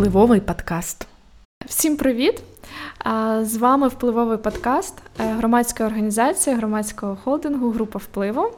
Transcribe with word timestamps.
Впливовий 0.00 0.40
подкаст. 0.40 1.06
Всім 1.66 1.96
привіт! 1.96 2.42
З 3.42 3.56
вами 3.56 3.88
впливовий 3.88 4.38
подкаст 4.38 4.94
е, 5.18 5.24
громадської 5.24 5.86
організації 5.88 6.56
громадського 6.56 7.18
холдингу 7.24 7.70
Група 7.70 7.98
впливу. 7.98 8.52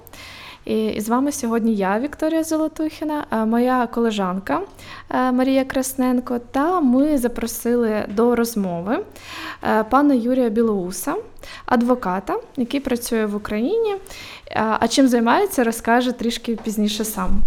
І 0.65 1.01
з 1.01 1.09
вами 1.09 1.33
сьогодні 1.33 1.75
я, 1.75 2.01
Вікторія 2.01 2.45
Золотухіна, 2.45 3.27
е, 3.33 3.45
моя 3.45 3.87
колежанка 3.87 4.61
е, 5.11 5.33
Марія 5.33 5.65
Красненко, 5.65 6.39
та 6.39 6.81
ми 6.81 7.19
запросили 7.19 8.05
до 8.09 8.37
розмови 8.37 9.05
пана 9.91 10.15
Юрія 10.15 10.49
Білоуса, 10.49 11.15
адвоката, 11.67 12.39
який 12.57 12.81
працює 12.81 13.27
в 13.27 13.37
Україні. 13.37 13.97
А 14.55 14.89
чим 14.89 15.09
займається, 15.09 15.65
розкаже 15.65 16.13
трішки 16.13 16.57
пізніше 16.57 17.05
сам. 17.05 17.43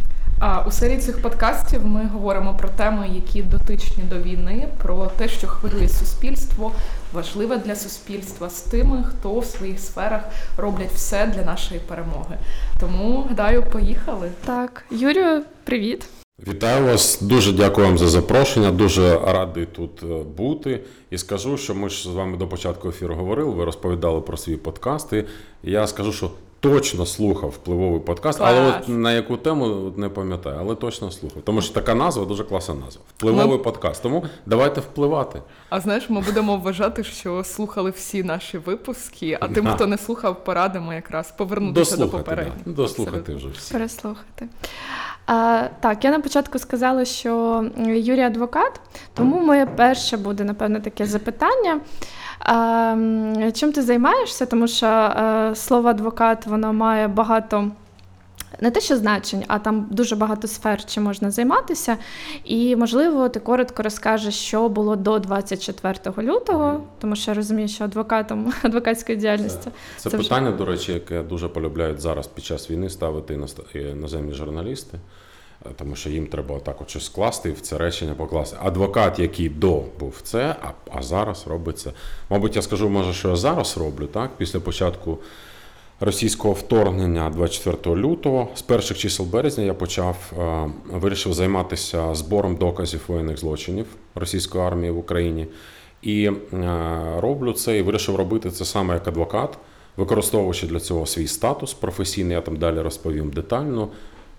А 0.47 0.63
у 0.67 0.71
серії 0.71 0.97
цих 0.97 1.21
подкастів 1.21 1.85
ми 1.85 2.09
говоримо 2.13 2.57
про 2.57 2.69
теми, 2.69 3.09
які 3.15 3.41
дотичні 3.41 4.03
до 4.03 4.19
війни, 4.19 4.67
про 4.83 5.11
те, 5.17 5.27
що 5.27 5.47
хвилює 5.47 5.89
суспільство, 5.89 6.71
важливе 7.13 7.57
для 7.57 7.75
суспільства 7.75 8.49
з 8.49 8.61
тими, 8.61 9.03
хто 9.09 9.39
в 9.39 9.45
своїх 9.45 9.79
сферах 9.79 10.21
роблять 10.57 10.91
все 10.91 11.27
для 11.27 11.41
нашої 11.41 11.79
перемоги. 11.79 12.37
Тому 12.79 13.25
гадаю, 13.29 13.63
поїхали. 13.71 14.31
Так, 14.45 14.85
Юрію, 14.91 15.43
привіт. 15.63 16.07
Вітаю 16.47 16.85
вас, 16.85 17.21
дуже 17.21 17.51
дякую 17.53 17.87
вам 17.87 17.97
за 17.97 18.07
запрошення. 18.07 18.71
Дуже 18.71 19.19
радий 19.19 19.65
тут 19.65 20.03
е, 20.03 20.23
бути. 20.37 20.81
І 21.09 21.17
скажу, 21.17 21.57
що 21.57 21.75
ми 21.75 21.89
ж 21.89 22.03
з 22.03 22.13
вами 22.13 22.37
до 22.37 22.47
початку 22.47 22.89
ефіру 22.89 23.15
говорили. 23.15 23.51
Ви 23.51 23.65
розповідали 23.65 24.21
про 24.21 24.37
свої 24.37 24.57
подкасти. 24.57 25.25
Я 25.63 25.87
скажу, 25.87 26.13
що 26.13 26.31
точно 26.69 27.05
слухав 27.05 27.49
впливовий 27.49 27.99
подкаст, 27.99 28.39
Клас. 28.39 28.51
але 28.51 28.69
от 28.69 28.89
на 28.89 29.13
яку 29.13 29.37
тему 29.37 29.93
не 29.97 30.09
пам'ятаю, 30.09 30.57
але 30.59 30.75
точно 30.75 31.11
слухав. 31.11 31.41
Тому 31.41 31.61
що 31.61 31.73
така 31.73 31.95
назва 31.95 32.25
дуже 32.25 32.43
класна 32.43 32.75
назва. 32.75 33.01
Впливовий 33.17 33.57
ми... 33.57 33.63
подкаст. 33.63 34.03
Тому 34.03 34.25
давайте 34.45 34.81
впливати. 34.81 35.41
А 35.69 35.79
знаєш, 35.79 36.09
ми 36.09 36.21
будемо 36.21 36.57
вважати, 36.57 37.03
що 37.03 37.43
слухали 37.43 37.89
всі 37.89 38.23
наші 38.23 38.57
випуски, 38.57 39.37
а 39.41 39.47
тим, 39.47 39.67
хто 39.67 39.87
не 39.87 39.97
слухав, 39.97 40.43
порадимо 40.43 40.93
якраз 40.93 41.31
повернутися 41.31 41.97
до 41.97 42.09
попереднього. 42.09 42.59
Да. 42.65 42.71
Дослухати 42.71 43.35
вже 43.35 43.47
всі. 43.47 43.73
Переслухати. 43.73 44.47
А, 45.27 45.63
Так, 45.79 46.05
я 46.05 46.11
на 46.11 46.19
початку 46.19 46.59
сказала, 46.59 47.05
що 47.05 47.63
Юрій 47.77 48.21
адвокат, 48.21 48.81
тому 49.13 49.39
моє 49.39 49.65
перше 49.65 50.17
буде, 50.17 50.43
напевно, 50.43 50.79
таке 50.79 51.05
запитання. 51.05 51.79
А, 52.39 52.95
Чим 53.53 53.71
ти 53.71 53.81
займаєшся? 53.81 54.45
Тому 54.45 54.67
що 54.67 54.87
а, 54.87 55.49
е, 55.51 55.55
слово 55.55 55.89
адвокат 55.89 56.45
воно 56.47 56.73
має 56.73 57.07
багато. 57.07 57.71
Не 58.61 58.71
те, 58.71 58.81
що 58.81 58.97
значень, 58.97 59.43
а 59.47 59.59
там 59.59 59.87
дуже 59.91 60.15
багато 60.15 60.47
сфер, 60.47 60.85
чим 60.85 61.03
можна 61.03 61.31
займатися. 61.31 61.97
І, 62.43 62.75
можливо, 62.75 63.29
ти 63.29 63.39
коротко 63.39 63.83
розкажеш, 63.83 64.35
що 64.35 64.69
було 64.69 64.95
до 64.95 65.19
24 65.19 65.95
лютого, 66.17 66.81
тому 66.99 67.15
що 67.15 67.31
я 67.31 67.35
розумію, 67.35 67.67
що 67.67 67.83
адвокатом 67.83 68.53
адвокатської 68.63 69.17
діяльності. 69.17 69.69
Це, 69.97 70.09
це, 70.09 70.09
це 70.09 70.17
питання, 70.17 70.49
вже... 70.49 70.57
до 70.57 70.65
речі, 70.65 70.93
яке 70.93 71.23
дуже 71.23 71.47
полюбляють 71.47 72.01
зараз 72.01 72.27
під 72.27 72.43
час 72.45 72.71
війни 72.71 72.89
ставити 72.89 73.39
іноземні 73.73 74.33
журналісти. 74.33 74.99
Е, 75.65 75.69
тому 75.75 75.95
що 75.95 76.09
їм 76.09 76.27
треба 76.27 76.55
отак 76.55 76.81
от 76.81 76.89
щось 76.89 77.05
скласти 77.05 77.51
в 77.51 77.61
це 77.61 77.77
речення 77.77 78.13
покласти. 78.13 78.57
Адвокат, 78.61 79.19
який 79.19 79.49
до 79.49 79.83
був 79.99 80.19
це, 80.23 80.55
а 80.61 80.97
а 80.97 81.01
зараз 81.01 81.47
робить 81.47 81.79
це. 81.79 81.91
Мабуть, 82.29 82.55
я 82.55 82.61
скажу, 82.61 82.89
може, 82.89 83.13
що 83.13 83.29
я 83.29 83.35
зараз 83.35 83.77
роблю, 83.77 84.07
так? 84.07 84.31
Після 84.37 84.59
початку 84.59 85.17
російського 86.05 86.53
вторгнення 86.53 87.29
24 87.29 87.95
лютого, 87.95 88.47
з 88.55 88.61
перших 88.61 88.97
чисел 88.97 89.25
березня, 89.25 89.63
я 89.63 89.73
почав 89.73 90.33
е, 90.39 90.69
вирішив 90.91 91.33
займатися 91.33 92.15
збором 92.15 92.55
доказів 92.55 93.01
воєнних 93.07 93.37
злочинів 93.37 93.85
російської 94.15 94.63
армії 94.63 94.91
в 94.91 94.97
Україні. 94.97 95.47
І 96.01 96.25
е, 96.25 96.33
роблю 97.17 97.53
це 97.53 97.77
і 97.77 97.81
вирішив 97.81 98.15
робити 98.15 98.51
це 98.51 98.65
саме 98.65 98.93
як 98.93 99.07
адвокат, 99.07 99.57
використовуючи 99.97 100.67
для 100.67 100.79
цього 100.79 101.05
свій 101.05 101.27
статус 101.27 101.73
професійний, 101.73 102.35
я 102.35 102.41
там 102.41 102.55
далі 102.55 102.81
розповім 102.81 103.29
детально 103.29 103.89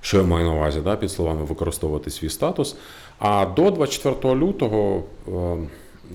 що 0.07 0.17
я 0.17 0.23
маю 0.23 0.47
на 0.47 0.53
увазі, 0.53 0.81
да, 0.81 0.97
під 0.97 1.11
словами 1.11 1.45
використовувати 1.45 2.11
свій 2.11 2.29
статус. 2.29 2.77
А 3.19 3.47
до 3.47 3.71
24 3.71 4.35
лютого 4.35 5.03
е, 5.29 5.57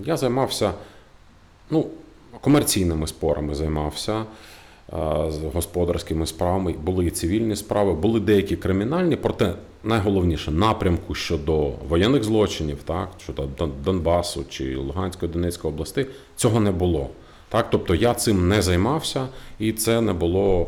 я 0.06 0.18
займався 0.18 0.74
ну, 1.70 1.88
комерційними 2.42 3.08
спорами, 3.08 3.56
займався 3.56 4.26
е, 4.94 4.98
господарськими 5.54 6.26
справами, 6.26 6.76
були 6.84 7.06
і 7.06 7.12
цивільні 7.12 7.56
справи, 7.56 7.94
були 7.94 8.20
деякі 8.20 8.56
кримінальні, 8.56 9.16
проте 9.16 9.54
найголовніше 9.84 10.52
напрямку 10.52 11.16
щодо 11.16 11.72
воєнних 11.90 12.24
злочинів, 12.24 12.78
так, 12.86 13.10
щодо 13.24 13.48
Донбасу 13.84 14.46
чи 14.50 14.76
Луганської 14.76 15.32
Донецької 15.32 15.74
області, 15.74 16.06
цього 16.36 16.60
не 16.60 16.72
було. 16.72 17.10
Так, 17.50 17.70
Тобто 17.70 17.96
я 17.96 18.14
цим 18.14 18.48
не 18.48 18.62
займався, 18.62 19.28
і 19.60 19.72
це 19.72 20.02
не 20.02 20.14
було 20.14 20.68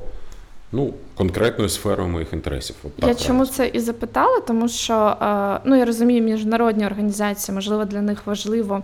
ну, 0.73 0.93
конкретною 1.15 1.69
сферою 1.69 2.09
моїх 2.09 2.33
інтересів. 2.33 2.75
От 2.83 2.95
так 2.95 3.09
Я 3.09 3.15
чому 3.15 3.45
це 3.45 3.67
і 3.67 3.79
запитала, 3.79 4.39
тому 4.39 4.67
що 4.67 5.17
е, 5.21 5.59
ну 5.65 5.75
я 5.75 5.85
розумію, 5.85 6.23
міжнародні 6.23 6.85
організації, 6.85 7.55
можливо, 7.55 7.85
для 7.85 8.01
них 8.01 8.27
важливо 8.27 8.83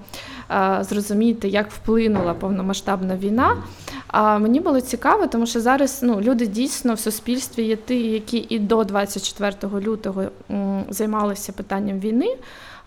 е, 0.52 0.78
зрозуміти, 0.82 1.48
як 1.48 1.72
вплинула 1.72 2.34
повномасштабна 2.34 3.18
війна. 3.18 3.58
А 4.08 4.38
мені 4.38 4.60
було 4.60 4.82
цікаво, 4.82 5.28
тому 5.28 5.46
що 5.46 5.62
зараз 5.62 6.00
ну, 6.04 6.22
люди 6.22 6.48
дійсно 6.48 6.94
в 6.94 7.00
суспільстві 7.00 7.64
є 7.64 7.76
ті, 7.76 8.12
які 8.12 8.46
і 8.50 8.60
до 8.60 8.84
24 8.84 9.56
лютого 9.86 10.24
займалися 10.90 11.52
питанням 11.52 12.00
війни 12.00 12.36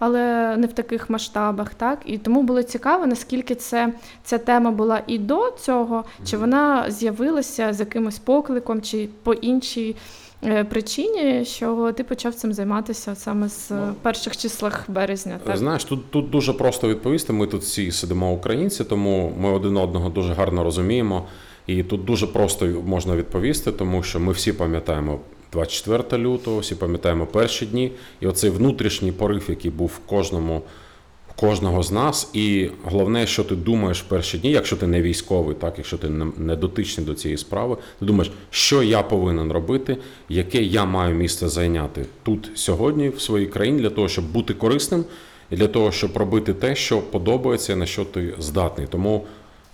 але 0.05 0.57
не 0.57 0.67
в 0.67 0.73
таких 0.73 1.11
масштабах. 1.11 1.75
Так 1.75 1.99
І 2.07 2.19
тому 2.19 2.43
було 2.43 2.63
цікаво, 2.63 3.07
наскільки 3.07 3.55
це 3.55 3.93
ця 4.25 4.39
тема 4.39 4.71
була 4.71 5.03
і 5.07 5.19
до 5.19 5.51
цього, 5.61 6.05
чи 6.25 6.37
вона 6.37 6.91
з'явилася 6.91 7.73
з 7.73 7.81
якимось 7.81 8.19
покликом, 8.19 8.83
чи 8.83 9.09
по 9.23 9.33
іншій. 9.33 9.97
Е, 10.45 10.65
причині, 10.65 11.45
що 11.45 11.93
ти 11.97 12.05
почав 12.05 12.35
цим 12.35 12.53
займатися 12.53 13.15
саме 13.15 13.49
з 13.49 13.71
ну, 13.71 13.95
перших 14.03 14.37
числах 14.37 14.85
березня. 14.89 15.39
Так? 15.45 15.57
Знаєш, 15.57 15.85
тут 15.85 16.11
тут 16.11 16.31
дуже 16.31 16.53
просто 16.53 16.89
відповісти. 16.89 17.33
Ми 17.33 17.47
тут 17.47 17.63
всі 17.63 17.93
сидимо 17.93 18.33
українці, 18.33 18.85
тому 18.85 19.33
ми 19.39 19.49
один 19.49 19.77
одного 19.77 20.09
дуже 20.09 20.35
гарно 20.35 20.65
розуміємо. 20.65 21.27
І 21.67 21.83
тут 21.83 22.05
дуже 22.05 22.27
просто 22.27 22.67
можна 22.87 23.17
відповісти, 23.17 23.73
тому 23.73 24.03
що 24.03 24.21
ми 24.21 24.33
всі 24.33 24.53
пам'ятаємо 24.53 25.21
24 25.53 26.23
лютого, 26.23 26.59
всі 26.59 26.75
пам'ятаємо 26.75 27.27
перші 27.27 27.67
дні, 27.67 27.93
і 28.21 28.27
оцей 28.27 28.51
внутрішній 28.51 29.13
порив, 29.13 29.45
який 29.49 29.71
був 29.71 29.89
в 29.89 30.09
кожному. 30.09 30.63
Кожного 31.37 31.83
з 31.83 31.93
нас, 31.93 32.31
і 32.33 32.69
головне, 32.85 33.27
що 33.27 33.45
ти 33.45 33.55
думаєш 33.57 34.03
в 34.03 34.05
перші 34.05 34.39
дні, 34.39 34.51
якщо 34.51 34.77
ти 34.77 34.87
не 34.87 35.03
військовий, 35.03 35.55
так 35.55 35.75
якщо 35.77 35.99
ти 35.99 36.09
не 36.37 36.57
дотичний 36.57 37.07
до 37.07 37.15
цієї 37.15 37.39
справи, 37.39 37.77
ти 37.99 38.05
думаєш, 38.05 38.33
що 38.51 38.83
я 38.83 39.03
повинен 39.03 39.53
робити, 39.53 39.97
яке 40.29 40.63
я 40.63 40.85
маю 40.85 41.15
місце 41.15 41.49
зайняти 41.49 42.07
тут 42.23 42.51
сьогодні 42.55 43.09
в 43.09 43.21
своїй 43.21 43.47
країні 43.47 43.81
для 43.81 43.91
того, 43.91 44.09
щоб 44.09 44.25
бути 44.33 44.55
корисним, 44.55 45.05
і 45.51 45.57
для 45.57 45.69
того, 45.69 45.93
щоб 45.93 46.17
робити 46.17 46.55
те, 46.55 46.75
що 46.75 46.99
подобається, 47.01 47.77
на 47.77 47.87
що 47.87 48.05
ти 48.05 48.35
здатний. 48.39 48.87
Тому 48.91 49.25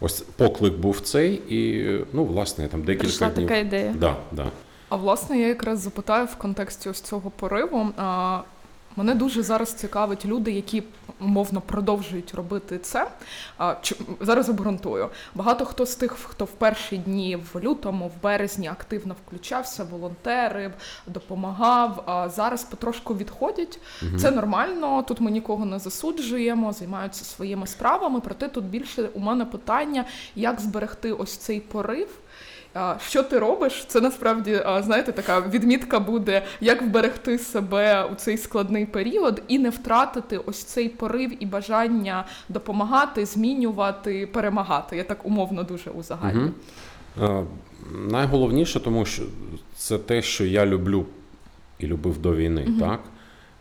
ось 0.01 0.21
поклик 0.21 0.75
був 0.75 1.01
цей, 1.01 1.41
і 1.49 1.89
ну, 2.13 2.25
власне, 2.25 2.69
там 2.69 2.83
декілька 2.83 3.03
Прийшла 3.03 3.29
днів. 3.29 3.49
така 3.49 3.61
ідея. 3.61 3.95
Да, 3.99 4.17
да. 4.33 4.47
А 4.89 4.97
власне, 4.97 5.39
я 5.39 5.49
якраз 5.49 5.81
запитаю 5.81 6.27
в 6.27 6.37
контексті 6.37 6.89
ось 6.89 7.01
цього 7.01 7.31
пориву. 7.31 7.91
А, 7.97 8.41
Мене 8.97 9.15
дуже 9.15 9.43
зараз 9.43 9.73
цікавить 9.73 10.25
люди, 10.25 10.53
які 10.53 10.83
умовно 11.21 11.61
продовжують 11.61 12.35
робити 12.35 12.79
це. 12.79 13.09
А, 13.59 13.75
чи, 13.83 13.97
Зараз 14.21 14.49
обґрунтую. 14.49 15.09
Багато 15.35 15.65
хто 15.65 15.87
з 15.87 15.97
тих, 15.97 16.13
хто 16.13 16.45
в 16.45 16.53
перші 16.53 16.97
дні 16.97 17.37
в 17.37 17.61
лютому, 17.61 18.09
в 18.09 18.23
березні 18.23 18.69
активно 18.69 19.17
включався, 19.27 19.85
волонтерив, 19.85 20.73
допомагав. 21.07 22.03
А 22.07 22.29
зараз 22.29 22.65
потрошку 22.65 23.17
відходять. 23.17 23.81
Угу. 24.03 24.19
Це 24.19 24.31
нормально. 24.31 25.05
Тут 25.09 25.21
ми 25.21 25.31
нікого 25.31 25.65
не 25.65 25.79
засуджуємо, 25.79 26.73
займаються 26.73 27.25
своїми 27.25 27.67
справами. 27.67 28.21
Проте 28.21 28.49
тут 28.49 28.65
більше 28.65 29.09
у 29.15 29.21
мене 29.21 29.45
питання, 29.45 30.05
як 30.35 30.61
зберегти 30.61 31.13
ось 31.13 31.37
цей 31.37 31.61
порив. 31.61 32.09
Що 33.01 33.23
ти 33.23 33.39
робиш? 33.39 33.85
Це 33.89 34.01
насправді 34.01 34.63
знаєте, 34.81 35.13
така 35.13 35.41
відмітка 35.41 36.01
буде, 36.01 36.43
як 36.61 36.83
вберегти 36.83 37.39
себе 37.39 38.05
у 38.13 38.15
цей 38.15 38.39
складний 38.39 38.87
період 38.87 39.43
і 39.49 39.59
не 39.59 39.71
втратити 39.71 40.39
ось 40.39 40.65
цей 40.65 40.89
порив 40.89 41.43
і 41.43 41.47
бажання 41.47 42.25
допомагати, 42.49 43.27
змінювати, 43.27 44.27
перемагати. 44.27 44.97
Я 44.97 45.05
так 45.05 45.27
умовно 45.27 45.63
дуже 45.63 45.91
узагальню. 45.91 46.51
Угу. 47.21 47.47
Найголовніше, 48.11 48.81
тому 48.81 49.05
що 49.05 49.23
це 49.77 49.99
те, 49.99 50.23
що 50.23 50.45
я 50.45 50.67
люблю 50.67 51.07
і 51.79 51.87
любив 51.87 52.19
до 52.19 52.37
війни, 52.37 52.65
угу. 52.69 52.81
так. 52.81 53.01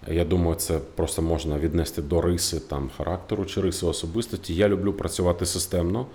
Я 0.07 0.25
думаю, 0.25 0.55
це 0.55 0.79
просто 0.95 1.21
можна 1.21 1.59
віднести 1.59 2.01
до 2.01 2.21
риси 2.21 2.59
там 2.59 2.89
характеру 2.97 3.45
чи 3.45 3.61
риси 3.61 3.85
особистості. 3.85 4.55
Я 4.55 4.67
люблю 4.67 4.93
працювати 4.93 5.45
системно 5.45 6.05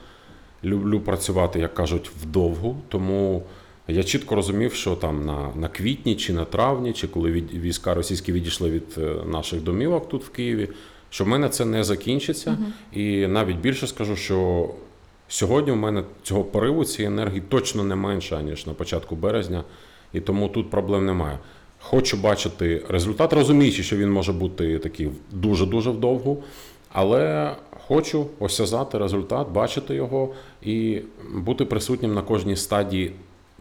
люблю 0.65 1.01
працювати, 1.01 1.61
як 1.61 1.75
кажуть, 1.75 2.11
вдовгу. 2.23 2.77
Тому 2.89 3.43
я 3.89 4.03
чітко 4.03 4.35
розумів, 4.35 4.75
що 4.75 4.97
там 4.97 5.27
на 5.27 5.51
на 5.57 5.69
квітні 5.69 6.17
чи 6.17 6.33
на 6.33 6.45
травні, 6.45 6.93
чи 6.93 7.09
коли 7.09 7.31
від, 7.31 7.53
війська 7.53 7.95
російські 7.95 8.33
відійшли 8.33 8.71
від 8.71 8.85
е, 8.99 9.15
наших 9.27 9.63
домівок 9.63 10.09
тут 10.09 10.25
в 10.25 10.29
Києві, 10.29 10.69
що 11.11 11.25
в 11.25 11.29
мене 11.29 11.49
це 11.49 11.65
не 11.65 11.85
закінчиться. 11.85 12.59
І 12.93 13.27
навіть 13.27 13.57
більше 13.57 13.87
скажу, 13.87 14.17
що 14.17 14.69
сьогодні 15.29 15.73
в 15.73 15.77
мене 15.77 16.05
цього 16.23 16.45
пориву, 16.45 16.85
цієї 16.85 17.15
енергії 17.15 17.43
точно 17.49 17.85
не 17.85 17.95
менше, 17.95 18.43
ніж 18.43 18.67
на 18.67 18.73
початку 18.73 19.17
березня, 19.17 19.65
і 20.13 20.21
тому 20.21 20.49
тут 20.49 20.71
проблем 20.71 21.07
немає. 21.07 21.39
Хочу 21.81 22.17
бачити 22.17 22.85
результат, 22.89 23.33
розуміючи, 23.33 23.83
що 23.83 23.97
він 23.97 24.13
може 24.13 24.33
бути 24.33 24.79
такий 24.79 25.11
дуже-дуже 25.33 25.91
вдовго, 25.91 26.37
але 26.93 27.53
хочу 27.87 28.27
осязати 28.39 28.99
результат, 28.99 29.49
бачити 29.49 29.95
його 29.95 30.35
і 30.63 31.03
бути 31.35 31.65
присутнім 31.65 32.15
на 32.15 32.23
кожній 32.23 32.57
стадії 32.57 33.13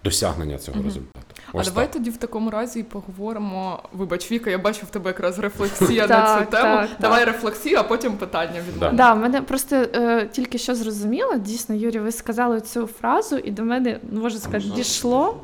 досягнення 0.04 0.58
цього 0.58 0.84
результату. 0.84 1.26
А 1.54 1.58
Ось 1.58 1.68
давай 1.68 1.86
так. 1.86 1.94
тоді 1.94 2.10
в 2.10 2.18
такому 2.18 2.50
разі 2.50 2.80
і 2.80 2.84
поговоримо. 2.84 3.84
Вибач, 3.94 4.32
Віка, 4.32 4.50
я 4.50 4.58
бачу 4.58 4.86
в 4.86 4.90
тебе 4.90 5.10
якраз 5.10 5.40
рефлексія 5.40 6.08
на 6.08 6.40
цю 6.40 6.52
тему. 6.52 6.88
Давай 7.00 7.26
рефлексію, 7.26 7.78
а 7.80 7.84
потім 7.84 8.14
питання 8.14 8.62
від 8.68 8.82
мене. 8.82 8.98
Да, 8.98 9.16
мене 9.16 9.42
просто 9.42 9.76
е, 9.76 10.30
тільки 10.32 10.58
що 10.58 10.76
зрозуміло. 10.76 11.36
Дійсно, 11.38 11.76
Юрій, 11.76 12.00
ви 12.00 12.12
сказали 12.12 12.62
цю 12.62 12.88
фразу, 12.88 13.38
і 13.38 13.52
до 13.52 13.64
мене 13.64 14.00
ну, 14.12 14.22
можна 14.22 14.40
сказати, 14.40 14.76
дійшло. 14.76 15.44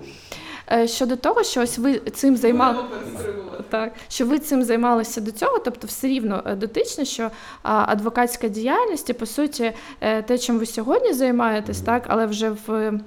Е, 0.72 0.88
Щодо 0.88 1.16
того, 1.16 1.44
що 1.44 1.62
ось 1.62 1.78
ви 1.78 2.00
цим 2.00 2.38
займали 2.38 2.84
так, 3.70 3.94
що 4.10 4.26
ви 4.26 4.40
цим 4.40 4.64
займалися 4.64 5.22
до 5.22 5.32
цього, 5.32 5.60
тобто 5.60 5.88
все 5.88 6.08
рівно 6.08 6.44
е, 6.46 6.56
дотично, 6.56 7.06
що 7.06 7.32
адвокатська 7.64 8.48
діяльність 8.48 9.10
і 9.10 9.14
по 9.14 9.26
суті 9.26 9.74
е, 10.02 10.22
те, 10.22 10.38
чим 10.38 10.60
ви 10.60 10.66
сьогодні 10.66 11.14
займаєтесь, 11.14 11.82
так, 11.82 12.04
але 12.08 12.26
вже 12.26 12.50
в 12.50 13.00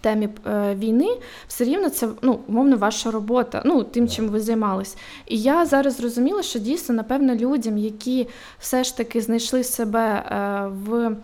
темі 0.00 0.28
е, 0.46 0.74
війни, 0.74 1.08
все 1.48 1.64
рівно 1.64 1.90
це 1.90 2.08
ну, 2.22 2.40
умовно 2.48 2.76
ваша 2.76 3.10
робота, 3.10 3.62
ну 3.64 3.82
тим, 3.82 4.08
чим 4.08 4.28
ви 4.28 4.40
займались. 4.40 4.96
І 5.26 5.40
я 5.40 5.66
зараз 5.66 5.96
зрозуміла, 5.96 6.42
що 6.42 6.58
дійсно, 6.58 6.94
напевно, 6.94 7.34
людям, 7.34 7.78
які 7.78 8.28
все 8.58 8.84
ж 8.84 8.96
таки 8.96 9.20
знайшли 9.20 9.64
себе 9.64 10.00
е, 10.00 10.66
в. 10.66 11.16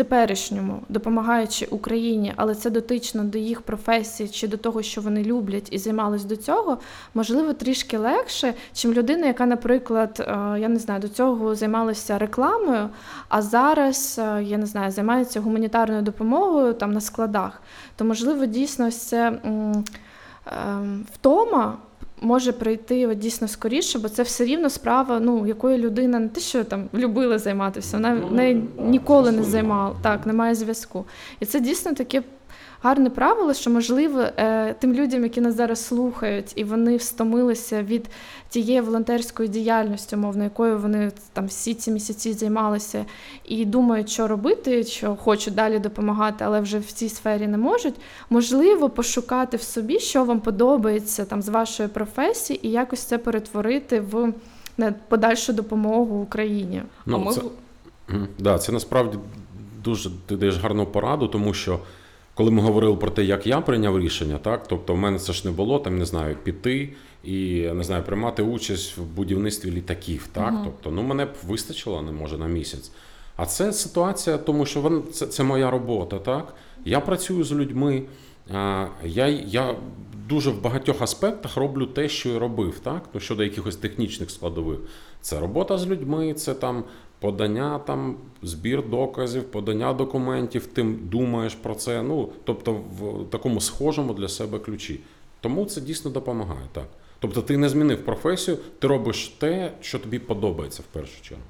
Теперішньому, 0.00 0.82
допомагаючи 0.88 1.66
Україні, 1.70 2.32
але 2.36 2.54
це 2.54 2.70
дотично 2.70 3.24
до 3.24 3.38
їх 3.38 3.62
професії 3.62 4.28
чи 4.28 4.48
до 4.48 4.56
того, 4.56 4.82
що 4.82 5.00
вони 5.00 5.24
люблять 5.24 5.68
і 5.70 5.78
займались 5.78 6.24
до 6.24 6.36
цього, 6.36 6.78
можливо, 7.14 7.52
трішки 7.52 7.98
легше, 7.98 8.54
чим 8.72 8.92
людина, 8.92 9.26
яка, 9.26 9.46
наприклад, 9.46 10.20
е, 10.20 10.60
я 10.60 10.68
не 10.68 10.78
знаю, 10.78 11.00
до 11.00 11.08
цього 11.08 11.54
займалася 11.54 12.18
рекламою, 12.18 12.88
а 13.28 13.42
зараз 13.42 14.20
е, 14.22 14.42
я 14.42 14.58
не 14.58 14.66
знаю, 14.66 14.90
займається 14.90 15.40
гуманітарною 15.40 16.02
допомогою 16.02 16.74
там 16.74 16.92
на 16.92 17.00
складах. 17.00 17.62
То 17.96 18.04
можливо, 18.04 18.46
дійсно, 18.46 18.90
це 18.90 19.32
ем, 19.44 19.84
втома. 21.14 21.76
Може 22.20 22.52
прийти 22.52 23.06
от, 23.06 23.18
дійсно 23.18 23.48
скоріше, 23.48 23.98
бо 23.98 24.08
це 24.08 24.22
все 24.22 24.44
рівно 24.44 24.70
справа, 24.70 25.20
ну 25.20 25.46
якої 25.46 25.78
людина 25.78 26.18
не 26.18 26.28
те, 26.28 26.40
що 26.40 26.64
там 26.64 26.88
любила 26.94 27.38
займатися, 27.38 27.96
вона 27.96 28.14
Ну, 28.14 28.30
нею 28.30 28.62
ніколи 28.78 29.32
не 29.32 29.42
займала. 29.42 29.96
Так, 30.02 30.26
немає 30.26 30.54
зв'язку. 30.54 31.04
І 31.40 31.44
це 31.44 31.60
дійсно 31.60 31.92
таке 31.94 32.22
гарне 32.82 33.10
правило, 33.10 33.54
що 33.54 33.70
можливо 33.70 34.20
е, 34.20 34.74
тим 34.74 34.94
людям, 34.94 35.22
які 35.22 35.40
нас 35.40 35.54
зараз 35.54 35.84
слухають, 35.84 36.52
і 36.56 36.64
вони 36.64 36.96
встомилися 36.96 37.82
від 37.82 38.10
тієї 38.48 38.80
волонтерської 38.80 39.48
діяльності, 39.48 40.16
умовно, 40.16 40.44
якою 40.44 40.78
вони 40.78 41.12
там 41.32 41.46
всі 41.46 41.74
ці 41.74 41.90
місяці 41.90 42.32
займалися, 42.32 43.04
і 43.44 43.64
думають, 43.64 44.10
що 44.10 44.28
робити, 44.28 44.84
що 44.84 45.16
хочуть 45.16 45.54
далі 45.54 45.78
допомагати, 45.78 46.44
але 46.44 46.60
вже 46.60 46.78
в 46.78 46.92
цій 46.92 47.08
сфері 47.08 47.46
не 47.46 47.58
можуть. 47.58 47.94
Можливо, 48.30 48.90
пошукати 48.90 49.56
в 49.56 49.62
собі, 49.62 49.98
що 49.98 50.24
вам 50.24 50.40
подобається 50.40 51.24
там 51.24 51.42
з 51.42 51.48
вашої 51.48 51.88
професії, 51.88 52.66
і 52.66 52.70
якось 52.70 53.00
це 53.00 53.18
перетворити 53.18 54.00
в 54.00 54.32
на 54.76 54.94
подальшу 55.08 55.52
допомогу 55.52 56.16
Україні. 56.16 56.82
а 57.06 57.10
ми 57.10 57.18
Ну, 57.18 57.32
це, 57.32 57.40
Да, 58.38 58.58
це 58.58 58.72
насправді 58.72 59.18
дуже 59.84 60.10
ти 60.26 60.36
даєш 60.36 60.58
гарну 60.58 60.86
пораду, 60.86 61.28
тому 61.28 61.54
що 61.54 61.78
коли 62.34 62.50
ми 62.50 62.62
говорили 62.62 62.96
про 62.96 63.10
те, 63.10 63.24
як 63.24 63.46
я 63.46 63.60
прийняв 63.60 64.00
рішення, 64.00 64.38
так 64.38 64.68
тобто 64.68 64.94
в 64.94 64.96
мене 64.96 65.18
це 65.18 65.32
ж 65.32 65.42
не 65.44 65.50
було 65.50 65.78
там, 65.78 65.98
не 65.98 66.04
знаю, 66.04 66.36
піти 66.42 66.92
і 67.24 67.68
не 67.74 67.84
знаю, 67.84 68.02
приймати 68.02 68.42
участь 68.42 68.98
в 68.98 69.02
будівництві 69.02 69.70
літаків. 69.70 70.28
Так, 70.32 70.54
тобто, 70.64 70.90
ну 70.90 71.02
мене 71.02 71.24
б 71.24 71.32
вистачило, 71.46 72.02
не 72.02 72.12
може 72.12 72.38
на 72.38 72.46
місяць. 72.46 72.90
А 73.36 73.46
це 73.46 73.72
ситуація, 73.72 74.38
тому 74.38 74.66
що 74.66 74.80
вон, 74.80 75.02
це, 75.12 75.26
це 75.26 75.42
моя 75.42 75.70
робота. 75.70 76.18
Так, 76.18 76.54
я 76.84 77.00
працюю 77.00 77.44
з 77.44 77.52
людьми. 77.52 78.02
а, 78.54 78.86
Я, 79.04 79.26
я 79.28 79.74
дуже 80.28 80.50
в 80.50 80.62
багатьох 80.62 81.02
аспектах 81.02 81.56
роблю 81.56 81.86
те, 81.86 82.08
що 82.08 82.28
і 82.28 82.38
робив, 82.38 82.78
так? 82.78 83.02
Ну, 83.14 83.20
щодо 83.20 83.44
якихось 83.44 83.76
технічних 83.76 84.30
складових. 84.30 84.78
Це 85.20 85.40
робота 85.40 85.78
з 85.78 85.86
людьми, 85.86 86.34
це 86.34 86.54
там 86.54 86.84
подання, 87.20 87.78
там, 87.78 88.16
збір 88.42 88.88
доказів, 88.88 89.44
подання 89.44 89.92
документів, 89.92 90.66
ти 90.66 90.82
думаєш 90.82 91.54
про 91.54 91.74
це. 91.74 92.02
Ну, 92.02 92.28
тобто 92.44 92.72
в 92.72 93.30
такому 93.30 93.60
схожому 93.60 94.14
для 94.14 94.28
себе 94.28 94.58
ключі. 94.58 95.00
Тому 95.40 95.64
це 95.64 95.80
дійсно 95.80 96.10
допомагає, 96.10 96.68
так. 96.72 96.86
Тобто 97.18 97.42
ти 97.42 97.56
не 97.56 97.68
змінив 97.68 98.04
професію, 98.04 98.58
ти 98.78 98.86
робиш 98.86 99.28
те, 99.28 99.72
що 99.80 99.98
тобі 99.98 100.18
подобається 100.18 100.82
в 100.82 100.94
першу 100.94 101.22
чергу. 101.22 101.44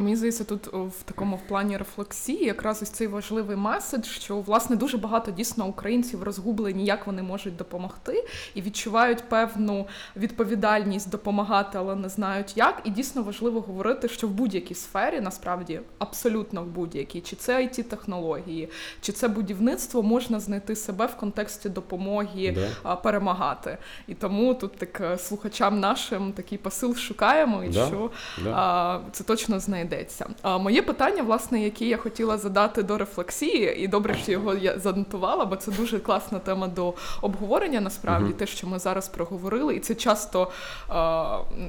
Мені 0.00 0.16
здається, 0.16 0.44
тут 0.44 0.66
в 0.66 1.02
такому 1.04 1.36
в 1.36 1.48
плані 1.48 1.76
рефлексії 1.76 2.44
якраз 2.44 2.82
ось 2.82 2.90
цей 2.90 3.06
важливий 3.06 3.56
меседж, 3.56 4.06
що 4.06 4.40
власне 4.40 4.76
дуже 4.76 4.98
багато 4.98 5.30
дійсно 5.30 5.66
українців 5.66 6.22
розгублені, 6.22 6.84
як 6.84 7.06
вони 7.06 7.22
можуть 7.22 7.56
допомогти, 7.56 8.24
і 8.54 8.62
відчувають 8.62 9.28
певну 9.28 9.86
відповідальність 10.16 11.10
допомагати, 11.10 11.78
але 11.78 11.94
не 11.96 12.08
знають 12.08 12.56
як. 12.56 12.80
І 12.84 12.90
дійсно 12.90 13.22
важливо 13.22 13.60
говорити, 13.60 14.08
що 14.08 14.26
в 14.28 14.30
будь-якій 14.30 14.74
сфері, 14.74 15.20
насправді 15.20 15.80
абсолютно 15.98 16.62
в 16.62 16.66
будь-якій, 16.66 17.20
чи 17.20 17.36
це 17.36 17.56
it 17.62 17.82
технології, 17.82 18.68
чи 19.00 19.12
це 19.12 19.28
будівництво, 19.28 20.02
можна 20.02 20.40
знайти 20.40 20.76
себе 20.76 21.06
в 21.06 21.16
контексті 21.16 21.68
допомоги 21.68 22.56
Да. 22.84 22.96
перемагати. 22.96 23.78
І 24.08 24.14
тому 24.14 24.54
тут 24.54 24.72
так 24.76 25.00
е, 25.00 25.18
слухачам 25.18 25.80
нашим 25.80 26.32
такий 26.32 26.58
посил 26.58 26.96
шукаємо, 26.96 27.64
і 27.64 27.68
Да. 27.68 27.86
що 27.86 28.10
Да. 28.44 28.50
а, 28.56 29.00
це 29.12 29.24
точно 29.24 29.60
знайдеться. 29.90 30.26
А 30.42 30.58
моє 30.58 30.82
питання, 30.82 31.22
власне, 31.22 31.62
яке 31.62 31.84
я 31.84 31.96
хотіла 31.96 32.38
задати 32.38 32.82
до 32.82 32.98
рефлексії, 32.98 33.76
і 33.84 33.88
добре, 33.88 34.14
що 34.14 34.32
його 34.32 34.54
я 34.54 34.78
занотувала, 34.78 35.44
бо 35.44 35.56
це 35.56 35.70
дуже 35.70 35.98
класна 35.98 36.38
тема 36.38 36.68
до 36.68 36.94
обговорення. 37.22 37.80
Насправді, 37.80 38.32
те, 38.32 38.46
що 38.46 38.66
ми 38.66 38.78
зараз 38.78 39.08
проговорили, 39.08 39.74
і 39.74 39.80
це 39.80 39.94
часто 39.94 40.50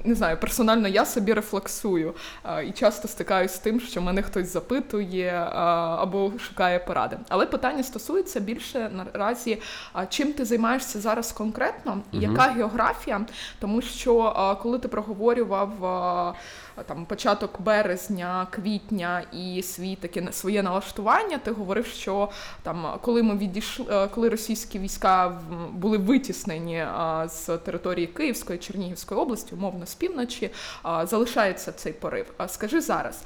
не 0.03 0.15
знаю, 0.15 0.37
персонально 0.37 0.87
я 0.87 1.05
собі 1.05 1.33
рефлексую 1.33 2.13
і 2.67 2.71
часто 2.71 3.07
стикаюсь 3.07 3.53
з 3.53 3.59
тим, 3.59 3.79
що 3.79 4.01
мене 4.01 4.21
хтось 4.23 4.53
запитує 4.53 5.47
або 5.99 6.31
шукає 6.39 6.79
поради. 6.79 7.17
Але 7.29 7.45
питання 7.45 7.83
стосується 7.83 8.39
більше 8.39 8.91
наразі, 8.93 9.57
чим 10.09 10.33
ти 10.33 10.45
займаєшся 10.45 10.99
зараз 10.99 11.31
конкретно, 11.31 11.91
Мгм. 12.11 12.21
яка 12.23 12.41
географія, 12.41 13.21
тому 13.59 13.81
що 13.81 14.33
коли 14.61 14.79
ти 14.79 14.87
проговорював 14.87 15.71
там 16.87 17.05
початок 17.05 17.61
березня, 17.61 18.47
квітня 18.51 19.23
і 19.33 19.63
свій 19.63 19.95
таке 19.95 20.27
своє 20.31 20.63
налаштування, 20.63 21.37
ти 21.37 21.51
говорив, 21.51 21.85
що 21.85 22.29
там 22.63 22.85
коли 23.01 23.23
ми 23.23 23.37
відійшли, 23.37 23.85
е, 23.91 24.07
коли 24.07 24.29
російські 24.29 24.79
війська 24.79 25.39
були 25.73 25.97
витіснені 25.97 26.85
з 27.27 27.57
території 27.57 28.07
Київської 28.07 28.59
Чернігівської 28.59 29.21
області, 29.21 29.55
умовно 29.55 29.85
з 29.85 29.95
півночі, 29.95 30.49
залишається 31.03 31.71
цей 31.71 31.93
порив. 31.93 32.25
Скажи 32.47 32.81
зараз, 32.81 33.23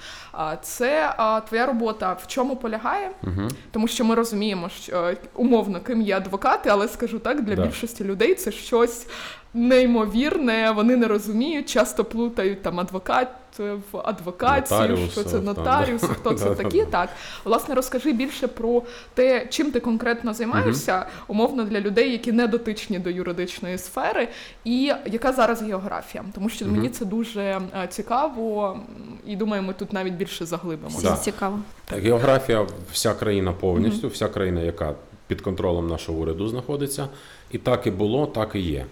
це 0.61 1.15
твоя 1.47 1.65
робота 1.65 2.13
в 2.13 2.27
чому 2.27 2.55
полягає? 2.55 3.11
Угу. 3.23 3.47
Тому 3.71 3.87
що 3.87 4.05
ми 4.05 4.15
розуміємо, 4.15 4.69
що 4.69 4.97
е, 4.97 5.17
умовно 5.33 5.81
ким 5.81 6.01
є 6.01 6.17
адвокати, 6.17 6.69
але 6.69 6.87
скажу 6.87 7.19
так, 7.19 7.41
для 7.43 7.55
Да. 7.55 7.65
більшості 7.65 8.03
людей 8.03 8.35
це 8.35 8.51
щось 8.51 9.07
неймовірне. 9.55 10.71
Вони 10.71 10.95
не 10.95 11.07
розуміють, 11.07 11.69
часто 11.69 12.05
плутають 12.05 12.61
там 12.61 12.79
адвокат 12.79 13.27
е, 13.59 13.73
в 13.91 13.97
адвокацію, 13.97 14.79
Нотаріусів, 14.79 15.11
що 15.11 15.23
це 15.23 15.35
там, 15.35 15.43
нотаріус, 15.43 16.01
да. 16.01 16.07
хто 16.07 16.33
це 16.33 16.49
такі. 16.55 16.85
Так, 16.85 17.09
власне, 17.45 17.75
розкажи 17.75 18.13
більше 18.13 18.47
про 18.47 18.83
те, 19.13 19.47
чим 19.49 19.71
ти 19.71 19.79
конкретно 19.79 20.33
займаєшся, 20.33 21.05
умовно 21.27 21.63
для 21.63 21.81
людей, 21.81 22.11
які 22.11 22.31
не 22.31 22.47
дотичні 22.47 22.99
до 22.99 23.09
юридичної 23.09 23.77
сфери, 23.77 24.27
і 24.65 24.91
яка 25.05 25.33
зараз 25.33 25.61
географія, 25.61 26.23
тому 26.35 26.49
що 26.49 26.65
мені 26.65 26.89
це 26.89 27.05
дуже 27.05 27.41
е, 27.41 27.61
цікаво, 27.89 28.79
і 29.25 29.35
думаю, 29.35 29.63
ми 29.63 29.73
тут 29.73 29.93
навіть 29.93 30.13
більше 30.13 30.45
заглибимося. 30.45 30.97
Всі 30.97 31.07
Да. 31.07 31.17
цікаво. 31.17 31.59
Так, 31.85 32.03
географія, 32.03 32.65
вся 32.91 33.13
країна 33.13 33.51
повністю, 33.51 34.07
вся 34.07 34.27
країна, 34.27 34.61
яка 34.61 34.93
під 35.27 35.41
контролем 35.41 35.87
нашого 35.87 36.19
уряду 36.19 36.47
знаходиться. 36.47 37.07
І 37.51 37.57
так 37.57 37.87
і 37.87 37.91
було, 37.91 38.25
так 38.25 38.55
і 38.55 38.59
є. 38.59 38.85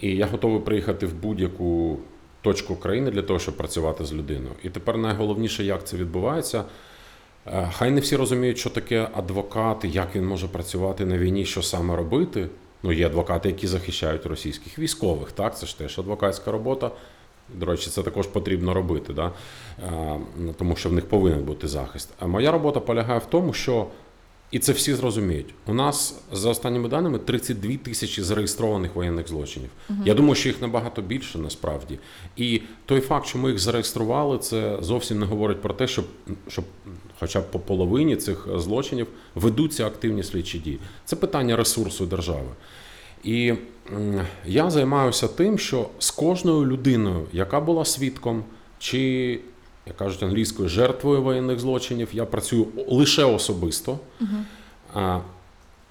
І 0.00 0.16
я 0.16 0.26
готовий 0.26 0.60
приїхати 0.60 1.06
в 1.06 1.14
будь-яку 1.14 1.98
точку 2.42 2.76
країни 2.76 3.10
для 3.10 3.22
того, 3.22 3.38
щоб 3.38 3.56
працювати 3.56 4.04
з 4.04 4.12
людиною. 4.12 4.54
І 4.62 4.70
тепер 4.70 4.96
найголовніше, 4.96 5.64
як 5.64 5.86
це 5.86 5.96
відбувається. 5.96 6.64
Е, 7.46 7.70
Хай 7.72 7.90
не 7.90 8.00
всі 8.00 8.16
розуміють, 8.16 8.58
що 8.58 8.70
таке 8.70 9.08
адвокат, 9.14 9.84
як 9.84 10.16
він 10.16 10.26
може 10.26 10.48
працювати 10.48 11.06
на 11.06 11.18
війні, 11.18 11.44
що 11.44 11.62
саме 11.62 11.96
робити. 11.96 12.48
Ну, 12.82 12.92
є 12.92 13.06
адвокати, 13.06 13.48
які 13.48 13.66
захищають 13.66 14.26
російських 14.26 14.78
військових. 14.78 15.32
Так, 15.32 15.58
це 15.58 15.66
ж 15.66 15.78
теж 15.78 15.98
адвокатська 15.98 16.52
робота. 16.52 16.90
До 17.54 17.66
речі, 17.66 17.90
це 17.90 18.02
також 18.02 18.26
потрібно 18.26 18.74
робити, 18.74 19.12
да? 19.12 19.32
тому 20.58 20.76
що 20.76 20.88
в 20.88 20.92
них 20.92 21.06
повинен 21.08 21.44
бути 21.44 21.68
захист. 21.68 22.10
А 22.18 22.26
моя 22.26 22.50
робота 22.50 22.80
полягає 22.80 23.18
в 23.18 23.26
тому, 23.26 23.52
що 23.52 23.86
і 24.50 24.58
це 24.58 24.72
всі 24.72 24.94
зрозуміють. 24.94 25.54
У 25.66 25.74
нас 25.74 26.20
за 26.32 26.50
останніми 26.50 26.88
даними 26.88 27.18
32 27.18 27.76
тисячі 27.76 28.22
зареєстрованих 28.22 28.94
воєнних 28.94 29.28
злочинів. 29.28 29.70
uh 29.90 29.94
Я 30.04 30.14
думаю, 30.14 30.34
що 30.34 30.48
їх 30.48 30.60
набагато 30.60 31.02
більше 31.02 31.38
насправді. 31.38 31.98
І 32.36 32.62
той 32.86 33.00
факт, 33.00 33.26
що 33.26 33.38
ми 33.38 33.50
їх 33.50 33.58
зареєстрували, 33.58 34.38
це 34.38 34.78
зовсім 34.80 35.18
не 35.18 35.26
говорить 35.26 35.62
про 35.62 35.74
те, 35.74 35.86
що 35.86 36.04
щоб 36.48 36.64
хоча 37.20 37.40
б 37.40 37.50
по 37.50 37.58
половині 37.58 38.16
цих 38.16 38.48
злочинів 38.56 39.06
ведуться 39.34 39.86
активні 39.86 40.22
слідчі 40.22 40.58
дії. 40.58 40.78
Це 41.04 41.16
питання 41.16 41.56
ресурсу 41.56 42.06
держави. 42.06 42.48
І 43.24 43.54
я 44.46 44.70
займаюся 44.70 45.28
тим, 45.28 45.58
що 45.58 45.88
з 45.98 46.10
кожною 46.10 46.66
людиною, 46.66 47.26
яка 47.32 47.60
була 47.60 47.84
свідком, 47.84 48.44
чи, 48.78 49.38
як 49.86 49.96
кажуть 49.96 50.22
англійською, 50.22 50.68
жертвою 50.68 51.22
воєнних 51.22 51.60
злочинів, 51.60 52.08
я 52.12 52.26
працюю 52.26 52.66
лише 52.88 53.24
особисто. 53.24 53.98
Угу. 54.20 55.20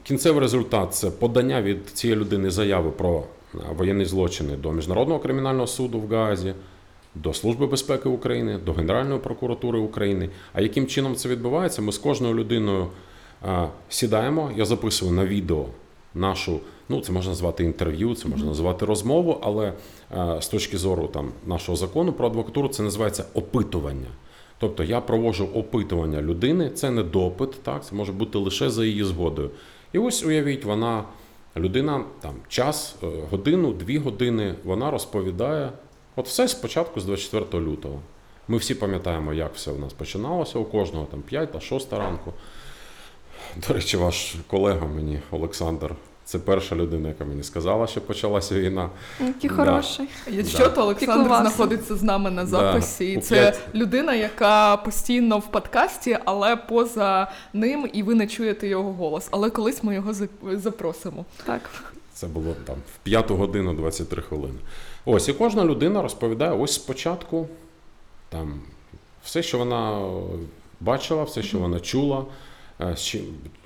Кінцевий 0.03 0.41
результат 0.41 0.93
це 0.96 1.12
подання 1.12 1.62
від 1.62 1.89
цієї 1.89 2.19
людини 2.19 2.51
заяви 2.51 2.91
про 2.91 3.24
воєнні 3.77 4.05
злочини 4.05 4.55
до 4.55 4.72
Міжнародного 4.72 5.19
кримінального 5.19 5.67
суду 5.67 6.00
в 6.00 6.13
Гаазі, 6.13 6.53
до 7.15 7.34
Служби 7.34 7.67
безпеки 7.67 8.10
України, 8.10 8.60
до 8.65 8.74
Генеральної 8.74 9.19
прокуратури 9.19 9.79
України. 9.79 10.29
А 10.53 10.62
яким 10.62 10.88
чином 10.88 11.15
це 11.15 11.29
відбувається? 11.29 11.81
Ми 11.81 11.91
з 11.91 11.98
кожною 11.98 12.36
людиною 12.36 12.88
сідаємо, 13.89 14.51
я 14.55 14.65
записую 14.65 15.12
на 15.12 15.25
відео 15.25 15.65
нашу, 16.15 16.60
ну 16.89 17.01
це 17.01 17.12
можна 17.12 17.29
назвати 17.29 17.63
інтерв'ю, 17.63 18.15
це 18.15 18.27
можна 18.27 18.46
назвати 18.46 18.86
розмову, 18.86 19.38
але 19.41 19.74
з 20.39 20.48
точки 20.48 20.77
зору 20.77 21.08
там 21.08 21.31
нашого 21.46 21.75
закону 21.75 22.13
про 22.13 22.27
адвокатуру 22.27 22.67
це 22.67 22.84
називається 22.84 23.25
опитування. 23.34 24.08
Тобто 24.60 24.84
я 24.84 25.01
проводжу 25.01 25.50
опитування 25.53 26.22
людини, 26.22 26.69
це 26.69 26.91
не 26.91 27.03
допит, 27.03 27.63
так 27.63 27.86
це 27.86 27.96
може 27.96 28.12
бути 28.12 28.38
лише 28.38 28.69
за 28.69 28.86
її 28.86 29.03
згодою. 29.03 29.50
І 29.93 30.00
ось 30.00 30.24
уявіть, 30.24 30.65
вона 30.65 31.03
людина 31.58 32.03
там 32.22 32.36
час, 32.48 32.96
е, 33.03 33.08
годину, 33.31 33.74
дві 33.74 33.98
години, 33.98 34.55
вона 34.63 34.91
розповідає. 34.91 35.72
От 36.15 36.27
все 36.27 36.48
спочатку 36.48 37.00
з 37.00 37.05
24 37.05 37.65
лютого. 37.65 38.00
Ми 38.48 38.58
всі 38.58 38.75
пам'ятаємо, 38.75 39.34
як 39.34 39.55
все 39.55 39.72
в 39.72 39.79
нас 39.79 39.93
починалося 39.93 40.60
у 40.60 40.65
кожного 40.65 41.05
там 41.05 41.22
5 41.22 41.51
та 41.51 41.60
6 41.60 41.93
ранку. 41.93 42.34
До 43.67 43.74
речі, 43.74 43.98
ваш 43.98 44.36
колега 44.48 44.88
мені, 44.88 45.19
Олександр, 45.31 45.96
це 46.29 46.39
перша 46.39 46.75
людина, 46.75 47.07
яка 47.07 47.25
мені 47.25 47.43
сказала, 47.43 47.88
що 47.88 48.01
почалася 48.01 48.55
війна. 48.55 48.89
Який 49.19 49.50
хороший. 49.50 50.07
Якщо 50.27 50.57
да. 50.57 50.69
то 50.69 50.81
Олександр 50.81 51.27
знаходиться 51.27 51.95
з 51.95 52.03
нами 52.03 52.31
на 52.31 52.45
записі, 52.45 53.15
да. 53.15 53.21
це 53.21 53.57
людина, 53.75 54.15
яка 54.15 54.77
постійно 54.77 55.39
в 55.39 55.51
подкасті, 55.51 56.17
але 56.25 56.55
поза 56.55 57.31
ним, 57.53 57.89
і 57.93 58.03
ви 58.03 58.15
не 58.15 58.27
чуєте 58.27 58.67
його 58.67 58.93
голос. 58.93 59.27
Але 59.31 59.50
колись 59.50 59.83
ми 59.83 59.95
його 59.95 60.13
запросимо. 60.43 61.25
Так. 61.45 61.62
Це 62.13 62.27
було 62.27 62.55
там 62.65 62.75
в 62.75 62.98
п'яту 63.03 63.36
годину 63.36 63.74
23 63.74 64.21
хвилини. 64.21 64.59
Ось 65.05 65.29
і 65.29 65.33
кожна 65.33 65.65
людина 65.65 66.01
розповідає 66.01 66.51
ось 66.51 66.74
спочатку 66.74 67.48
там 68.29 68.62
все, 69.24 69.43
що 69.43 69.57
вона 69.57 70.12
бачила, 70.79 71.24
все, 71.24 71.43
що 71.43 71.59
вона 71.59 71.79
чула. 71.79 72.25
Е, 72.81 72.95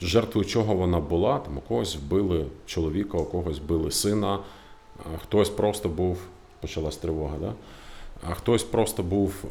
жертвою 0.01 0.47
чого 0.47 0.75
вона 0.75 0.99
була. 0.99 1.39
Там 1.39 1.57
у 1.57 1.61
когось 1.61 1.95
вбили 1.95 2.45
чоловіка, 2.65 3.17
у 3.17 3.25
когось 3.25 3.59
вбили 3.59 3.91
сина, 3.91 4.39
хтось 5.21 5.49
просто 5.49 5.89
був, 5.89 6.17
почалась 6.61 6.97
тривога, 6.97 7.37
да? 7.41 7.53
а 8.29 8.33
хтось 8.33 8.63
просто 8.63 9.03
був 9.03 9.45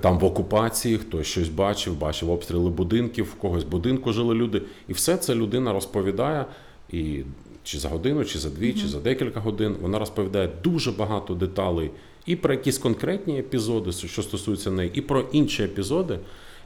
там 0.00 0.18
в 0.18 0.24
окупації, 0.24 0.98
хтось 0.98 1.26
щось 1.26 1.48
бачив, 1.48 1.98
бачив 1.98 2.30
обстріли 2.30 2.70
будинків, 2.70 3.24
в 3.24 3.34
когось 3.34 3.64
в 3.64 3.68
будинку 3.68 4.12
жили 4.12 4.34
люди. 4.34 4.62
І 4.88 4.92
все 4.92 5.16
це 5.16 5.34
людина 5.34 5.72
розповідає. 5.72 6.46
І 6.90 7.22
чи 7.64 7.78
за 7.78 7.88
годину, 7.88 8.24
чи 8.24 8.38
за 8.38 8.50
дві, 8.50 8.72
mm-hmm. 8.72 8.80
чи 8.80 8.88
за 8.88 9.00
декілька 9.00 9.40
годин 9.40 9.76
вона 9.80 9.98
розповідає 9.98 10.50
дуже 10.62 10.92
багато 10.92 11.34
деталей 11.34 11.90
і 12.26 12.36
про 12.36 12.54
якісь 12.54 12.78
конкретні 12.78 13.38
епізоди, 13.38 13.92
що 13.92 14.22
стосуються 14.22 14.70
неї, 14.70 14.90
і 14.94 15.00
про 15.00 15.20
інші 15.32 15.62
епізоди. 15.62 16.18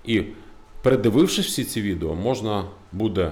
І 0.05 0.23
передивившись 0.85 1.47
всі 1.47 1.65
ці 1.65 1.83
відео, 1.83 2.15
можна 2.15 2.65
буде 2.93 3.31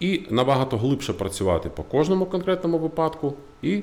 і 0.00 0.22
набагато 0.30 0.78
глибше 0.78 1.12
працювати 1.12 1.68
по 1.68 1.82
кожному 1.82 2.26
конкретному 2.26 2.78
випадку, 2.78 3.34
і 3.62 3.82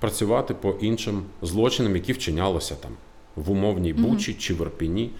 працювати 0.00 0.54
по 0.54 0.70
іншим 0.70 1.22
злочинам, 1.42 1.96
які 1.96 2.12
вчинялися 2.12 2.74
там 2.74 2.90
в 3.36 3.50
умовній 3.50 3.92
Бучі 3.92 4.34
чи 4.34 4.54
в 4.54 4.60
Ірпіні. 4.60 5.10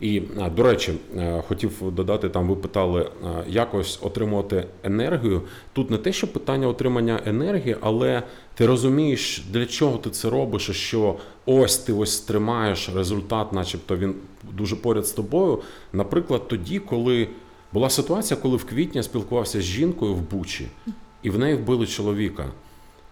І, 0.00 0.22
до 0.56 0.62
речі, 0.62 0.92
е, 1.16 1.42
хотів 1.48 1.92
додати, 1.92 2.28
там 2.28 2.48
ви 2.48 2.56
питали, 2.56 3.00
е, 3.02 3.44
якось 3.48 3.98
отримувати 4.02 4.66
енергію. 4.82 5.42
Тут 5.72 5.90
не 5.90 5.98
те, 5.98 6.12
що 6.12 6.32
питання 6.32 6.68
отримання 6.68 7.20
енергії, 7.26 7.76
але 7.80 8.22
ти 8.54 8.66
розумієш, 8.66 9.44
для 9.50 9.66
чого 9.66 9.98
ти 9.98 10.10
це 10.10 10.30
робиш, 10.30 10.70
що 10.70 11.16
ось 11.46 11.78
ти 11.78 11.92
ось 11.92 12.20
тримаєш 12.20 12.90
результат, 12.94 13.52
начебто 13.52 13.96
він 13.96 14.14
дуже 14.52 14.76
поряд 14.76 15.06
з 15.06 15.12
тобою. 15.12 15.58
Наприклад, 15.92 16.48
тоді, 16.48 16.78
коли 16.78 17.28
була 17.72 17.90
ситуація, 17.90 18.40
коли 18.40 18.56
в 18.56 18.64
квітні 18.64 18.98
я 18.98 19.02
спілкувався 19.02 19.60
з 19.60 19.64
жінкою 19.64 20.14
в 20.14 20.30
Бучі, 20.30 20.68
і 21.22 21.30
в 21.30 21.38
неї 21.38 21.54
вбили 21.54 21.86
чоловіка. 21.86 22.50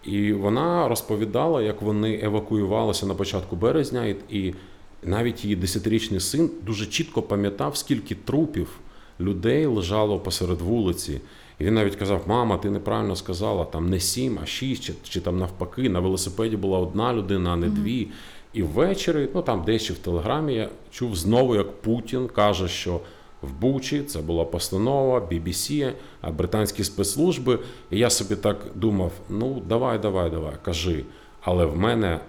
І 0.03 0.33
вона 0.33 0.87
розповідала, 0.87 1.61
як 1.61 1.81
вони 1.81 2.19
евакуювалися 2.23 3.05
на 3.05 3.15
початку 3.15 3.55
березня, 3.55 4.15
і 4.29 4.53
навіть 5.03 5.43
її 5.43 5.55
десятирічний 5.55 6.19
син 6.19 6.49
дуже 6.65 6.85
чітко 6.85 7.21
пам'ятав, 7.21 7.77
скільки 7.77 8.15
трупів 8.15 8.79
людей 9.19 9.65
лежало 9.65 10.19
посеред 10.19 10.61
вулиці. 10.61 11.21
І 11.59 11.63
він 11.63 11.73
навіть 11.73 11.95
казав: 11.95 12.21
Мама, 12.27 12.57
ти 12.57 12.69
неправильно 12.69 13.15
сказала, 13.15 13.65
там 13.65 13.89
не 13.89 13.99
сім, 13.99 14.39
а 14.43 14.45
шість, 14.45 14.83
чи, 14.83 14.93
чи 15.03 15.21
там 15.21 15.39
навпаки, 15.39 15.89
на 15.89 15.99
велосипеді 15.99 16.57
була 16.57 16.79
одна 16.79 17.13
людина, 17.13 17.49
а 17.53 17.55
не 17.55 17.67
дві. 17.67 18.07
І 18.53 18.63
ввечері, 18.63 19.29
ну 19.33 19.41
там 19.41 19.63
дещо 19.63 19.93
в 19.93 19.97
телеграмі 19.97 20.53
я 20.53 20.69
чув 20.91 21.15
знову, 21.15 21.55
як 21.55 21.81
Путін 21.81 22.27
каже, 22.27 22.67
що 22.67 22.99
в 23.41 23.53
Бучі 23.53 24.01
це 24.01 24.21
була 24.21 24.45
постанова 24.45 25.19
BBC, 25.19 25.93
британські 26.37 26.83
спецслужби. 26.83 27.59
І 27.91 27.99
я 27.99 28.09
собі 28.09 28.35
так 28.35 28.65
думав: 28.75 29.11
ну 29.29 29.61
давай, 29.67 29.99
давай, 29.99 30.29
давай, 30.29 30.53
кажи. 30.63 31.03
Але 31.41 31.65
в 31.65 31.77
мене 31.77 32.19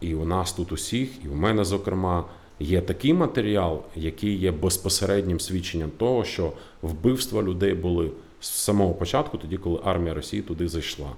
і 0.00 0.14
у 0.14 0.24
нас 0.24 0.52
тут 0.52 0.72
усіх, 0.72 1.24
і 1.24 1.28
в 1.28 1.36
мене, 1.36 1.64
зокрема, 1.64 2.24
є 2.60 2.80
такий 2.80 3.14
матеріал, 3.14 3.82
який 3.96 4.38
є 4.38 4.52
безпосереднім 4.52 5.40
свідченням 5.40 5.90
того, 5.96 6.24
що 6.24 6.52
вбивства 6.82 7.42
людей 7.42 7.74
були 7.74 8.10
з 8.40 8.48
самого 8.48 8.94
початку, 8.94 9.38
тоді, 9.38 9.56
коли 9.56 9.80
армія 9.84 10.14
Росії 10.14 10.42
туди 10.42 10.68
зайшла. 10.68 11.08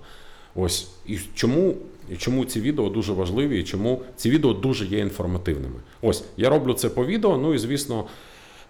Ось 0.55 0.91
і 1.07 1.19
чому 1.35 1.75
і 2.11 2.17
чому 2.17 2.45
ці 2.45 2.61
відео 2.61 2.89
дуже 2.89 3.13
важливі, 3.13 3.61
і 3.61 3.65
чому 3.65 4.03
ці 4.17 4.31
відео 4.31 4.53
дуже 4.53 4.85
є 4.85 4.99
інформативними. 4.99 5.81
Ось 6.03 6.25
я 6.37 6.49
роблю 6.49 6.75
це 6.75 6.89
по 6.89 7.07
відео. 7.07 7.37
Ну 7.37 7.55
і 7.55 7.59
звісно, 7.59 8.05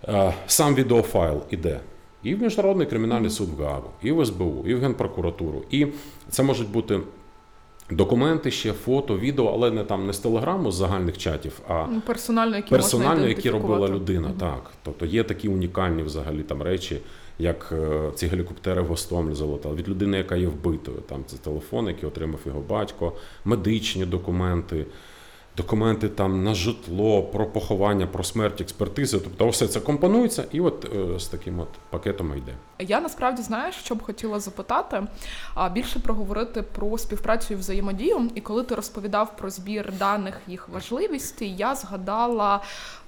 е, 0.08 0.34
сам 0.46 0.74
відеофайл 0.74 1.42
іде. 1.50 1.80
І 2.22 2.34
в 2.34 2.42
Міжнародний 2.42 2.86
кримінальний 2.86 3.30
суд 3.30 3.48
в 3.58 3.62
Гаагу, 3.62 3.90
і 4.02 4.12
в 4.12 4.26
СБУ, 4.26 4.64
і 4.66 4.74
в 4.74 4.80
Генпрокуратуру. 4.80 5.64
І 5.70 5.86
це 6.30 6.42
можуть 6.42 6.68
бути 6.68 7.00
Документи 7.90 8.50
ще, 8.50 8.72
фото, 8.72 9.18
відео, 9.18 9.50
але 9.54 9.70
не 9.70 9.84
там 9.84 10.06
не 10.06 10.12
з 10.12 10.18
телеграму 10.18 10.72
з 10.72 10.74
загальних 10.74 11.18
чатів, 11.18 11.60
а 11.68 11.86
ну, 11.90 12.00
персонально, 12.06 12.56
які 12.56 12.70
персонально, 12.70 13.28
які 13.28 13.50
робила 13.50 13.88
людина. 13.88 14.28
Mm-hmm. 14.28 14.40
Так, 14.40 14.70
тобто 14.82 15.06
є 15.06 15.24
такі 15.24 15.48
унікальні 15.48 16.02
взагалі 16.02 16.42
там 16.42 16.62
речі, 16.62 17.00
як 17.40 17.72
е, 17.72 18.10
ці 18.14 18.26
гелікоптери 18.26 18.82
в 18.82 18.86
Гостомлі 18.86 19.34
залетали 19.34 19.74
від 19.74 19.88
людини, 19.88 20.16
яка 20.16 20.36
є 20.36 20.46
вбитою. 20.46 20.96
Там 21.08 21.24
це 21.26 21.36
телефон, 21.36 21.86
який 21.86 22.08
отримав 22.08 22.40
його 22.46 22.60
батько, 22.60 23.12
медичні 23.44 24.04
документи 24.06 24.86
документи 25.56 26.08
там 26.08 26.44
на 26.44 26.54
житло, 26.54 27.22
про 27.22 27.46
поховання, 27.46 28.06
про 28.06 28.24
смерть, 28.24 28.60
експертизи. 28.60 29.18
Тобто, 29.18 29.48
все 29.48 29.68
це 29.68 29.80
компонується, 29.80 30.44
і 30.52 30.60
от 30.60 30.90
е, 30.94 31.18
з 31.18 31.26
таким 31.26 31.60
от 31.60 31.68
пакетом 31.90 32.38
йде. 32.38 32.54
Я 32.78 33.00
насправді 33.00 33.42
знаю, 33.42 33.72
що 33.72 33.94
б 33.94 34.02
хотіла 34.02 34.40
запитати, 34.40 35.02
а 35.54 35.68
більше 35.68 35.98
проговорити 35.98 36.62
про 36.62 36.98
співпрацю 36.98 37.54
і 37.54 37.56
взаємодію. 37.56 38.30
І 38.34 38.40
коли 38.40 38.62
ти 38.62 38.74
розповідав 38.74 39.36
про 39.36 39.50
збір 39.50 39.92
даних 39.98 40.40
їх 40.46 40.68
важливості, 40.68 41.50
я 41.50 41.74
згадала 41.74 42.60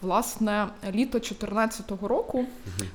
власне 0.02 0.66
літо 0.84 1.18
2014 1.18 1.92
року, 2.02 2.44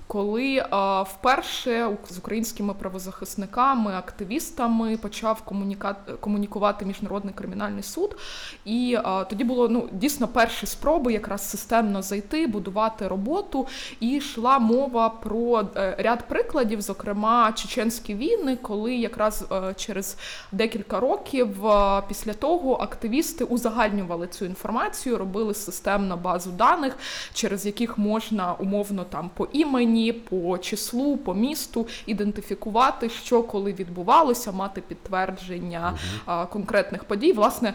коли 0.08 0.66
а, 0.70 1.02
вперше 1.02 1.98
з 2.10 2.18
українськими 2.18 2.74
правозахисниками, 2.74 3.94
активістами 3.94 4.98
почав 4.98 5.42
комуніка... 5.42 5.96
комунікувати 6.20 6.86
міжнародний 6.86 7.34
кримінальний 7.34 7.84
суд, 7.84 8.18
і 8.66 8.98
а, 9.04 9.24
тоді 9.24 9.44
було 9.44 9.70
ну 9.70 9.90
дійсно 9.92 10.28
перші 10.28 10.66
спроби 10.66 11.14
якраз 11.14 11.50
системно 11.50 12.02
зайти, 12.02 12.48
будувати 12.48 13.08
роботу. 13.08 13.68
І 14.00 14.10
йшла 14.10 14.60
мова 14.60 15.10
про 15.10 15.64
е, 15.76 15.96
ряд 16.00 16.28
прикладів, 16.28 16.82
зокрема 16.82 17.52
чеченські 17.52 18.16
війни, 18.16 18.58
коли 18.62 18.96
якраз 18.96 19.46
е, 19.52 19.74
через 19.78 20.18
декілька 20.52 21.00
років 21.00 21.68
е, 21.68 22.02
після 22.08 22.34
того 22.34 22.74
активісти 22.74 23.44
узагальнювали 23.44 24.28
цю 24.28 24.46
інформацію, 24.46 25.18
робили 25.18 25.54
системну 25.54 26.18
базу 26.18 26.52
даних, 26.52 26.97
через 27.34 27.66
яких 27.66 27.98
можна 27.98 28.54
умовно 28.54 29.04
там 29.04 29.30
по 29.34 29.48
імені, 29.54 30.13
по 30.13 30.58
числу, 30.58 31.18
по 31.18 31.34
місту 31.34 31.88
ідентифікувати, 32.06 33.10
що 33.10 33.44
коли 33.44 33.74
відбувалося, 33.74 34.51
мати 34.51 34.82
підтвердження 34.82 35.98
а, 36.25 36.46
конкретних 36.46 37.04
подій. 37.04 37.34
Власне, 37.34 37.74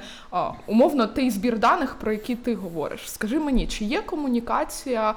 умовно, 0.67 1.07
той 1.07 1.31
збір 1.31 1.59
даних, 1.59 1.95
про 1.95 2.13
які 2.13 2.35
ти 2.35 2.55
говориш. 2.55 3.11
Скажи 3.11 3.39
мені, 3.39 3.67
чи 3.67 3.85
є 3.85 4.03
комунікація 4.03 5.15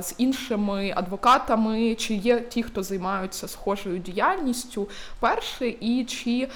з 0.00 0.14
іншими 0.18 0.92
адвокатами, 0.96 1.94
чи 1.94 2.14
є 2.14 2.40
ті, 2.40 2.62
хто 2.62 2.82
займаються 2.82 3.48
схожою 3.48 3.98
діяльністю, 3.98 4.88
перше, 5.20 5.68
і 5.80 6.04
чи 6.04 6.48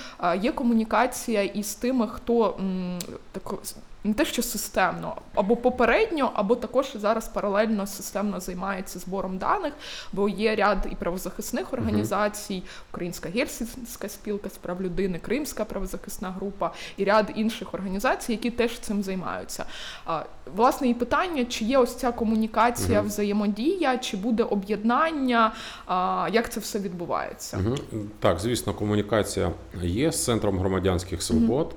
є 0.42 0.52
комунікація 0.52 1.42
із 1.42 1.74
тими, 1.74 2.08
хто 2.08 2.56
м, 2.60 2.98
тако, 3.32 3.58
не 4.04 4.14
те, 4.14 4.24
що 4.24 4.42
системно, 4.42 5.16
або 5.34 5.56
попередньо, 5.56 6.30
або 6.34 6.56
також 6.56 6.92
зараз 6.94 7.28
паралельно 7.28 7.86
системно 7.86 8.40
займається 8.40 8.98
збором 8.98 9.38
даних, 9.38 9.72
бо 10.12 10.28
є 10.28 10.56
ряд 10.56 10.88
і 10.92 10.94
правозахисних 10.94 11.72
організацій, 11.72 12.62
Українська 12.90 13.28
гельсінська 13.28 14.08
спілка 14.08 14.48
з 14.48 14.56
прав 14.58 14.82
людини, 14.82 15.18
Кримська 15.18 15.64
правозахисна 15.64 16.30
група 16.30 16.72
і 16.96 17.04
ряд 17.04 17.32
інших 17.34 17.74
організацій, 17.74 18.32
які 18.32 18.50
теж 18.50 18.78
цим 18.78 19.02
займаються. 19.02 19.64
А, 20.06 20.22
Власне, 20.56 20.88
і 20.88 20.94
питання, 20.94 21.44
чи 21.44 21.64
є 21.64 21.78
ось 21.78 21.94
ця 21.94 22.12
комунікація, 22.12 23.00
взаємодія, 23.00 23.98
чи 23.98 24.16
буде 24.16 24.42
об'єднання, 24.42 25.52
а, 25.86 26.28
як 26.32 26.52
це 26.52 26.60
все 26.60 26.78
відбувається? 26.78 27.58
Угу. 27.66 27.76
Так, 28.20 28.40
звісно, 28.40 28.74
комунікація 28.74 29.52
є 29.82 30.12
з 30.12 30.24
Центром 30.24 30.58
громадянських 30.58 31.22
свобод. 31.22 31.74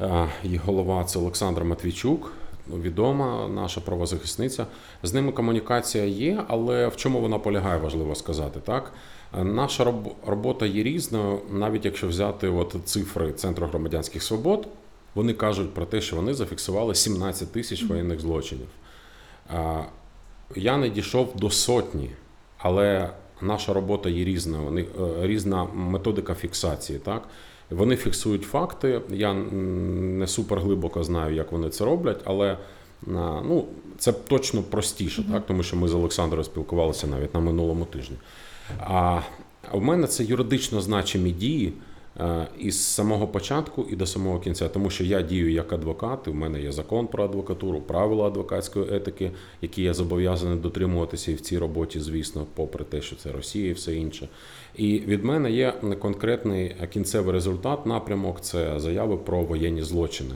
Е, 0.00 0.28
Її 0.42 0.56
голова 0.56 1.04
це 1.04 1.18
Олександр 1.18 1.64
Матвійчук, 1.64 2.32
ну, 2.66 2.76
відома 2.76 3.48
наша 3.48 3.80
правозахисниця. 3.80 4.66
З 5.02 5.14
ними 5.14 5.32
комунікація 5.32 6.04
є, 6.04 6.44
але 6.48 6.88
в 6.88 6.96
чому 6.96 7.20
вона 7.20 7.38
полягає, 7.38 7.80
важливо 7.80 8.14
сказати. 8.14 8.60
Так? 8.64 8.92
Е, 9.38 9.44
Наша 9.44 9.94
робота 10.26 10.66
є 10.66 10.82
різною, 10.82 11.40
навіть 11.50 11.84
якщо 11.84 12.08
взяти 12.08 12.48
от 12.48 12.76
цифри 12.84 13.32
Центру 13.32 13.66
громадянських 13.66 14.22
свобод, 14.22 14.68
вони 15.14 15.32
кажуть 15.32 15.74
про 15.74 15.84
те, 15.86 16.00
що 16.00 16.16
вони 16.16 16.34
зафіксували 16.34 16.94
17 16.94 17.52
тисяч 17.52 17.82
воєнних 17.84 18.20
злочинів. 18.20 18.66
Е, 19.54 19.84
Я 20.56 20.76
не 20.76 20.88
дійшов 20.88 21.36
до 21.36 21.50
сотні, 21.50 22.10
але 22.58 23.10
наша 23.40 23.72
робота 23.72 24.08
є 24.08 24.24
різною. 24.24 24.86
Е, 25.00 25.26
різна 25.26 25.64
методика 25.74 26.34
фіксації. 26.34 26.98
Так? 26.98 27.28
Вони 27.70 27.96
фіксують 27.96 28.42
факти. 28.42 29.00
Я 29.10 29.34
не 29.34 30.26
супер 30.26 30.60
глибоко 30.60 31.04
знаю, 31.04 31.34
як 31.34 31.52
вони 31.52 31.68
це 31.68 31.84
роблять, 31.84 32.20
але 32.24 32.58
ну, 33.06 33.64
це 33.98 34.12
точно 34.12 34.62
простіше, 34.62 35.24
так? 35.32 35.46
тому 35.46 35.62
що 35.62 35.76
ми 35.76 35.88
з 35.88 35.94
Олександром 35.94 36.44
спілкувалися 36.44 37.06
навіть 37.06 37.34
на 37.34 37.40
минулому 37.40 37.84
тижні. 37.84 38.16
А 38.78 39.20
в 39.72 39.82
мене 39.82 40.06
це 40.06 40.24
юридично 40.24 40.80
значимі 40.80 41.30
дії 41.30 41.72
е, 42.20 42.46
із 42.58 42.84
самого 42.84 43.26
початку 43.28 43.86
і 43.90 43.96
до 43.96 44.06
самого 44.06 44.40
кінця, 44.40 44.68
тому 44.68 44.90
що 44.90 45.04
я 45.04 45.22
дію 45.22 45.52
як 45.52 45.72
адвокат, 45.72 46.18
і 46.26 46.30
в 46.30 46.34
мене 46.34 46.62
є 46.62 46.72
закон 46.72 47.06
про 47.06 47.24
адвокатуру, 47.24 47.80
правила 47.80 48.26
адвокатської 48.26 48.96
етики, 48.96 49.30
які 49.62 49.82
я 49.82 49.94
зобов'язаний 49.94 50.58
дотримуватися 50.58 51.30
і 51.30 51.34
в 51.34 51.40
цій 51.40 51.58
роботі, 51.58 52.00
звісно, 52.00 52.46
попри 52.54 52.84
те, 52.84 53.02
що 53.02 53.16
це 53.16 53.32
Росія 53.32 53.70
і 53.70 53.72
все 53.72 53.94
інше. 53.94 54.28
І 54.76 54.98
від 54.98 55.24
мене 55.24 55.50
є 55.50 55.72
конкретний 55.98 56.76
кінцевий 56.92 57.32
результат, 57.32 57.86
напрямок 57.86 58.40
це 58.40 58.80
заяви 58.80 59.16
про 59.16 59.42
воєнні 59.42 59.82
злочини. 59.82 60.34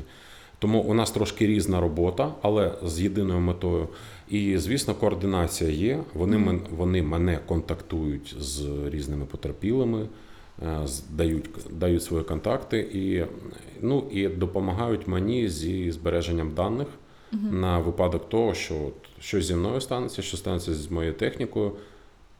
Тому 0.58 0.80
у 0.80 0.94
нас 0.94 1.10
трошки 1.10 1.46
різна 1.46 1.80
робота, 1.80 2.34
але 2.42 2.72
з 2.84 3.00
єдиною 3.00 3.40
метою. 3.40 3.88
І, 4.28 4.58
звісно, 4.58 4.94
координація 4.94 5.70
є. 5.70 6.00
Вони, 6.14 6.36
мен- 6.36 6.60
вони 6.76 7.02
мене 7.02 7.38
контактують 7.46 8.36
з 8.38 8.66
різними 8.90 9.24
потерпілими, 9.24 10.08
е, 10.66 10.78
дають, 11.10 11.50
дають 11.70 12.02
свої 12.02 12.24
контакти 12.24 12.78
і, 12.78 13.24
ну, 13.80 14.04
і 14.10 14.28
допомагають 14.28 15.08
мені 15.08 15.48
зі 15.48 15.90
збереженням 15.90 16.50
даних 16.54 16.88
на 17.32 17.78
випадок 17.78 18.28
того, 18.28 18.54
що 18.54 18.74
щось 19.20 19.44
зі 19.46 19.54
мною 19.54 19.80
станеться, 19.80 20.22
що 20.22 20.36
станеться 20.36 20.74
з 20.74 20.90
моєю 20.90 21.12
технікою, 21.14 21.72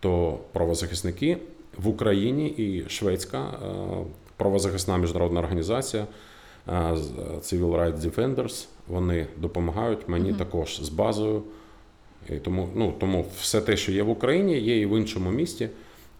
то 0.00 0.38
правозахисники 0.52 1.36
в 1.78 1.88
Україні 1.88 2.48
і 2.48 2.88
шведська 2.88 3.38
е, 3.38 3.68
правозахисна 4.36 4.96
міжнародна 4.98 5.40
організація 5.40 6.06
е, 6.68 6.90
з- 6.96 7.10
Civil 7.52 7.70
Rights 7.76 7.98
Defenders, 8.00 8.66
вони 8.88 9.26
допомагають 9.36 10.08
мені 10.08 10.32
також 10.32 10.80
з 10.82 10.88
базою. 10.88 11.42
І 12.30 12.36
тому, 12.36 12.68
ну, 12.74 12.94
тому 13.00 13.26
все 13.40 13.60
те, 13.60 13.76
що 13.76 13.92
є 13.92 14.02
в 14.02 14.10
Україні, 14.10 14.58
є 14.58 14.80
і 14.80 14.86
в 14.86 14.98
іншому 14.98 15.30
місті, 15.30 15.68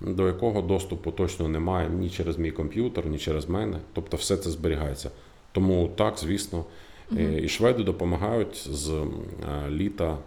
до 0.01 0.27
якого 0.27 0.63
доступу 0.63 1.11
точно 1.11 1.49
немає 1.49 1.89
ні 1.91 2.11
через 2.11 2.39
мій 2.39 2.51
комп'ютер, 2.51 3.07
ні 3.07 3.19
через 3.19 3.49
мене. 3.49 3.79
Тобто 3.93 4.17
все 4.17 4.37
це 4.37 4.51
зберігається. 4.51 5.11
Тому 5.53 5.91
так, 5.97 6.19
звісно, 6.19 6.65
е, 7.19 7.41
і 7.43 7.49
шведи 7.49 7.83
допомагають 7.85 8.69
з 8.73 8.91
е, 8.91 9.05
літа, 9.71 10.19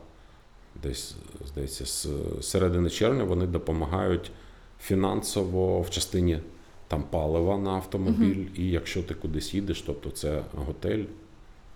десь 0.84 1.16
здається, 1.48 1.86
з 1.86 2.08
середини 2.42 2.90
червня 2.90 3.24
вони 3.24 3.46
допомагають 3.48 4.32
фінансово 4.82 5.82
в 5.82 5.90
частині 5.90 6.40
там 6.88 7.04
палива 7.10 7.58
на 7.58 7.72
автомобіль, 7.72 8.46
і 8.56 8.70
якщо 8.70 9.04
ти 9.04 9.14
кудись 9.14 9.54
їдеш, 9.54 9.82
тобто 9.82 10.10
це 10.10 10.42
готель. 10.56 11.04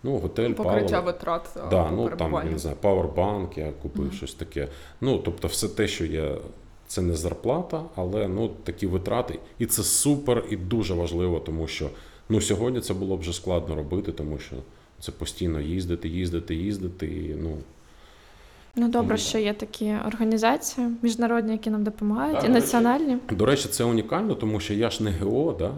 Ну, 0.04 0.18
готель, 0.18 0.54
Покриття 0.54 0.88
паливо. 0.88 1.06
витрат 1.06 1.50
Да, 1.70 1.92
ну 1.92 2.10
там 2.10 2.34
я 2.34 2.44
не 2.44 2.58
знаю, 2.58 2.78
павербанк, 2.82 3.58
я 3.58 3.72
купив 3.82 4.14
щось 4.14 4.34
таке. 4.34 4.68
Ну, 5.02 5.18
тобто, 5.18 5.48
все 5.48 5.68
те, 5.68 5.88
що 5.88 6.06
є, 6.06 6.36
це 6.88 7.02
не 7.02 7.14
зарплата, 7.14 7.84
але 7.96 8.28
ну 8.28 8.52
такі 8.64 8.88
витрати. 8.88 9.40
І 9.60 9.66
це 9.66 9.84
супер 9.84 10.44
і 10.50 10.58
дуже 10.58 10.94
важливо, 10.94 11.40
тому 11.40 11.68
що 11.68 11.90
ну 12.30 12.42
сьогодні 12.42 12.82
це 12.82 12.94
було 12.94 13.18
б 13.18 13.20
вже 13.20 13.34
складно 13.34 13.76
робити, 13.76 14.12
тому 14.12 14.40
що 14.40 14.56
це 15.00 15.12
постійно 15.12 15.62
їздити, 15.62 16.10
їздити, 16.10 16.56
їздити. 16.56 17.08
І, 17.08 17.36
ну 17.42 17.58
Ну 18.76 18.90
добре, 18.90 19.18
що 19.18 19.38
є 19.38 19.54
такі 19.54 19.96
організації 20.08 20.88
міжнародні, 21.02 21.52
які 21.52 21.70
нам 21.70 21.84
допомагають, 21.84 22.40
Так, 22.40 22.50
і 22.50 22.50
національні. 22.50 23.18
До 23.32 23.46
речі, 23.46 23.68
це 23.70 23.84
унікально, 23.84 24.36
тому 24.36 24.60
що 24.60 24.74
я 24.74 24.90
ж 24.90 25.04
не 25.04 25.12
ГО, 25.12 25.56
да? 25.60 25.72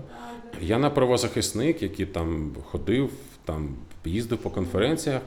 я 0.62 0.78
не 0.78 0.90
правозахисник, 0.90 1.82
який 1.82 2.06
там 2.06 2.52
ходив, 2.66 3.10
там 3.46 3.70
їздив 4.06 4.38
по 4.38 4.50
конференціях. 4.50 5.22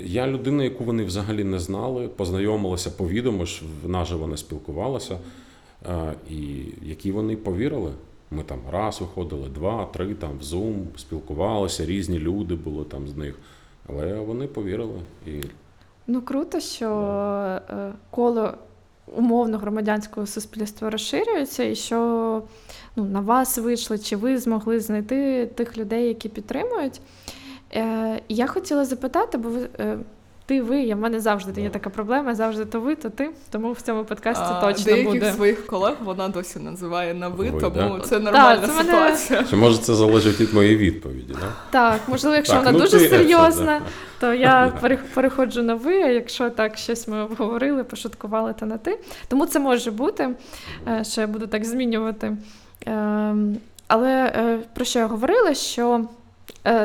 Я 0.00 0.26
людина, 0.26 0.64
яку 0.64 0.84
вони 0.84 1.04
взагалі 1.04 1.44
не 1.44 1.58
знали, 1.58 2.08
познайомилися 2.08 2.90
по 2.90 3.08
відому, 3.08 3.46
ж 3.46 3.62
наживо 3.86 4.26
не 4.26 4.36
спілкувалися, 4.36 5.18
е, 5.86 6.14
і 6.30 6.64
які 6.82 7.12
вони 7.12 7.36
повірили. 7.36 7.92
Ми 8.30 8.42
там 8.42 8.58
раз 8.72 9.00
виходили, 9.00 9.48
два, 9.48 9.84
три, 9.84 10.14
там 10.14 10.30
в 10.40 10.42
Zoom, 10.42 10.84
спілкувалися, 10.96 11.86
різні 11.86 12.18
люди 12.18 12.54
були 12.54 12.84
там 12.84 13.08
з 13.08 13.16
них. 13.16 13.38
Але 13.88 14.14
вони 14.14 14.46
повірили. 14.46 15.00
І 15.26 15.30
Ну 16.06 16.22
круто, 16.22 16.60
що 16.60 16.86
yeah. 16.88 17.92
коло 18.10 18.54
умовно 19.16 19.58
громадянського 19.58 20.26
суспільства 20.26 20.90
розширюється, 20.90 21.64
і 21.64 21.74
що 21.74 22.42
ну, 22.96 23.04
на 23.04 23.20
вас 23.20 23.58
вийшли, 23.58 23.98
чи 23.98 24.16
ви 24.16 24.38
змогли 24.38 24.80
знайти 24.80 25.46
тих 25.46 25.78
людей, 25.78 26.08
які 26.08 26.28
підтримують. 26.28 27.00
Е, 27.74 28.20
я 28.28 28.46
хотіла 28.46 28.84
запитати, 28.84 29.38
бо 29.38 29.48
ви. 29.48 29.68
Ти, 30.46 30.62
ви, 30.62 30.80
я 30.80 30.96
в 30.96 30.98
мене 30.98 31.20
завжди 31.20 31.60
є 31.62 31.70
така 31.70 31.90
проблема, 31.90 32.34
завжди 32.34 32.64
то 32.64 32.80
ви, 32.80 32.94
то 32.94 33.10
ти. 33.10 33.30
Тому 33.50 33.72
в 33.72 33.80
цьому 33.80 34.04
подкасті 34.04 34.44
А, 34.46 34.60
точно 34.60 34.84
Деяких 34.84 35.12
буде. 35.12 35.32
своїх 35.32 35.66
колег 35.66 35.94
вона 36.04 36.28
досі 36.28 36.58
називає 36.58 37.14
на 37.14 37.28
ви, 37.28 37.50
Ви, 37.50 37.60
тому 37.60 37.96
да? 37.98 38.00
це 38.04 38.18
нормальна 38.18 38.66
це 38.68 38.72
мене- 38.72 38.84
ситуація. 38.84 39.44
чи 39.50 39.56
може 39.56 39.78
це 39.78 39.94
залежить 39.94 40.40
від 40.40 40.54
моєї 40.54 40.76
відповіді? 40.76 41.32
Да? 41.40 41.52
Так, 41.70 42.00
можливо, 42.08 42.36
якщо 42.36 42.52
Так, 42.54 42.64
вона 42.64 42.72
ну 42.78 42.84
дуже 42.84 42.98
серйозна, 43.08 43.78
да. 43.78 43.84
то 44.20 44.34
я 44.34 44.72
перех- 44.82 45.14
переходжу 45.14 45.62
на 45.62 45.74
ви. 45.74 46.02
А 46.02 46.06
якщо 46.08 46.50
так 46.50 46.76
щось 46.78 47.08
ми 47.08 47.22
обговорили, 47.22 47.84
пошуткували, 47.84 48.54
то 48.60 48.66
на 48.66 48.78
ти. 48.78 48.98
Тому 49.28 49.46
це 49.46 49.58
може 49.58 49.90
бути, 49.90 50.30
е, 50.88 51.04
що 51.04 51.20
я 51.20 51.26
буду 51.26 51.46
так 51.46 51.64
змінювати. 51.64 52.36
Ем, 52.86 53.56
Але 53.88 54.10
е, 54.36 54.58
про 54.74 54.84
що 54.84 54.98
я 54.98 55.06
говорила? 55.06 55.54
Що 55.54 56.04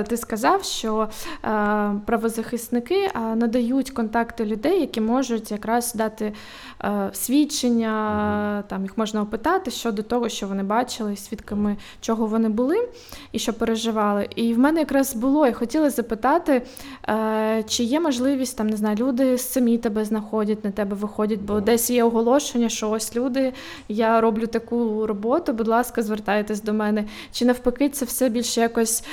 ти 0.08 0.18
сказав, 0.18 0.64
що 0.64 1.10
е, 1.46 1.92
правозахисники 2.06 3.12
надають 3.36 3.90
контакти 3.90 4.46
людей, 4.46 4.82
які 4.82 5.02
можуть 5.02 5.52
якраз 5.52 5.94
дати 5.94 6.34
свідчення, 7.14 8.64
там 8.68 8.84
їх 8.84 8.98
можна 8.98 9.22
опитати 9.22 9.72
щодо 9.72 10.04
того, 10.04 10.30
що 10.30 10.48
вони 10.48 10.64
бачили, 10.64 11.16
свідками 11.16 11.78
чого 12.02 12.26
вони 12.26 12.50
були 12.50 12.90
і 13.32 13.40
що 13.40 13.54
переживали. 13.54 14.28
І 14.36 14.54
в 14.54 14.60
мене 14.60 14.80
якраз 14.80 15.16
було, 15.16 15.46
я 15.46 15.54
хотіла 15.54 15.90
запитати, 15.90 16.62
чи 17.68 17.84
є 17.84 18.00
можливість 18.00 18.58
там, 18.58 18.68
не 18.68 18.78
знаю, 18.78 18.98
люди 19.00 19.38
самі 19.38 19.78
тебе 19.78 20.06
знаходять, 20.06 20.66
на 20.66 20.72
тебе 20.72 20.96
виходять, 20.96 21.40
бо 21.40 21.62
десь 21.62 21.90
є 21.90 22.04
оголошення, 22.04 22.70
що 22.70 22.90
ось 22.90 23.16
люди, 23.16 23.54
я 23.90 24.22
роблю 24.22 24.48
таку 24.48 25.08
роботу, 25.08 25.54
будь 25.54 25.68
ласка, 25.68 26.02
звертайтесь 26.02 26.62
до 26.62 26.74
мене. 26.74 27.06
Чи 27.32 27.46
навпаки, 27.46 27.90
це 27.90 28.06
все 28.06 28.30
більше 28.30 28.62
якось 28.62 29.04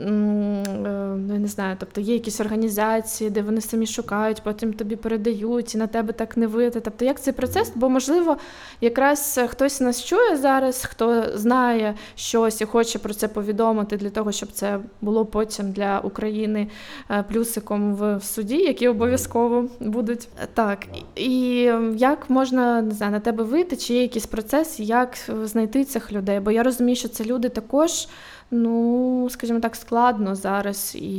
ну, 0.00 1.38
не 1.38 1.48
знаю, 1.48 1.76
тобто 1.80 2.00
є 2.00 2.14
якісь 2.14 2.40
організації, 2.40 3.30
де 3.30 3.42
вони 3.42 3.60
самі 3.60 3.86
шукають, 3.86 4.42
потім 4.42 4.72
тобі 4.72 4.96
передають 4.96 5.74
і 5.74 5.78
на 5.78 5.86
тебе 5.86 6.12
так 6.12 6.36
не 6.36 6.46
вити. 6.46 6.80
Тобто, 6.80 7.04
як 7.04 7.20
цей 7.20 7.32
процес? 7.32 7.72
Бо, 7.74 7.88
можливо, 7.88 8.36
якраз 8.80 9.40
хтось 9.48 9.80
нас 9.80 10.04
чує 10.04 10.36
зараз, 10.36 10.84
хто 10.84 11.38
знає 11.38 11.94
щось 12.14 12.60
і 12.60 12.64
хоче 12.64 12.98
про 12.98 13.14
це 13.14 13.28
повідомити 13.28 13.96
для 13.96 14.10
того, 14.10 14.32
щоб 14.32 14.52
це 14.52 14.78
було 15.00 15.24
потім 15.24 15.72
для 15.72 15.98
України 15.98 16.68
е, 17.10 17.24
плюсиком 17.32 17.94
в 17.94 18.20
суді, 18.22 18.56
які 18.56 18.88
обов'язково 18.88 19.68
будуть 19.80 20.28
так. 20.54 20.86
І 21.16 21.70
як 21.96 22.30
можна 22.30 22.82
не 22.82 22.94
знаю, 22.94 23.12
на 23.12 23.20
тебе 23.20 23.44
вийти, 23.44 23.76
чи 23.76 23.94
є 23.94 24.02
якийсь 24.02 24.26
процес, 24.26 24.80
як 24.80 25.18
знайти 25.44 25.84
цих 25.84 26.12
людей? 26.12 26.40
Бо 26.40 26.50
я 26.50 26.62
розумію, 26.62 26.96
що 26.96 27.08
це 27.08 27.24
люди 27.24 27.48
також, 27.48 28.08
ну 28.50 29.28
скажімо 29.30 29.60
так, 29.60 29.76
складно 29.76 30.34
зараз, 30.34 30.96
і 31.00 31.12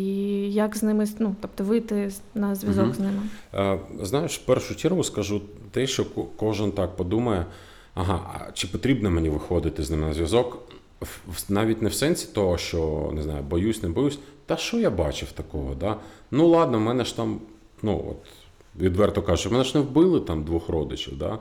як 0.51 0.77
з 0.77 0.83
ними 0.83 1.07
ну, 1.19 1.35
тобто 1.41 1.63
вийти 1.63 2.11
на 2.35 2.55
зв'язок 2.55 2.85
угу. 2.85 2.93
з 2.93 2.99
ними? 2.99 3.21
Е, 3.53 3.79
знаєш, 4.01 4.37
в 4.37 4.45
першу 4.45 4.75
чергу 4.75 5.03
скажу 5.03 5.41
те, 5.71 5.87
що 5.87 6.05
кожен 6.35 6.71
так 6.71 6.95
подумає. 6.95 7.45
Ага, 7.93 8.19
а 8.33 8.51
чи 8.51 8.67
потрібно 8.67 9.11
мені 9.11 9.29
виходити 9.29 9.83
з 9.83 9.91
ними 9.91 10.07
на 10.07 10.13
зв'язок? 10.13 10.57
Навіть 11.49 11.81
не 11.81 11.89
в 11.89 11.93
сенсі 11.93 12.27
того, 12.33 12.57
що 12.57 13.11
не 13.13 13.23
знаю, 13.23 13.43
боюсь, 13.43 13.83
не 13.83 13.89
боюсь. 13.89 14.19
Та 14.45 14.57
що 14.57 14.79
я 14.79 14.89
бачив 14.89 15.31
такого? 15.31 15.75
Да? 15.75 15.95
Ну 16.31 16.47
ладно, 16.47 16.77
в 16.77 16.81
мене 16.81 17.05
ж 17.05 17.15
там, 17.15 17.39
ну 17.81 18.05
от 18.09 18.27
відверто 18.81 19.21
кажучи, 19.21 19.49
мене 19.49 19.63
ж 19.63 19.77
не 19.77 19.83
вбили 19.83 20.19
там 20.19 20.43
двох 20.43 20.69
родичів. 20.69 21.17
Да? 21.17 21.39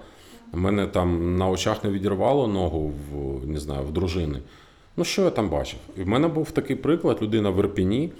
Мене 0.52 0.86
там 0.86 1.36
на 1.36 1.48
очах 1.48 1.84
не 1.84 1.90
відірвало 1.90 2.46
ногу 2.46 2.92
в 3.12 3.46
не 3.46 3.60
знаю, 3.60 3.86
в 3.86 3.92
дружини. 3.92 4.38
Ну, 5.00 5.04
що 5.04 5.22
я 5.22 5.30
там 5.30 5.48
бачив? 5.48 5.78
І 5.96 6.02
в 6.02 6.08
мене 6.08 6.28
був 6.28 6.50
такий 6.50 6.76
приклад, 6.76 7.18
людина 7.22 7.50
в 7.50 7.58
Ірпіні. 7.58 8.12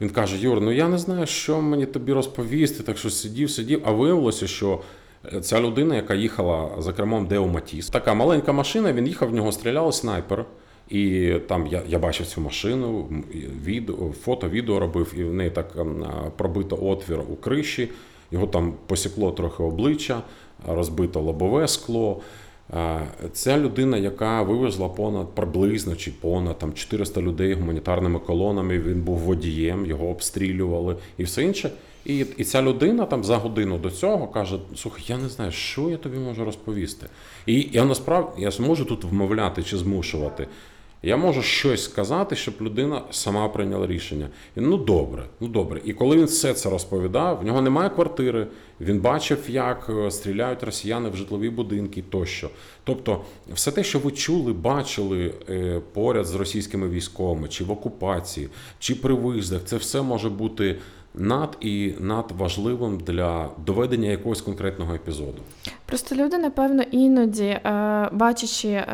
Він 0.00 0.10
каже: 0.10 0.36
Юр, 0.38 0.60
ну 0.60 0.72
я 0.72 0.88
не 0.88 0.98
знаю, 0.98 1.26
що 1.26 1.60
мені 1.60 1.86
тобі 1.86 2.12
розповісти, 2.12 2.82
так 2.82 2.98
що 2.98 3.10
сидів, 3.10 3.50
сидів, 3.50 3.82
а 3.84 3.92
виявилося, 3.92 4.46
що 4.46 4.80
ця 5.40 5.60
людина, 5.60 5.96
яка 5.96 6.14
їхала 6.14 6.70
за 6.78 6.92
кермом 6.92 7.26
Део 7.26 7.46
Матіс, 7.46 7.88
така 7.88 8.14
маленька 8.14 8.52
машина, 8.52 8.92
він 8.92 9.06
їхав, 9.06 9.28
в 9.28 9.34
нього 9.34 9.52
стріляли 9.52 9.92
снайпер. 9.92 10.44
І 10.88 11.32
там 11.46 11.66
я 11.66 11.82
я 11.88 11.98
бачив 11.98 12.26
цю 12.26 12.40
машину, 12.40 13.08
відео, 13.64 13.96
фото, 14.20 14.48
відео 14.48 14.78
робив, 14.78 15.14
і 15.16 15.24
в 15.24 15.34
неї 15.34 15.50
так 15.50 15.70
ем, 15.78 16.06
пробито 16.36 16.78
отвір 16.82 17.20
у 17.20 17.36
криші, 17.36 17.88
його 18.30 18.46
там 18.46 18.74
посікло 18.86 19.30
трохи 19.30 19.62
обличчя, 19.62 20.22
розбито 20.66 21.20
лобове 21.20 21.68
скло. 21.68 22.20
Ця 23.32 23.58
людина, 23.58 23.96
яка 23.96 24.42
вивезла 24.42 24.88
понад 24.88 25.34
приблизно 25.34 25.96
чи 25.96 26.10
понад 26.10 26.58
там 26.58 26.72
400 26.72 27.20
людей 27.22 27.54
гуманітарними 27.54 28.18
колонами, 28.18 28.78
він 28.78 29.02
був 29.02 29.18
водієм, 29.18 29.86
його 29.86 30.08
обстрілювали 30.08 30.96
і 31.18 31.24
все 31.24 31.42
інше. 31.42 31.70
І 32.04 32.26
і 32.36 32.44
ця 32.44 32.62
людина 32.62 33.04
там 33.04 33.24
за 33.24 33.36
годину 33.36 33.78
до 33.78 33.90
цього 33.90 34.28
каже: 34.28 34.58
Слухай, 34.76 35.04
я 35.08 35.18
не 35.18 35.28
знаю, 35.28 35.52
що 35.52 35.90
я 35.90 35.96
тобі 35.96 36.18
можу 36.18 36.44
розповісти. 36.44 37.06
І 37.46 37.68
я 37.72 37.84
насправді 37.84 38.42
я 38.42 38.50
зможу 38.50 38.84
тут 38.84 39.04
вмовляти 39.04 39.62
чи 39.62 39.76
змушувати. 39.76 40.48
Я 41.02 41.16
можу 41.16 41.42
щось 41.42 41.84
сказати, 41.84 42.36
щоб 42.36 42.54
людина 42.60 43.02
сама 43.10 43.48
прийняла 43.48 43.86
рішення. 43.86 44.28
І, 44.56 44.60
ну 44.60 44.76
добре, 44.76 45.24
ну 45.40 45.48
добре. 45.48 45.80
І 45.84 45.92
коли 45.92 46.16
він 46.16 46.24
все 46.24 46.54
це 46.54 46.70
розповідав, 46.70 47.40
в 47.40 47.44
нього 47.44 47.62
немає 47.62 47.90
квартири, 47.90 48.46
він 48.80 49.00
бачив, 49.00 49.38
як 49.48 49.90
е, 49.90 50.10
стріляють 50.10 50.62
росіяни 50.62 51.08
в 51.08 51.16
житлові 51.16 51.50
будинки 51.50 52.04
тощо. 52.10 52.50
Тобто, 52.84 53.20
все 53.54 53.72
те, 53.72 53.84
що 53.84 53.98
ви 53.98 54.10
чули, 54.10 54.52
бачили 54.52 55.34
е, 55.50 55.80
поряд 55.92 56.26
з 56.26 56.34
російськими 56.34 56.88
військовими, 56.88 57.48
чи 57.48 57.64
в 57.64 57.70
окупації, 57.70 58.48
чи 58.78 58.94
при 58.94 59.14
виїздах, 59.14 59.64
це 59.64 59.76
все 59.76 60.02
може 60.02 60.28
бути 60.30 60.76
над 61.14 61.56
і 61.60 61.92
надважливим 61.98 63.00
для 63.00 63.50
доведення 63.66 64.10
якогось 64.10 64.40
конкретного 64.40 64.94
епізоду. 64.94 65.42
Просто 65.86 66.14
люди, 66.14 66.38
напевно, 66.38 66.82
іноді 66.82 67.44
е, 67.44 68.08
бачачи 68.12 68.84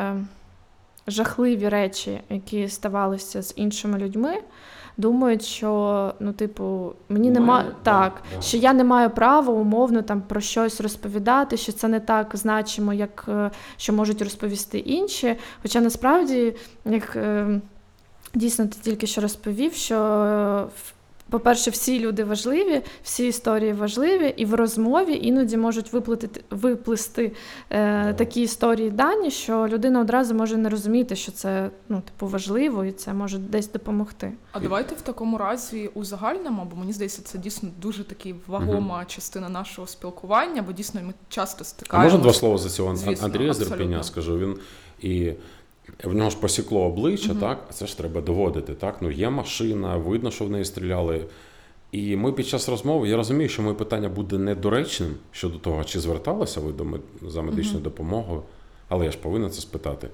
жахливі 1.07 1.69
речі, 1.69 2.21
які 2.29 2.69
ставалися 2.69 3.41
з 3.41 3.53
іншими 3.55 3.97
людьми, 3.97 4.41
думають, 4.97 5.43
що 5.43 6.13
ну, 6.19 6.33
типу, 6.33 6.93
мені 7.09 7.31
нема 7.31 7.65
так, 7.83 8.21
да. 8.35 8.41
що 8.41 8.57
я 8.57 8.73
не 8.73 8.83
маю 8.83 9.09
права 9.09 9.53
умовно 9.53 10.01
там 10.01 10.21
про 10.21 10.41
щось 10.41 10.81
розповідати, 10.81 11.57
що 11.57 11.71
це 11.71 11.87
не 11.87 11.99
так 11.99 12.31
значимо, 12.33 12.93
як 12.93 13.25
е, 13.27 13.51
що 13.77 13.93
можуть 13.93 14.21
розповісти 14.21 14.77
інші. 14.77 15.35
Хоча 15.61 15.81
насправді, 15.81 16.55
як 16.85 17.15
е, 17.15 17.61
дійсно 18.33 18.67
ти 18.67 18.77
тільки 18.81 19.07
що 19.07 19.21
розповів, 19.21 19.73
що 19.73 20.67
по-перше, 21.29 21.71
всі 21.71 21.99
люди 21.99 22.23
важливі, 22.23 22.81
всі 23.03 23.27
історії 23.27 23.73
важливі, 23.73 24.33
і 24.37 24.45
в 24.45 24.53
розмові 24.53 25.19
іноді 25.21 25.57
можуть 25.57 25.93
виплатити 25.93 26.41
виплисти 26.49 27.31
е, 27.69 28.13
такі 28.13 28.41
історії 28.41 28.89
дані, 28.89 29.31
що 29.31 29.67
людина 29.67 30.01
одразу 30.01 30.33
може 30.33 30.57
не 30.57 30.69
розуміти, 30.69 31.15
що 31.15 31.31
це 31.31 31.69
ну, 31.89 32.01
типу, 32.01 32.27
важливо 32.27 32.85
і 32.85 32.91
це 32.91 33.13
може 33.13 33.37
десь 33.37 33.71
допомогти. 33.71 34.31
А 34.51 34.59
давайте 34.59 34.95
в 34.95 35.01
такому 35.01 35.37
разі 35.37 35.89
узагальнимо, 35.93 36.67
бо 36.71 36.77
мені 36.77 36.93
здається, 36.93 37.21
це 37.21 37.37
дійсно 37.37 37.69
дуже 37.81 38.03
таки 38.03 38.35
вагома 38.47 38.97
угу. 38.97 39.05
частина 39.07 39.49
нашого 39.49 39.87
спілкування, 39.87 40.61
бо 40.61 40.71
дійсно 40.71 41.01
ми 41.03 41.13
часто 41.29 41.63
стикаємося. 41.63 42.15
Можна 42.15 42.23
два 42.23 42.39
слова 42.39 42.57
за 42.57 42.69
цього 42.69 42.95
Андрія 43.21 43.53
Зерпеня 43.53 44.03
скажу. 44.03 44.37
Він 44.37 44.57
і 44.99 45.33
в 46.03 46.13
нього 46.13 46.29
ж 46.29 46.37
посікло 46.37 46.81
обличчя, 46.81 47.33
uh 47.33 47.39
так? 47.39 47.67
Це 47.69 47.87
ж 47.87 47.97
треба 47.97 48.21
доводити. 48.21 48.73
так? 48.73 48.97
Ну, 49.01 49.11
Є 49.11 49.29
машина, 49.29 49.97
видно, 49.97 50.31
що 50.31 50.45
в 50.45 50.49
неї 50.49 50.65
стріляли. 50.65 51.25
І 51.91 52.15
ми 52.15 52.31
під 52.31 52.47
час 52.47 52.69
розмови, 52.69 53.09
я 53.09 53.17
розумію, 53.17 53.49
що 53.49 53.61
моє 53.61 53.75
питання 53.75 54.09
буде 54.09 54.37
недоречним 54.37 55.15
щодо 55.31 55.57
того, 55.57 55.83
чи 55.83 55.99
зверталися 55.99 56.59
ви 56.59 56.71
до 56.71 56.85
за 57.29 57.41
медичною 57.41 57.79
uh 57.79 57.83
допомогою, 57.83 58.41
але 58.89 59.05
я 59.05 59.11
ж 59.11 59.17
повинен 59.17 59.49
це 59.49 59.61
спитати. 59.61 60.09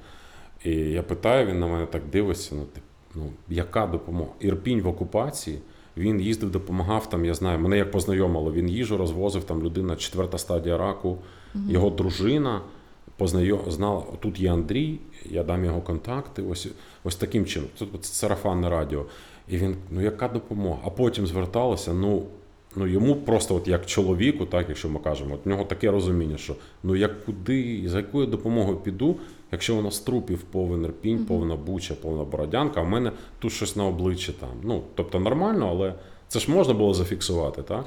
І 0.63 0.71
я 0.71 1.03
питаю, 1.03 1.47
він 1.47 1.59
на 1.59 1.67
мене 1.67 1.85
так 1.85 2.01
дивиться: 2.11 2.55
ну, 2.55 2.63
тип, 2.73 2.83
ну 3.15 3.29
яка 3.49 3.87
допомога? 3.87 4.29
Ірпінь 4.39 4.81
в 4.81 4.87
окупації. 4.87 5.59
Він 5.97 6.21
їздив, 6.21 6.51
допомагав 6.51 7.09
там, 7.09 7.25
я 7.25 7.33
знаю, 7.33 7.59
мене 7.59 7.77
як 7.77 7.91
познайомило, 7.91 8.51
він 8.51 8.69
їжу 8.69 8.97
розвозив, 8.97 9.43
там 9.43 9.63
людина, 9.63 9.95
четверта 9.95 10.37
стадія 10.37 10.77
раку, 10.77 11.17
uh 11.55 11.71
його 11.71 11.89
дружина 11.89 12.61
познайом, 13.17 13.59
знала, 13.67 14.03
тут 14.19 14.39
є 14.39 14.53
Андрій, 14.53 14.99
я 15.29 15.43
дам 15.43 15.65
його 15.65 15.81
контакти. 15.81 16.41
Ось 16.41 16.67
ось 17.03 17.15
таким 17.15 17.45
чином. 17.45 17.69
Тут 17.77 18.05
це 18.05 18.13
сарафанне 18.13 18.69
радіо. 18.69 19.05
І 19.47 19.57
він, 19.57 19.75
ну 19.89 20.01
яка 20.01 20.27
допомога? 20.27 20.77
А 20.85 20.89
потім 20.89 21.27
зверталася, 21.27 21.93
ну 21.93 22.23
ну 22.75 22.87
йому 22.87 23.15
просто, 23.15 23.55
от 23.55 23.67
як 23.67 23.85
чоловіку, 23.85 24.45
так 24.45 24.65
якщо 24.69 24.89
ми 24.89 24.99
кажемо, 24.99 25.35
от 25.35 25.45
в 25.45 25.49
нього 25.49 25.63
таке 25.63 25.91
розуміння, 25.91 26.37
що 26.37 26.55
ну 26.83 26.95
як 26.95 27.25
куди, 27.25 27.83
за 27.85 27.97
якою 27.97 28.25
допомогою 28.25 28.77
піду, 28.77 29.15
якщо 29.51 29.75
вона 29.75 29.91
з 29.91 29.99
трупів 29.99 30.41
повен 30.41 30.85
Рпінь, 30.87 31.17
mm-hmm. 31.17 31.25
повна 31.25 31.55
Буча, 31.55 31.93
повна 31.93 32.23
Бородянка, 32.23 32.79
а 32.79 32.83
в 32.83 32.89
мене 32.89 33.11
тут 33.39 33.51
щось 33.51 33.75
на 33.75 33.85
обличчі 33.85 34.31
там. 34.39 34.49
Ну, 34.63 34.81
тобто 34.95 35.19
нормально, 35.19 35.67
але 35.71 35.93
це 36.27 36.39
ж 36.39 36.51
можна 36.51 36.73
було 36.73 36.93
зафіксувати, 36.93 37.61
так? 37.61 37.85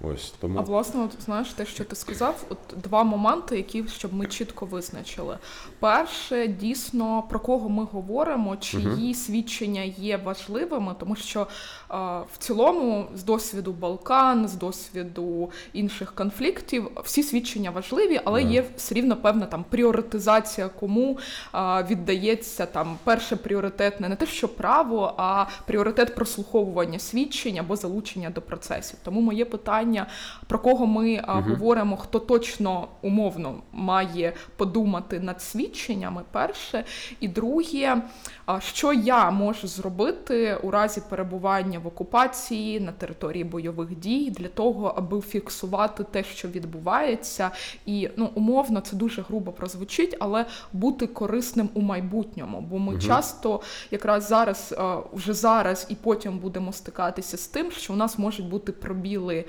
Ось 0.00 0.34
тому 0.40 0.58
а 0.58 0.62
власне, 0.62 1.04
от 1.04 1.22
знаєш 1.24 1.48
те, 1.48 1.66
що 1.66 1.84
ти 1.84 1.96
сказав, 1.96 2.44
от 2.48 2.58
два 2.82 3.04
моменти, 3.04 3.56
які 3.56 3.84
щоб 3.88 4.14
ми 4.14 4.26
чітко 4.26 4.66
визначили. 4.66 5.38
Перше, 5.80 6.46
дійсно 6.46 7.24
про 7.28 7.40
кого 7.40 7.68
ми 7.68 7.84
говоримо, 7.92 8.56
чиї 8.56 9.12
uh 9.12 9.14
свідчення 9.14 9.82
є 9.82 10.16
важливими, 10.16 10.94
тому 10.98 11.16
що 11.16 11.46
а, 11.88 12.20
в 12.20 12.38
цілому, 12.38 13.06
з 13.14 13.24
досвіду 13.24 13.72
Балкан, 13.72 14.48
з 14.48 14.54
досвіду 14.54 15.50
інших 15.72 16.14
конфліктів, 16.14 16.90
всі 17.04 17.22
свідчення 17.22 17.70
важливі, 17.70 18.20
але 18.24 18.40
uh 18.40 18.50
є 18.50 18.64
все 18.76 18.94
рівно 18.94 19.16
певна 19.16 19.46
там 19.46 19.64
пріоритизація, 19.70 20.68
кому 20.68 21.18
а, 21.52 21.82
віддається 21.82 22.66
там 22.66 22.98
перше 23.04 23.36
пріоритетне 23.36 24.08
не 24.08 24.16
те, 24.16 24.26
що 24.26 24.48
право, 24.48 25.14
а 25.16 25.46
пріоритет 25.66 26.14
прослуховування 26.14 26.98
свідчень 26.98 27.58
або 27.58 27.76
залучення 27.76 28.30
до 28.30 28.42
процесів. 28.42 28.98
Тому 29.04 29.20
моє 29.20 29.44
питання 29.44 29.87
питання, 29.88 30.06
про 30.46 30.58
кого 30.58 30.86
ми 30.86 31.20
а, 31.26 31.40
говоримо, 31.40 31.96
хто 31.96 32.18
точно 32.18 32.88
умовно 33.02 33.54
має 33.72 34.32
подумати 34.56 35.20
над 35.20 35.42
свідченнями. 35.42 36.22
Перше, 36.32 36.84
і 37.20 37.28
друге, 37.28 38.02
а, 38.46 38.60
що 38.60 38.92
я 38.92 39.30
можу 39.30 39.68
зробити 39.68 40.58
у 40.62 40.70
разі 40.70 41.02
перебування 41.08 41.78
в 41.78 41.86
окупації 41.86 42.80
на 42.80 42.92
території 42.92 43.44
бойових 43.44 43.98
дій 43.98 44.30
для 44.30 44.48
того, 44.48 44.94
аби 44.96 45.20
фіксувати 45.20 46.04
те, 46.04 46.24
що 46.24 46.48
відбувається, 46.48 47.50
і 47.86 48.08
ну 48.16 48.30
умовно 48.34 48.80
це 48.80 48.96
дуже 48.96 49.22
грубо 49.22 49.52
прозвучить, 49.52 50.16
але 50.20 50.46
бути 50.72 51.06
корисним 51.06 51.68
у 51.74 51.80
майбутньому. 51.80 52.60
Бо 52.60 52.78
ми 52.78 52.98
часто 52.98 53.60
якраз 53.90 54.28
зараз, 54.28 54.74
вже 55.12 55.32
зараз 55.32 55.86
і 55.88 55.94
потім 55.94 56.38
будемо 56.38 56.72
стикатися 56.72 57.36
з 57.36 57.46
тим, 57.46 57.70
що 57.70 57.92
у 57.92 57.96
нас 57.96 58.18
можуть 58.18 58.48
бути 58.48 58.72
пробіли 58.72 59.44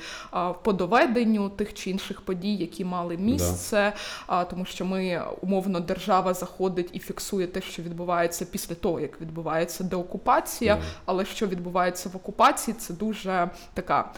по 0.64 0.74
доведенню 0.74 1.50
тих 1.50 1.74
чи 1.74 1.90
інших 1.90 2.22
подій, 2.22 2.56
які 2.56 2.86
мали 2.86 3.18
місце, 3.18 3.94
а, 4.28 4.44
тому 4.44 4.66
що 4.66 4.86
ми 4.86 5.22
умовно 5.42 5.80
держава 5.80 6.34
заходить 6.34 6.90
і 6.94 7.00
фіксує 7.00 7.48
те, 7.48 7.62
що 7.62 7.82
відбувається 7.82 8.46
після 8.46 8.76
того, 8.76 9.00
як 9.00 9.22
відбувається 9.22 9.84
деокупація. 9.84 10.76
Да. 10.76 10.82
Але 11.06 11.26
що 11.26 11.48
відбувається 11.48 12.10
в 12.10 12.16
окупації, 12.16 12.76
це 12.80 12.94
дуже 12.94 13.50
така 13.74 14.12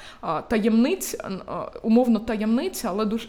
таємниця, 0.48 1.30
умовно 1.82 2.20
таємниця, 2.20 2.90
але 2.90 3.06
дуже 3.06 3.28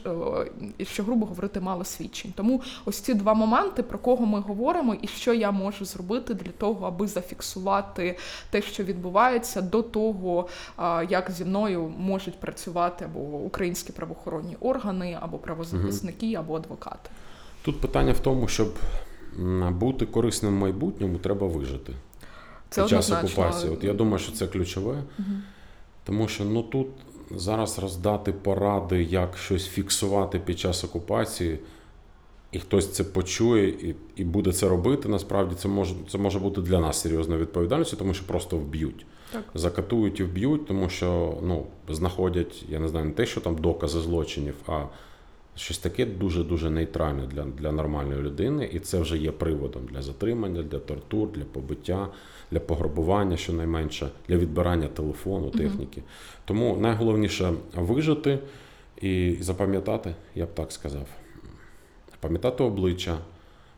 е, 0.81 0.85
що 0.85 1.03
грубо 1.03 1.27
говорити, 1.27 1.61
мало 1.61 1.85
свідчень. 1.85 2.33
Тому 2.37 2.63
ось 2.85 3.01
ці 3.01 3.15
два 3.15 3.35
моменти, 3.35 3.83
про 3.83 3.99
кого 3.99 4.27
ми 4.27 4.41
говоримо, 4.41 4.95
і 4.95 5.07
що 5.07 5.35
я 5.35 5.51
можу 5.51 5.85
зробити 5.85 6.35
для 6.35 6.51
того, 6.51 6.87
аби 6.87 7.07
зафіксувати 7.07 8.19
те, 8.51 8.63
що 8.63 8.85
відбувається, 8.85 9.63
до 9.63 9.83
того, 9.83 10.49
як 11.09 11.31
зі 11.31 11.45
мною 11.45 11.93
можуть 11.99 12.41
працювати 12.41 12.72
або 12.81 13.21
українські 13.21 13.93
правоохоронні 13.93 14.57
органи, 14.61 15.19
або 15.21 15.39
правозахисники, 15.39 16.35
або 16.35 16.57
адвокати. 16.57 17.11
Тут 17.63 17.81
питання 17.81 18.13
в 18.13 18.19
тому, 18.19 18.49
щоб 18.49 18.75
бути 19.71 20.07
корисним 20.07 20.57
в 20.57 20.59
майбутньому, 20.59 21.19
треба 21.19 21.47
вижити. 21.47 21.93
Це 22.71 22.83
під 22.83 22.91
час 22.91 23.11
однозначно. 23.11 23.43
окупації. 23.43 23.73
От 23.73 23.85
я 23.85 23.93
думаю, 23.93 24.19
що 24.19 24.33
це 24.33 24.47
ключове, 24.47 25.03
тому 26.05 26.29
що 26.29 26.45
ну 26.45 26.63
тут 26.63 26.87
зараз 27.31 27.79
роздати 27.79 28.33
поради, 28.33 29.03
як 29.03 29.37
щось 29.37 29.67
фіксувати 29.67 30.39
під 30.39 30.59
час 30.59 30.85
окупації, 30.85 31.59
і 32.53 32.59
хтось 32.59 32.93
це 32.93 33.05
почує 33.05 33.69
і, 33.69 33.95
і 34.17 34.25
буде 34.25 34.53
це 34.53 34.69
робити. 34.69 35.09
Насправді 35.09 35.55
це 35.55 35.69
може 35.69 35.95
це 36.09 36.19
може 36.19 36.39
бути 36.39 36.61
для 36.61 36.81
нас 36.81 37.01
серйозною 37.01 37.41
відповідальністю, 37.41 37.97
тому 37.97 38.15
що 38.15 38.27
просто 38.27 38.57
вб'ють. 38.57 39.07
Так. 39.33 39.45
Закатують 39.55 40.21
і 40.21 40.25
вб'ють, 40.25 40.67
тому 40.67 40.89
що 40.89 41.39
ну, 41.43 41.67
знаходять, 41.89 42.65
я 42.69 42.79
не 42.79 42.89
знаю, 42.89 43.07
не 43.07 43.13
те, 43.13 43.27
що 43.27 43.41
там 43.41 43.57
докази 43.57 44.01
злочинів, 44.01 44.55
а 44.67 44.85
щось 45.57 45.79
таке 45.79 46.07
дуже-дуже 46.07 46.71
нейтральне 46.71 47.27
для, 47.27 47.45
для 47.45 47.73
нормальної 47.73 48.23
людини, 48.23 48.71
і 48.73 48.79
це 48.79 49.01
вже 49.01 49.19
є 49.19 49.33
приводом 49.33 49.87
для 49.87 50.03
затримання, 50.03 50.63
для 50.63 50.79
тортур, 50.79 51.33
для 51.33 51.45
побиття, 51.45 52.09
для 52.51 52.61
пограбування, 52.61 53.37
щонайменше, 53.37 54.09
для 54.29 54.37
відбирання 54.37 54.89
телефону, 54.89 55.51
техніки. 55.51 56.03
Тому 56.45 56.77
найголовніше 56.77 57.53
вижити 57.75 58.39
і 59.01 59.37
запам'ятати, 59.41 60.15
я 60.35 60.47
б 60.47 60.55
так 60.55 60.73
сказав. 60.73 61.07
Пам'ятати 62.21 62.65
обличчя, 62.65 63.19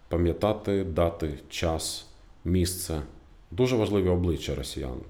пам'ятати 0.08 0.84
дати, 0.84 1.38
час, 1.48 2.06
місце. 2.44 3.02
Дуже 3.50 3.76
важливі 3.76 4.08
обличчя 4.08 4.54
росіян, 4.54 5.00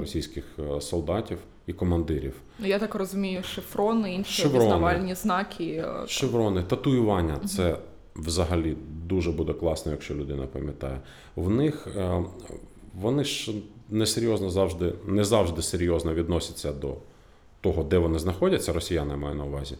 російських 0.00 0.44
е, 0.58 0.80
солдатів 0.80 1.38
і 1.66 1.72
командирів. 1.72 2.32
Ну, 2.58 2.66
Я 2.66 2.78
так 2.78 2.94
розумію, 2.94 3.42
шифрони, 3.42 4.14
інші 4.14 4.42
Шеврони. 4.42 4.64
пізнавальні 4.64 5.14
знаки. 5.14 5.64
е, 5.64 6.08
Шеврони, 6.08 6.62
татуювання 6.62 7.38
це 7.38 7.78
взагалі 8.16 8.76
дуже 9.06 9.30
буде 9.32 9.52
класно, 9.52 9.92
якщо 9.92 10.14
людина 10.14 10.46
пам'ятає. 10.46 11.00
В 11.36 11.50
них 11.50 11.88
е, 11.96 12.22
вони 13.00 13.24
ж 13.24 13.52
несерйозно 13.90 14.50
завжди, 14.50 14.92
не 15.06 15.24
завжди 15.24 15.62
серйозно 15.62 16.14
відносяться 16.14 16.72
до 16.72 16.94
того, 17.60 17.82
де 17.82 17.98
вони 17.98 18.18
знаходяться, 18.18 18.72
росіяни 18.72 19.16
маю 19.16 19.34
на 19.34 19.44
увазі. 19.44 19.74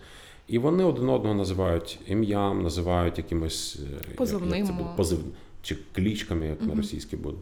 І 0.49 0.59
вони 0.59 0.85
один 0.85 1.09
одного 1.09 1.35
називають 1.35 1.99
ім'ям, 2.07 2.63
називають 2.63 3.19
якимось 3.19 3.79
як- 4.09 4.17
Позивним, 4.17 4.67
як 4.67 4.97
позив, 4.97 5.19
чи 5.63 5.77
клічками, 5.93 6.47
як 6.47 6.63
на 6.63 6.75
російській 6.75 7.17
буде. 7.17 7.37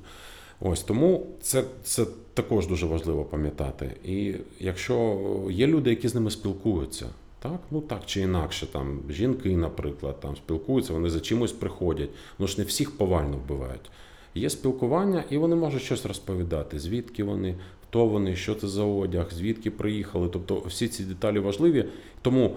Ось 0.60 0.82
тому 0.82 1.26
це, 1.40 1.64
це 1.82 2.06
також 2.34 2.66
дуже 2.66 2.86
важливо 2.86 3.24
пам'ятати. 3.24 3.90
І 4.04 4.34
якщо 4.60 5.18
є 5.50 5.66
люди, 5.66 5.90
які 5.90 6.08
з 6.08 6.14
ними 6.14 6.30
спілкуються, 6.30 7.06
так, 7.38 7.60
ну 7.70 7.80
так 7.80 8.00
чи 8.06 8.20
інакше, 8.20 8.66
там 8.66 9.00
жінки, 9.10 9.56
наприклад, 9.56 10.20
там 10.20 10.36
спілкуються, 10.36 10.92
вони 10.92 11.10
за 11.10 11.20
чимось 11.20 11.52
приходять. 11.52 12.10
Ну 12.38 12.46
ж 12.46 12.54
не 12.58 12.64
всіх 12.64 12.98
повально 12.98 13.36
вбивають. 13.36 13.90
Є 14.34 14.50
спілкування, 14.50 15.24
і 15.30 15.38
вони 15.38 15.56
можуть 15.56 15.82
щось 15.82 16.06
розповідати, 16.06 16.78
звідки 16.78 17.24
вони, 17.24 17.54
хто 17.82 18.06
вони, 18.06 18.36
що 18.36 18.54
це 18.54 18.68
за 18.68 18.82
одяг, 18.82 19.28
звідки 19.32 19.70
приїхали. 19.70 20.28
Тобто 20.32 20.62
всі 20.66 20.88
ці 20.88 21.04
деталі 21.04 21.38
важливі. 21.38 21.84
Тому 22.22 22.56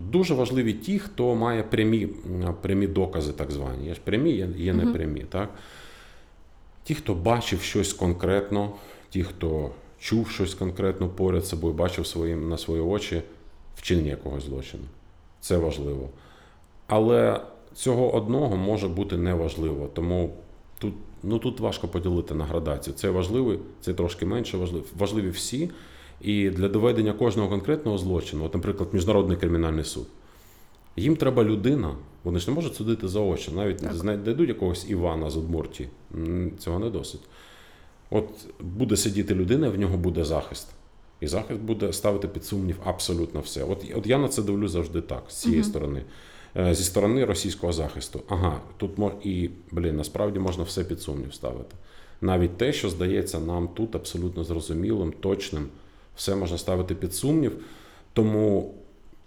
дуже 0.00 0.34
важливі 0.34 0.72
ті, 0.72 0.98
хто 0.98 1.34
має 1.34 1.62
прямі, 1.62 2.08
прямі 2.62 2.86
докази, 2.86 3.32
так 3.32 3.50
звані. 3.50 3.86
Є 3.86 3.94
ж 3.94 4.00
прямі, 4.04 4.30
є, 4.30 4.48
є 4.56 4.72
непрямі. 4.72 5.24
Так? 5.28 5.50
Ті, 6.84 6.94
хто 6.94 7.14
бачив 7.14 7.60
щось 7.60 7.92
конкретно, 7.92 8.72
ті, 9.10 9.22
хто 9.22 9.70
чув 9.98 10.28
щось 10.28 10.54
конкретно 10.54 11.08
поряд 11.08 11.46
собою, 11.46 11.74
бачив 11.74 12.06
своїм, 12.06 12.48
на 12.48 12.58
свої 12.58 12.82
очі 12.82 13.22
вчинення 13.76 14.10
якогось 14.10 14.44
злочину. 14.44 14.82
Це 15.40 15.56
важливо. 15.56 16.08
Але 16.86 17.40
цього 17.74 18.14
одного 18.14 18.56
може 18.56 18.88
бути 18.88 19.16
неважливо. 19.16 19.88
Тому 19.92 20.30
тут, 20.78 20.94
ну, 21.22 21.38
тут 21.38 21.60
важко 21.60 21.88
поділити 21.88 22.34
на 22.34 22.44
градацію. 22.44 22.94
Це 22.94 23.10
важливо, 23.10 23.56
це 23.80 23.94
трошки 23.94 24.26
менше 24.26 24.56
важливо. 24.56 24.84
Важливі 24.98 25.30
всі. 25.30 25.70
І 26.20 26.50
для 26.50 26.68
доведення 26.68 27.12
кожного 27.12 27.48
конкретного 27.48 27.98
злочину, 27.98 28.44
от, 28.44 28.54
наприклад, 28.54 28.88
Міжнародний 28.92 29.36
кримінальний 29.36 29.84
суд. 29.84 30.06
Їм 30.96 31.16
треба 31.16 31.44
людина, 31.44 31.96
вони 32.24 32.38
ж 32.38 32.48
не 32.50 32.54
можуть 32.54 32.74
судити 32.74 33.08
заочно, 33.08 33.54
навіть 33.56 33.78
Так. 33.78 33.94
знайдуть 33.94 34.48
якогось 34.48 34.90
Івана 34.90 35.30
з 35.30 35.36
Удмуртії. 35.36 35.88
М, 36.14 36.52
Цього 36.58 36.78
не 36.78 36.90
досить. 36.90 37.20
От 38.10 38.28
буде 38.60 38.96
сидіти 38.96 39.34
людина, 39.34 39.68
в 39.68 39.78
нього 39.78 39.96
буде 39.96 40.24
захист. 40.24 40.68
І 41.20 41.26
захист 41.26 41.60
буде 41.60 41.92
ставити 41.92 42.28
під 42.28 42.44
сумнів 42.44 42.76
абсолютно 42.84 43.40
все. 43.40 43.64
От, 43.64 43.84
от 43.94 44.06
я 44.06 44.18
на 44.18 44.28
це 44.28 44.42
дивлюсь 44.42 44.70
завжди 44.70 45.00
так, 45.00 45.22
з 45.28 45.34
цієї 45.34 45.64
сторони. 45.64 46.02
Е, 46.56 46.74
Зі 46.74 46.84
сторони 46.84 47.24
російського 47.24 47.72
захисту. 47.72 48.20
Ага, 48.28 48.60
тут 48.76 48.98
мож... 48.98 49.12
і, 49.24 49.50
блін, 49.70 49.96
насправді 49.96 50.38
можна 50.38 50.64
все 50.64 50.84
під 50.84 51.00
сумнів 51.00 51.34
ставити. 51.34 51.76
Навіть 52.20 52.56
те, 52.56 52.72
що 52.72 52.88
здається 52.88 53.40
нам 53.40 53.68
тут 53.68 53.94
абсолютно 53.94 54.44
зрозумілим, 54.44 55.12
точним, 55.20 55.66
все 56.16 56.34
можна 56.34 56.58
ставити 56.58 56.94
під 56.94 57.14
сумнів. 57.14 57.52
Тому 58.12 58.74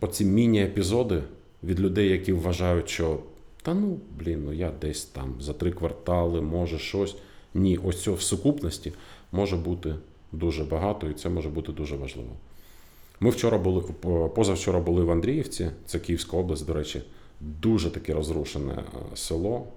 оці 0.01 0.25
міні-епізоди 0.25 1.23
від 1.65 1.79
людей, 1.79 2.09
які 2.09 2.33
вважають, 2.33 2.89
що 2.89 3.19
та 3.61 3.73
ну, 3.73 3.99
блін, 4.19 4.43
ну 4.45 4.53
я 4.53 4.71
десь 4.81 5.05
там 5.05 5.35
за 5.39 5.53
три 5.53 5.71
квартали, 5.71 6.41
може 6.41 6.79
щось. 6.79 7.15
Ні, 7.53 7.77
ось 7.77 8.01
цього 8.01 8.17
в 8.17 8.21
сукупності 8.21 8.93
може 9.31 9.55
бути 9.55 9.95
дуже 10.31 10.63
багато, 10.63 11.09
і 11.09 11.13
це 11.13 11.29
може 11.29 11.49
бути 11.49 11.71
дуже 11.71 11.95
важливо. 11.95 12.29
Ми 13.19 13.29
вчора 13.29 13.57
були, 13.57 13.81
позавчора 14.35 14.79
були 14.79 15.03
в 15.03 15.11
Андріївці, 15.11 15.69
це 15.85 15.99
Київська 15.99 16.37
область, 16.37 16.65
до 16.65 16.73
речі, 16.73 17.01
дуже 17.39 17.89
таке 17.89 18.13
розрушене 18.13 18.73
е, 18.73 19.15
село. 19.15 19.67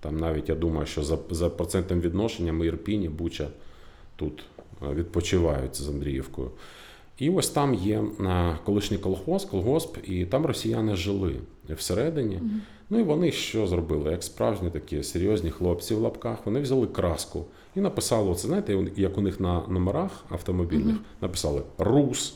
Там 0.00 0.16
навіть 0.16 0.48
я 0.48 0.54
думаю, 0.54 0.86
що 0.86 1.02
за, 1.02 1.18
за 1.30 1.50
процентним 1.50 2.00
відношенням 2.00 2.64
Ірпінь 2.64 3.02
і 3.02 3.08
Буча 3.08 3.48
тут 4.16 4.44
е, 4.82 4.94
відпочивають 4.94 5.76
з 5.76 5.88
Андріївкою. 5.88 6.50
І 7.18 7.30
ось 7.30 7.48
там 7.48 7.74
є 7.74 8.04
е, 8.20 8.58
колишній 8.64 8.98
колгосп, 8.98 9.50
колгосп, 9.50 9.96
і 10.04 10.26
там 10.26 10.46
росіяни 10.46 10.96
жили 10.96 11.34
всередині. 11.68 12.40
Ну 12.90 12.98
і 12.98 13.02
вони 13.02 13.32
що 13.32 13.66
зробили? 13.66 14.10
Як 14.10 14.22
справжні 14.22 14.70
такі 14.70 15.02
серйозні 15.02 15.50
хлопці 15.50 15.94
в 15.94 15.98
лапках, 15.98 16.38
вони 16.44 16.60
взяли 16.60 16.86
краску 16.86 17.44
і 17.76 17.80
написали: 17.80 18.30
оце 18.30 18.46
знаєте, 18.46 18.86
як 18.96 19.18
у 19.18 19.20
них 19.20 19.40
на 19.40 19.62
номерах 19.68 20.24
автомобільних 20.28 20.96
написали 21.20 21.62
Рус, 21.78 22.34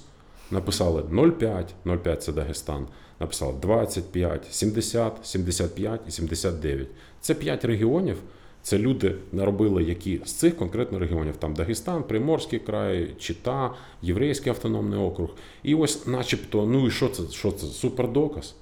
написали 0.50 1.02
05, 1.38 1.74
05 1.84 2.22
це 2.22 2.32
Дагестан, 2.32 2.86
написали 3.20 3.54
25, 3.62 4.46
70, 4.54 5.26
75 5.26 6.00
і 6.08 6.10
79. 6.10 6.88
Це 7.20 7.34
5 7.34 7.64
регіонів. 7.64 8.16
Це 8.66 8.78
люди 8.78 9.14
наробили, 9.32 9.82
які 9.82 10.20
з 10.24 10.32
цих 10.32 10.56
конкретно 10.56 10.98
регіонів, 10.98 11.36
там 11.36 11.54
Дагестан, 11.54 12.02
Приморський 12.02 12.58
край, 12.58 13.14
Чита, 13.18 13.74
Єврейський 14.02 14.50
автономний 14.50 14.98
округ. 14.98 15.30
І 15.62 15.74
ось, 15.74 16.06
начебто, 16.06 16.66
ну 16.66 16.86
і 16.86 16.90
що 16.90 17.08
це? 17.08 17.22
Що 17.32 17.52
це? 17.52 17.66
Супердоказ? 17.66 18.54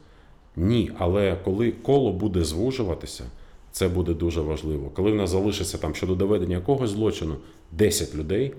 Ні, 0.57 0.91
але 0.99 1.37
коли 1.45 1.73
коло 1.73 2.13
буде 2.13 2.45
звужуватися, 2.45 3.25
це 3.73 3.89
буде 3.89 4.15
дуже 4.15 4.41
важливо. 4.41 4.91
Коли 4.95 5.13
в 5.13 5.15
нас 5.15 5.31
залишиться 5.31 5.79
там 5.79 5.95
щодо 5.95 6.15
доведення 6.15 6.57
якогось 6.57 6.91
злочину 6.91 7.37
10 7.73 8.15
людей, 8.15 8.55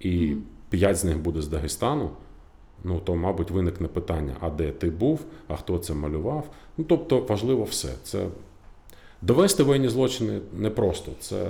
і 0.00 0.36
5 0.68 0.96
з 0.96 1.04
них 1.04 1.18
буде 1.18 1.42
з 1.42 1.48
Дагестану, 1.48 2.10
ну 2.84 3.00
то, 3.04 3.16
мабуть, 3.16 3.50
виникне 3.50 3.88
питання: 3.88 4.36
а 4.40 4.50
де 4.50 4.70
ти 4.70 4.90
був, 4.90 5.20
а 5.48 5.56
хто 5.56 5.78
це 5.78 5.94
малював? 5.94 6.50
Ну 6.78 6.84
тобто 6.88 7.20
важливо 7.20 7.64
все. 7.64 7.88
Це 8.02 8.26
довести 9.22 9.62
воєнні 9.62 9.88
злочини 9.88 10.40
непросто. 10.58 11.12
Це 11.20 11.46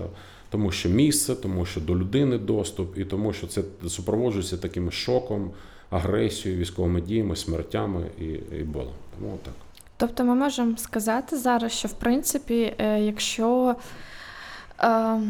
тому, 0.51 0.71
що 0.71 0.89
місце, 0.89 1.35
тому 1.35 1.67
що 1.67 1.81
до 1.81 1.97
людини 1.97 2.39
доступ, 2.39 2.99
і 2.99 3.05
тому, 3.05 3.33
що 3.33 3.47
це 3.47 3.63
супроводжується 3.89 4.57
таким 4.57 4.93
шоком, 4.93 5.51
агресією, 5.91 6.61
військовими 6.61 7.01
діями, 7.01 7.37
смертями 7.37 8.07
і, 8.21 8.25
і 8.59 8.63
болем. 8.63 8.95
Тому 9.19 9.39
так. 9.45 9.55
Тобто 9.97 10.25
ми 10.25 10.35
можемо 10.35 10.77
сказати 10.77 11.37
зараз, 11.37 11.73
що 11.73 11.89
в 11.89 11.93
принципі, 11.93 12.75
е, 12.79 13.01
якщо 13.01 13.77
е, 14.81 15.21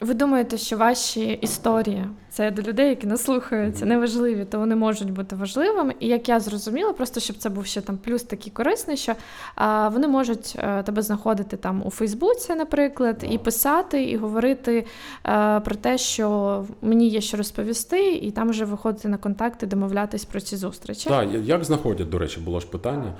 ви 0.00 0.14
думаєте, 0.14 0.58
що 0.58 0.76
ваші 0.76 1.26
історії 1.32 2.04
це 2.30 2.50
до 2.50 2.62
людей, 2.62 2.88
які 2.88 3.06
нас 3.06 3.24
слухаються, 3.24 3.86
неважливі, 3.86 4.44
то 4.44 4.58
вони 4.58 4.76
можуть 4.76 5.10
бути 5.12 5.36
важливими. 5.36 5.94
І 6.00 6.08
як 6.08 6.28
я 6.28 6.40
зрозуміла, 6.40 6.92
просто 6.92 7.20
щоб 7.20 7.36
це 7.36 7.48
був 7.48 7.66
ще 7.66 7.80
там 7.80 7.98
плюс 7.98 8.22
такий 8.22 8.52
корисний, 8.52 8.96
що 8.96 9.12
е, 9.12 9.88
вони 9.88 10.08
можуть 10.08 10.56
е, 10.58 10.82
тебе 10.82 11.02
знаходити 11.02 11.56
там 11.56 11.82
у 11.86 11.90
Фейсбуці, 11.90 12.54
наприклад, 12.54 13.24
і 13.30 13.38
писати, 13.38 14.04
і 14.04 14.16
говорити 14.16 14.86
е, 15.26 15.60
про 15.60 15.74
те, 15.74 15.98
що 15.98 16.64
мені 16.82 17.08
є 17.08 17.20
що 17.20 17.36
розповісти, 17.36 18.12
і 18.12 18.30
там 18.30 18.50
вже 18.50 18.64
виходити 18.64 19.08
на 19.08 19.16
контакти, 19.16 19.66
домовлятись 19.66 20.24
про 20.24 20.40
ці 20.40 20.56
зустрічі. 20.56 21.08
Так, 21.08 21.28
як 21.44 21.64
знаходять, 21.64 22.10
до 22.10 22.18
речі, 22.18 22.40
було 22.40 22.60
ж 22.60 22.66
питання. 22.66 23.12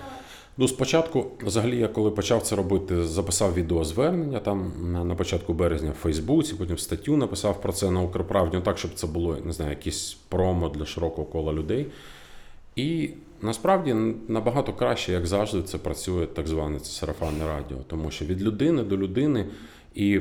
Ну, 0.57 0.69
спочатку, 0.69 1.27
взагалі, 1.43 1.79
я 1.79 1.89
коли 1.89 2.11
почав 2.11 2.43
це 2.43 2.57
робити, 2.57 3.05
записав 3.05 3.55
відеозвернення 3.55 4.39
там 4.39 4.73
на 5.09 5.15
початку 5.15 5.55
березня 5.55 5.91
в 5.91 6.03
Фейсбуці, 6.03 6.55
потім 6.55 6.79
статтю 6.79 7.17
написав 7.17 7.61
про 7.61 7.73
це 7.73 7.91
на 7.91 8.03
Укрправді, 8.03 8.57
ну 8.57 8.63
так, 8.63 8.79
щоб 8.79 8.95
це 8.95 9.07
було, 9.07 9.37
не 9.45 9.53
знаю, 9.53 9.71
якісь 9.71 10.17
промо 10.29 10.69
для 10.69 10.87
широкого 10.87 11.27
кола 11.27 11.53
людей. 11.53 11.87
І 12.77 13.11
насправді 13.43 13.95
набагато 14.29 14.73
краще, 14.73 15.13
як 15.13 15.27
завжди, 15.27 15.63
це 15.63 15.79
працює 15.79 16.27
так 16.27 16.49
зване 16.49 16.79
це 16.79 16.91
сарафанне 16.91 17.47
радіо, 17.47 17.79
тому 17.87 18.11
що 18.11 18.25
від 18.25 18.43
людини 18.43 18.83
до 18.83 18.97
людини. 18.97 19.47
І 19.95 20.21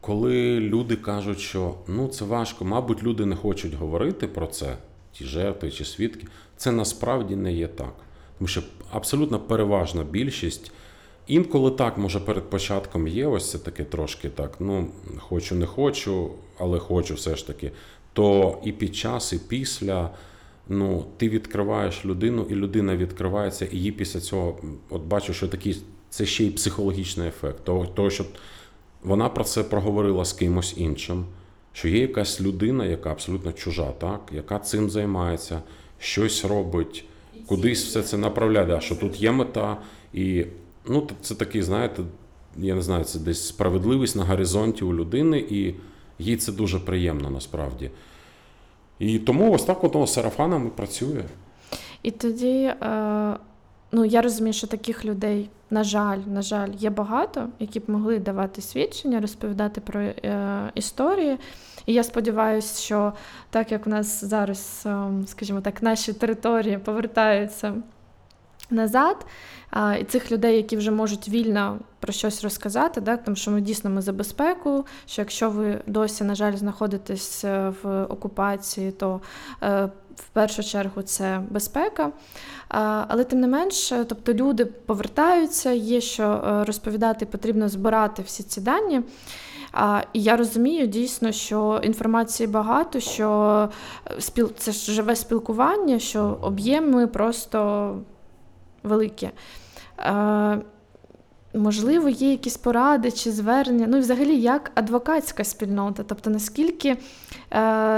коли 0.00 0.60
люди 0.60 0.96
кажуть, 0.96 1.40
що 1.40 1.74
ну 1.88 2.08
це 2.08 2.24
важко, 2.24 2.64
мабуть, 2.64 3.02
люди 3.02 3.26
не 3.26 3.36
хочуть 3.36 3.74
говорити 3.74 4.26
про 4.26 4.46
це, 4.46 4.76
ті 5.12 5.24
жертви 5.24 5.70
чи 5.70 5.84
свідки, 5.84 6.26
це 6.56 6.72
насправді 6.72 7.36
не 7.36 7.52
є 7.52 7.68
так. 7.68 7.94
Тому 8.38 8.48
що 8.48 8.62
абсолютно 8.90 9.38
переважна 9.38 10.04
більшість. 10.04 10.72
Інколи 11.26 11.70
так, 11.70 11.98
може, 11.98 12.20
перед 12.20 12.50
початком 12.50 13.08
є 13.08 13.26
ось 13.26 13.50
це 13.50 13.58
таке 13.58 13.84
трошки 13.84 14.28
так. 14.28 14.56
Ну, 14.60 14.86
хочу, 15.18 15.54
не 15.54 15.66
хочу, 15.66 16.30
але 16.58 16.78
хочу 16.78 17.14
все 17.14 17.36
ж 17.36 17.46
таки. 17.46 17.72
То 18.12 18.58
і 18.64 18.72
під 18.72 18.96
час, 18.96 19.32
і 19.32 19.38
після 19.48 20.10
ну, 20.68 21.04
ти 21.16 21.28
відкриваєш 21.28 22.04
людину, 22.04 22.46
і 22.50 22.54
людина 22.54 22.96
відкривається, 22.96 23.66
і 23.72 23.76
їй 23.76 23.92
після 23.92 24.20
цього, 24.20 24.58
от 24.90 25.02
бачу, 25.02 25.34
що 25.34 25.48
такий 25.48 25.82
це 26.10 26.26
ще 26.26 26.44
й 26.44 26.50
психологічний 26.50 27.28
ефект. 27.28 27.64
Того, 27.64 27.86
того, 27.86 28.10
що 28.10 28.24
вона 29.02 29.28
про 29.28 29.44
це 29.44 29.62
проговорила 29.62 30.24
з 30.24 30.32
кимось 30.32 30.74
іншим, 30.76 31.24
що 31.72 31.88
є 31.88 31.98
якась 31.98 32.40
людина, 32.40 32.86
яка 32.86 33.10
абсолютно 33.10 33.52
чужа, 33.52 33.92
так, 33.92 34.20
яка 34.32 34.58
цим 34.58 34.90
займається, 34.90 35.62
щось 35.98 36.44
робить 36.44 37.04
кудись 37.46 37.84
все 37.84 38.02
це 38.02 38.16
направляє, 38.16 38.74
а 38.74 38.80
що 38.80 38.96
тут 38.96 39.22
є 39.22 39.32
мета, 39.32 39.76
і 40.12 40.46
ну, 40.86 41.08
це 41.22 41.34
такий, 41.34 41.62
знаєте, 41.62 42.02
я 42.56 42.74
не 42.74 42.82
знаю, 42.82 43.04
це 43.04 43.18
десь 43.18 43.48
справедливість 43.48 44.16
на 44.16 44.24
горизонті 44.24 44.84
у 44.84 44.94
людини, 44.94 45.44
і 45.50 45.74
їй 46.18 46.36
це 46.36 46.52
дуже 46.52 46.78
приємно 46.78 47.30
насправді. 47.30 47.90
І 48.98 49.18
тому 49.18 49.52
ось 49.52 49.64
так 49.64 49.82
воно 49.82 50.06
сарафанами 50.06 50.70
працює. 50.70 51.24
І 52.02 52.10
тоді, 52.10 52.56
е, 52.62 53.36
ну 53.92 54.04
я 54.04 54.22
розумію, 54.22 54.52
що 54.52 54.66
таких 54.66 55.04
людей, 55.04 55.50
на 55.70 55.84
жаль, 55.84 56.18
на 56.26 56.42
жаль, 56.42 56.70
є 56.78 56.90
багато, 56.90 57.48
які 57.58 57.80
б 57.80 57.90
могли 57.90 58.18
давати 58.18 58.62
свідчення, 58.62 59.20
розповідати 59.20 59.80
про 59.80 60.00
е, 60.00 60.70
історії. 60.74 61.38
І 61.86 61.92
я 61.92 62.04
сподіваюся, 62.04 62.82
що 62.82 63.12
так 63.50 63.72
як 63.72 63.86
у 63.86 63.90
нас 63.90 64.24
зараз, 64.24 64.82
ем, 64.86 65.24
скажімо 65.26 65.60
так, 65.60 65.82
наші 65.82 66.12
території 66.12 66.78
повертаються 66.78 67.74
назад, 68.70 69.26
і 70.00 70.04
цих 70.04 70.32
людей, 70.32 70.56
які 70.56 70.76
вже 70.76 70.90
можуть 70.90 71.28
вільно 71.28 71.78
про 72.00 72.12
щось 72.12 72.44
розказати, 72.44 73.00
да, 73.00 73.16
тому 73.16 73.36
що 73.36 73.50
ми 73.50 73.60
дійсно 73.60 73.90
ми 73.90 74.02
за 74.02 74.12
безпеку, 74.12 74.86
що 75.06 75.22
якщо 75.22 75.50
ви 75.50 75.78
досі, 75.86 76.24
на 76.24 76.34
жаль, 76.34 76.56
знаходитесь 76.56 77.44
е, 77.44 77.72
в 77.82 78.04
окупації, 78.04 78.92
то 78.92 79.20
е, 79.62 79.88
в 80.20 80.28
першу 80.32 80.62
чергу 80.62 81.02
це 81.02 81.42
безпека. 81.50 82.12
Але 83.08 83.24
тим 83.24 83.40
не 83.40 83.46
менш, 83.46 83.92
тобто 84.08 84.34
люди 84.34 84.64
повертаються, 84.64 85.70
є 85.70 86.00
що 86.00 86.22
е, 86.22 86.64
розповідати, 86.64 87.26
потрібно 87.26 87.68
збирати 87.68 88.22
всі 88.22 88.42
ці 88.42 88.60
дані. 88.60 89.02
А, 89.72 90.02
І 90.12 90.22
я 90.22 90.36
розумію 90.36 90.86
дійсно, 90.86 91.32
що 91.32 91.80
інформації 91.82 92.46
багато, 92.46 93.00
що 93.00 93.68
е, 94.06 94.20
спіл... 94.20 94.52
це 94.56 94.72
ж 94.72 94.92
живе 94.92 95.16
спілкування, 95.16 95.98
що 95.98 96.38
об'єми 96.42 97.06
просто 97.06 97.98
великі. 98.82 99.30
А, 99.96 100.56
Можливо, 101.54 102.08
є 102.08 102.30
якісь 102.30 102.56
поради 102.56 103.10
чи 103.10 103.32
звернення, 103.32 103.86
ну 103.88 103.96
і 103.96 104.00
взагалі 104.00 104.36
як 104.40 104.70
адвокатська 104.74 105.44
спільнота, 105.44 106.02
тобто 106.02 106.30
наскільки 106.30 106.88
е, 106.88 106.96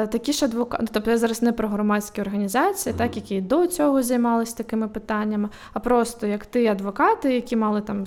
такі 0.06 0.32
ж 0.32 0.44
адвокати, 0.44 0.82
ну, 0.82 0.88
тобто 0.92 1.10
я 1.10 1.18
зараз 1.18 1.42
не 1.42 1.52
про 1.52 1.68
громадські 1.68 2.20
організації, 2.20 2.94
так 2.98 3.16
які 3.16 3.40
до 3.40 3.66
цього 3.66 4.02
займалися 4.02 4.56
такими 4.56 4.88
питаннями, 4.88 5.48
а 5.72 5.80
просто 5.80 6.26
як 6.26 6.46
ти 6.46 6.66
адвокати, 6.66 7.34
які 7.34 7.56
мали 7.56 7.80
там 7.80 8.04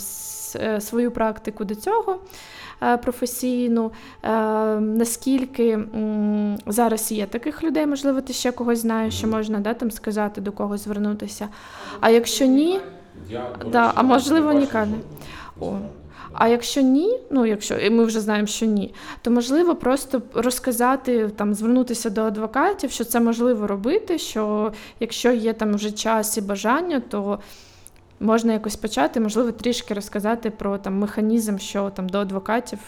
е, 0.55 0.81
свою 0.81 1.11
практику 1.11 1.65
до 1.65 1.75
цього, 1.75 2.19
Е, 2.81 2.97
професійну, 2.97 3.91
е, 4.23 4.29
наскільки 4.79 5.79
зараз 6.67 7.11
є 7.11 7.25
таких 7.25 7.63
людей, 7.63 7.85
можливо, 7.85 8.21
ти 8.21 8.33
ще 8.33 8.51
когось 8.51 8.79
знаєш, 8.79 9.17
що 9.17 9.27
можна 9.27 9.59
да, 9.59 9.73
там 9.73 9.91
сказати, 9.91 10.41
до 10.41 10.51
когось 10.51 10.83
звернутися. 10.83 11.47
А 11.99 12.09
якщо 12.09 12.45
ні, 12.45 12.79
да, 13.71 13.91
а 13.95 14.03
можливо, 14.03 14.53
ніколи. 14.53 14.87
О. 15.59 15.77
А 16.33 16.47
якщо 16.47 16.81
ні, 16.81 17.19
ну 17.29 17.45
якщо 17.45 17.75
і 17.75 17.89
ми 17.89 18.05
вже 18.05 18.19
знаємо, 18.19 18.47
що 18.47 18.65
ні, 18.65 18.93
то 19.21 19.31
можливо 19.31 19.75
просто 19.75 20.21
розказати 20.33 21.29
там, 21.29 21.53
звернутися 21.53 22.09
до 22.09 22.21
адвокатів, 22.21 22.91
що 22.91 23.03
це 23.03 23.19
можливо 23.19 23.67
робити. 23.67 24.17
Що 24.17 24.73
якщо 24.99 25.31
є 25.31 25.53
там 25.53 25.73
вже 25.75 25.91
час 25.91 26.37
і 26.37 26.41
бажання, 26.41 27.01
то 27.09 27.39
можна 28.19 28.53
якось 28.53 28.75
почати, 28.75 29.19
можливо, 29.19 29.51
трішки 29.51 29.93
розказати 29.93 30.49
про 30.49 30.77
там 30.77 30.97
механізм, 30.97 31.57
що 31.57 31.89
там 31.89 32.09
до 32.09 32.19
адвокатів. 32.19 32.79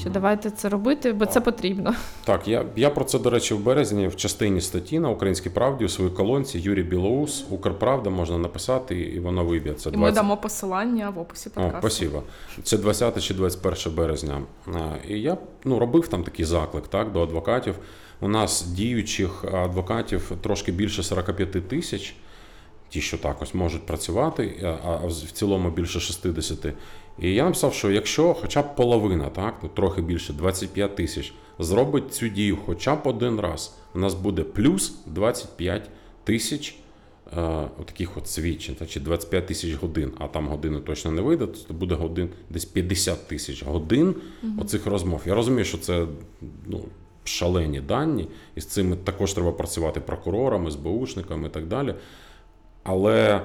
Що 0.00 0.10
давайте 0.10 0.50
це 0.50 0.68
робити, 0.68 1.12
бо 1.12 1.26
це 1.26 1.40
потрібно. 1.40 1.94
Так, 2.24 2.48
я 2.48 2.64
я 2.76 2.90
про 2.90 3.04
це, 3.04 3.18
до 3.18 3.30
речі, 3.30 3.54
в 3.54 3.60
березні 3.60 4.08
в 4.08 4.16
частині 4.16 4.60
статті 4.60 4.98
на 4.98 5.10
Українській 5.10 5.50
правді 5.50 5.84
у 5.84 5.88
своїй 5.88 6.10
колонці 6.10 6.58
Юрій 6.58 6.82
Білоус, 6.82 7.44
Укрправда 7.50 8.10
можна 8.10 8.38
написати, 8.38 9.00
і 9.00 9.20
воно 9.20 9.44
вийде. 9.44 9.74
Це 9.74 9.90
20... 9.90 9.94
І 9.94 9.96
ми 9.96 10.12
дамо 10.12 10.36
посилання 10.36 11.10
в 11.10 11.18
описі 11.18 11.50
подкасту. 11.50 11.78
О, 11.78 11.80
спасибо. 11.80 12.22
Це 12.62 12.78
20 12.78 13.22
чи 13.22 13.34
21 13.34 13.94
березня. 13.94 14.40
І 15.08 15.20
я 15.20 15.36
ну, 15.64 15.78
робив 15.78 16.08
там 16.08 16.24
такий 16.24 16.44
заклик 16.44 16.88
так, 16.88 17.12
до 17.12 17.22
адвокатів. 17.22 17.74
У 18.20 18.28
нас 18.28 18.62
діючих 18.62 19.44
адвокатів 19.44 20.32
трошки 20.42 20.72
більше 20.72 21.02
45 21.02 21.68
тисяч 21.68 22.14
ті, 22.88 23.00
що 23.00 23.18
так 23.18 23.42
ось 23.42 23.54
можуть 23.54 23.86
працювати, 23.86 24.76
а 24.84 25.06
в 25.06 25.12
цілому 25.12 25.70
більше 25.70 26.00
60. 26.00 26.66
І 27.18 27.34
я 27.34 27.44
написав, 27.44 27.74
що 27.74 27.90
якщо 27.90 28.34
хоча 28.34 28.62
б 28.62 28.76
половина, 28.76 29.30
так, 29.30 29.54
ну 29.62 29.68
трохи 29.68 30.02
більше 30.02 30.32
25 30.32 30.96
тисяч, 30.96 31.34
зробить 31.58 32.14
цю 32.14 32.28
дію 32.28 32.58
хоча 32.66 32.96
б 32.96 33.00
один 33.04 33.40
раз, 33.40 33.76
у 33.94 33.98
нас 33.98 34.14
буде 34.14 34.42
плюс 34.42 34.98
25 35.06 35.90
тисяч 36.24 36.76
е, 37.36 37.68
таких 37.84 38.16
от 38.16 38.28
свідчень, 38.28 38.76
чи 38.88 39.00
25 39.00 39.46
тисяч 39.46 39.74
годин, 39.74 40.12
а 40.18 40.28
там 40.28 40.48
години 40.48 40.80
точно 40.80 41.10
не 41.10 41.22
вийде, 41.22 41.46
то 41.46 41.74
буде 41.74 41.94
годин 41.94 42.28
десь 42.50 42.64
50 42.64 43.28
тисяч 43.28 43.64
годин 43.64 44.14
угу. 44.42 44.52
оцих 44.62 44.86
розмов. 44.86 45.22
Я 45.26 45.34
розумію, 45.34 45.64
що 45.64 45.78
це 45.78 46.06
ну, 46.66 46.84
шалені 47.24 47.80
дані, 47.80 48.28
і 48.54 48.60
з 48.60 48.66
цим 48.66 48.96
також 48.96 49.32
треба 49.32 49.52
працювати 49.52 50.00
прокурорами, 50.00 50.70
СБУшниками 50.70 51.48
і 51.48 51.50
так 51.50 51.66
далі. 51.66 51.94
Але 52.82 53.40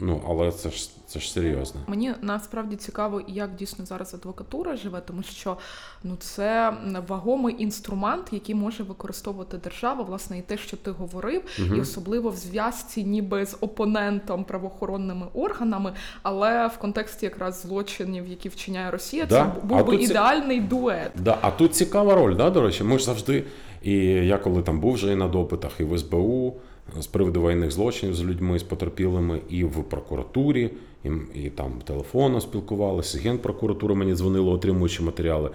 ну, 0.00 0.22
але 0.28 0.52
це 0.52 0.70
ж 0.70 0.90
це 1.14 1.20
ж 1.20 1.32
серйозно. 1.32 1.80
Мені 1.86 2.12
насправді 2.22 2.76
цікаво, 2.76 3.22
як 3.28 3.54
дійсно 3.54 3.86
зараз 3.86 4.14
адвокатура 4.14 4.76
живе, 4.76 5.02
тому 5.06 5.22
що 5.22 5.56
ну 6.04 6.16
це 6.18 6.74
вагомий 7.08 7.56
інструмент, 7.58 8.22
який 8.32 8.54
може 8.54 8.82
використовувати 8.82 9.56
держава, 9.64 10.02
власне, 10.02 10.38
і 10.38 10.42
те, 10.42 10.56
що 10.56 10.76
ти 10.76 10.90
говорив, 10.90 11.42
угу. 11.58 11.74
і 11.76 11.80
особливо 11.80 12.30
в 12.30 12.36
зв'язці, 12.36 13.04
ніби 13.04 13.46
з 13.46 13.56
опонентом 13.60 14.44
правоохоронними 14.44 15.26
органами, 15.34 15.92
але 16.22 16.66
в 16.66 16.78
контексті 16.78 17.26
якраз 17.26 17.62
злочинів, 17.62 18.26
які 18.26 18.48
вчиняє 18.48 18.90
Росія, 18.90 19.26
да? 19.26 19.52
це 19.54 19.66
був 19.66 19.78
а 19.78 19.84
би 19.84 19.96
ідеальний 19.96 20.60
ці... 20.60 20.66
дует. 20.66 21.10
Да, 21.14 21.38
А 21.40 21.50
тут 21.50 21.74
цікава 21.74 22.14
роль, 22.14 22.36
да, 22.36 22.50
до 22.50 22.62
речі, 22.62 22.84
ми 22.84 22.98
ж 22.98 23.04
завжди. 23.04 23.44
І 23.82 23.96
я 24.06 24.38
коли 24.38 24.62
там 24.62 24.80
був 24.80 24.92
вже 24.92 25.12
і 25.12 25.16
на 25.16 25.28
допитах, 25.28 25.72
і 25.80 25.84
в 25.84 25.98
СБУ 25.98 26.54
з 27.00 27.06
приводу 27.06 27.40
воєнних 27.40 27.70
злочинів 27.70 28.14
з 28.14 28.24
людьми, 28.24 28.58
з 28.58 28.62
потерпілими, 28.62 29.40
і 29.48 29.64
в 29.64 29.84
прокуратурі, 29.84 30.70
і, 31.04 31.08
і 31.34 31.50
там 31.50 31.72
телефоном 31.84 32.40
спілкувалися, 32.40 33.18
генпрокуратура 33.18 33.94
мені 33.94 34.14
дзвонила, 34.14 34.52
отримуючи 34.52 35.02
матеріали. 35.02 35.50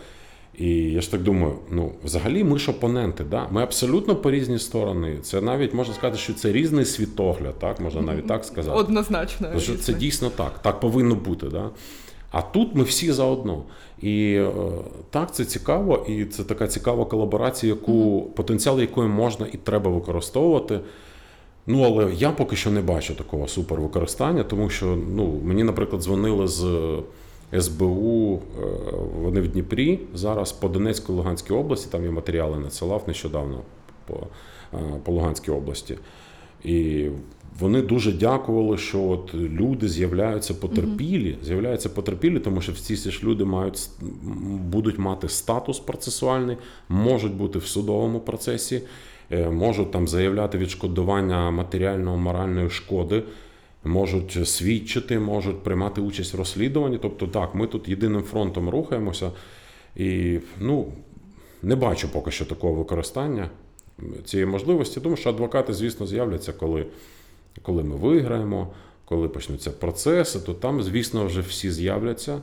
І 0.57 0.69
я 0.69 1.01
ж 1.01 1.11
так 1.11 1.21
думаю, 1.21 1.53
ну 1.71 1.91
взагалі 2.03 2.43
ми 2.43 2.59
ж 2.59 2.71
опоненти, 2.71 3.23
да? 3.23 3.47
ми 3.51 3.63
абсолютно 3.63 4.15
по 4.15 4.32
різні 4.32 4.59
сторони. 4.59 5.17
Це 5.21 5.41
навіть 5.41 5.73
можна 5.73 5.93
сказати, 5.93 6.17
що 6.17 6.34
це 6.34 6.51
різний 6.51 6.86
світогляд, 6.86 7.59
так 7.59 7.80
можна 7.80 8.01
навіть 8.01 8.27
так 8.27 8.45
сказати. 8.45 8.77
Однозначно. 8.77 9.47
Тому 9.47 9.59
що 9.59 9.75
це 9.75 9.93
дійсно 9.93 10.30
так, 10.30 10.59
так 10.61 10.80
повинно 10.80 11.15
бути. 11.15 11.47
Да? 11.47 11.69
А 12.32 12.41
тут 12.41 12.75
ми 12.75 12.84
всі 12.84 13.11
заодно. 13.11 13.63
І 14.01 14.34
е, 14.34 14.51
так, 15.09 15.36
це 15.36 15.45
цікаво, 15.45 16.05
і 16.09 16.25
це 16.25 16.43
така 16.43 16.67
цікава 16.67 17.05
колаборація, 17.05 17.73
яку 17.73 18.21
потенціал 18.36 18.80
якої 18.80 19.09
можна 19.09 19.47
і 19.53 19.57
треба 19.57 19.91
використовувати. 19.91 20.80
Ну, 21.72 21.84
але 21.84 22.13
я 22.13 22.32
поки 22.32 22.55
що 22.55 22.72
не 22.72 22.82
бачу 22.82 23.15
такого 23.15 23.47
супервикористання, 23.47 24.43
тому 24.43 24.70
що 24.70 24.97
ну, 25.15 25.39
мені, 25.43 25.63
наприклад, 25.63 26.01
дзвонили 26.01 26.47
з 26.47 26.65
СБУ, 27.59 28.36
е, 28.36 28.65
вони 29.22 29.41
в 29.41 29.47
Дніпрі 29.47 29.99
зараз 30.13 30.51
по 30.51 30.70
Донецькій 30.70 31.11
Луганській 31.11 31.53
області, 31.53 31.88
там 31.91 32.05
я 32.05 32.11
матеріали 32.11 32.59
надсилав 32.59 33.03
нещодавно 33.07 33.61
по, 34.05 34.28
е, 34.74 34.78
по 35.03 35.11
Луганській 35.11 35.51
області. 35.51 35.97
І 36.63 37.07
вони 37.59 37.82
дуже 37.82 38.11
дякували, 38.11 38.78
що 38.78 39.03
от 39.03 39.34
люди 39.34 39.88
з'являються 39.89 40.53
потерпілі, 40.53 41.38
з'являються 41.43 41.89
потерпілі, 41.89 42.39
тому 42.39 42.61
що 42.61 42.72
всі 42.72 42.95
ці 42.95 43.11
ж 43.11 43.24
люди 43.24 43.45
мають 43.45 43.89
будуть 44.65 44.99
мати 44.99 45.30
статус 45.30 45.80
процесуальний, 45.80 46.57
можуть 46.89 47.34
бути 47.34 47.59
в 47.59 47.65
судовому 47.65 48.20
процесі, 48.20 48.76
е, 48.76 48.82
можуть 49.32 49.91
там 49.91 50.07
заявляти 50.07 50.57
відшкодування 50.57 51.51
матеріального 51.51 52.17
моральної 52.17 52.69
шкоди. 52.69 53.23
Можуть 53.84 54.47
свідчити, 54.47 55.19
можуть 55.19 55.63
приймати 55.63 56.01
участь 56.01 56.34
в 56.34 56.38
розслідуванні. 56.38 56.97
Тобто, 57.01 57.27
так, 57.27 57.55
ми 57.55 57.67
тут 57.67 57.89
єдиним 57.89 58.23
фронтом 58.23 58.69
рухаємося, 58.69 59.32
і 59.95 60.39
ну, 60.59 60.88
не 61.63 61.75
бачу 61.75 62.09
поки 62.11 62.32
що 62.32 62.45
такого 62.45 62.73
використання 62.73 63.49
цієї 64.25 64.45
можливості. 64.45 65.01
Тому 65.01 65.15
що 65.15 65.30
адвокати, 65.30 65.73
звісно, 65.73 66.07
з'являться, 66.07 66.53
коли 66.53 66.86
коли 67.61 67.84
ми 67.84 67.95
виграємо, 67.95 68.67
коли 69.05 69.30
почнуться 69.30 69.71
процеси, 69.71 70.39
то 70.39 70.53
там, 70.53 70.84
звісно, 70.84 71.25
вже 71.25 71.41
всі 71.41 71.71
з'являться. 71.71 72.41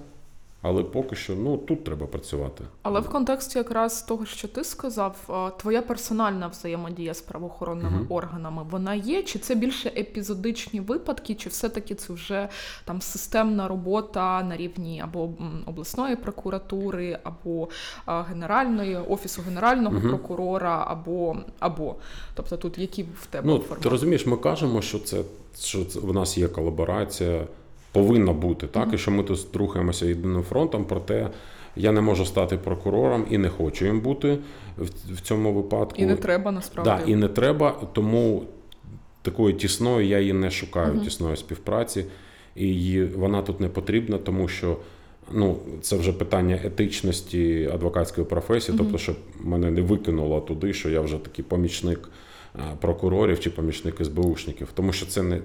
Але 0.67 0.83
поки 0.83 1.17
що 1.17 1.35
ну 1.35 1.57
тут 1.57 1.85
треба 1.85 2.07
працювати. 2.07 2.64
Але 2.83 3.01
в 3.01 3.09
контексті 3.09 3.59
якраз 3.59 4.03
того, 4.03 4.27
що 4.27 4.49
ти 4.49 4.64
сказав, 4.64 5.17
твоя 5.59 5.83
персональна 5.83 6.49
взаємодія 6.49 7.14
з 7.14 7.21
правоохоронними 7.21 7.99
uh 7.99 8.07
органами 8.09 8.62
вона 8.71 8.95
є? 8.95 9.23
Чи 9.23 9.39
це 9.39 9.55
більше 9.55 9.89
епізодичні 9.89 10.81
випадки, 10.81 11.35
чи 11.35 11.49
все-таки 11.49 11.95
це 11.95 12.12
вже 12.12 12.49
там 12.85 13.01
системна 13.01 13.69
робота 13.69 14.43
на 14.43 14.57
рівні 14.57 15.01
або 15.05 15.31
обласної 15.67 16.17
прокуратури, 16.17 17.19
або 17.23 17.69
генеральної 18.07 18.97
офісу 18.97 19.43
генерального 19.43 19.97
uh 19.97 20.09
прокурора, 20.09 20.85
або 20.89 21.37
або 21.59 21.95
тобто 22.35 22.57
тут 22.57 22.79
які 22.79 23.03
в 23.03 23.27
тебе 23.27 23.49
ну, 23.49 23.59
формати? 23.59 23.83
ти 23.83 23.89
розумієш? 23.89 24.27
Ми 24.27 24.37
кажемо, 24.37 24.83
що 24.83 24.99
це 24.99 25.23
що 25.61 25.85
це 25.85 26.01
в 26.01 26.14
нас 26.14 26.39
є 26.39 26.49
колаборація 26.49 27.47
повинна 27.97 28.32
бути, 28.32 28.66
так, 28.66 28.88
і 28.94 28.99
що 28.99 29.11
ми 29.11 29.22
тут 29.22 29.57
рухаємося 29.57 30.07
єдиним 30.07 30.42
фронтом, 30.42 30.84
проте 30.84 31.30
я 31.76 31.92
не 31.92 32.01
можу 32.01 32.26
стати 32.26 32.57
прокурором 32.57 33.26
і 33.30 33.38
не 33.38 33.49
хочу 33.49 33.84
їм 33.84 34.01
бути 34.01 34.38
в 35.12 35.20
цьому 35.20 35.53
випадку. 35.53 36.03
І 36.03 36.07
не 36.07 36.16
треба 36.16 36.53
насправді. 36.53 36.90
Да, 36.90 37.12
І 37.12 37.16
не 37.16 37.28
треба, 37.28 37.70
тому 37.92 38.42
такої 39.22 39.55
тісної 39.55 40.09
я 40.09 40.20
її 40.20 40.32
не 40.32 40.51
шукаю, 40.51 40.94
uh 40.94 41.05
тісної 41.05 41.36
співпраці, 41.36 42.05
і 42.57 43.03
вона 43.03 43.42
тут 43.42 43.61
не 43.61 43.68
потрібна, 43.68 44.18
тому 44.18 44.49
що. 44.49 44.76
Ну, 45.32 45.57
це 45.80 45.97
вже 45.97 46.12
питання 46.12 46.61
етичності 46.64 47.70
адвокатської 47.74 48.26
професії, 48.26 48.74
uh 48.74 48.78
тобто, 48.78 48.99
щоб 48.99 49.16
мене 49.40 49.70
не 49.70 49.80
викинуло 49.80 50.40
туди, 50.40 50.72
що 50.72 50.90
я 50.90 51.01
вже 51.01 51.18
такий 51.18 51.44
помічник 51.44 52.09
прокурорів 52.80 53.40
чи 53.40 53.51
помічник 53.51 54.05
СБУшників, 54.05 54.68
тому 54.74 54.92
що 54.92 55.07
це 55.07 55.22
не 55.22 55.40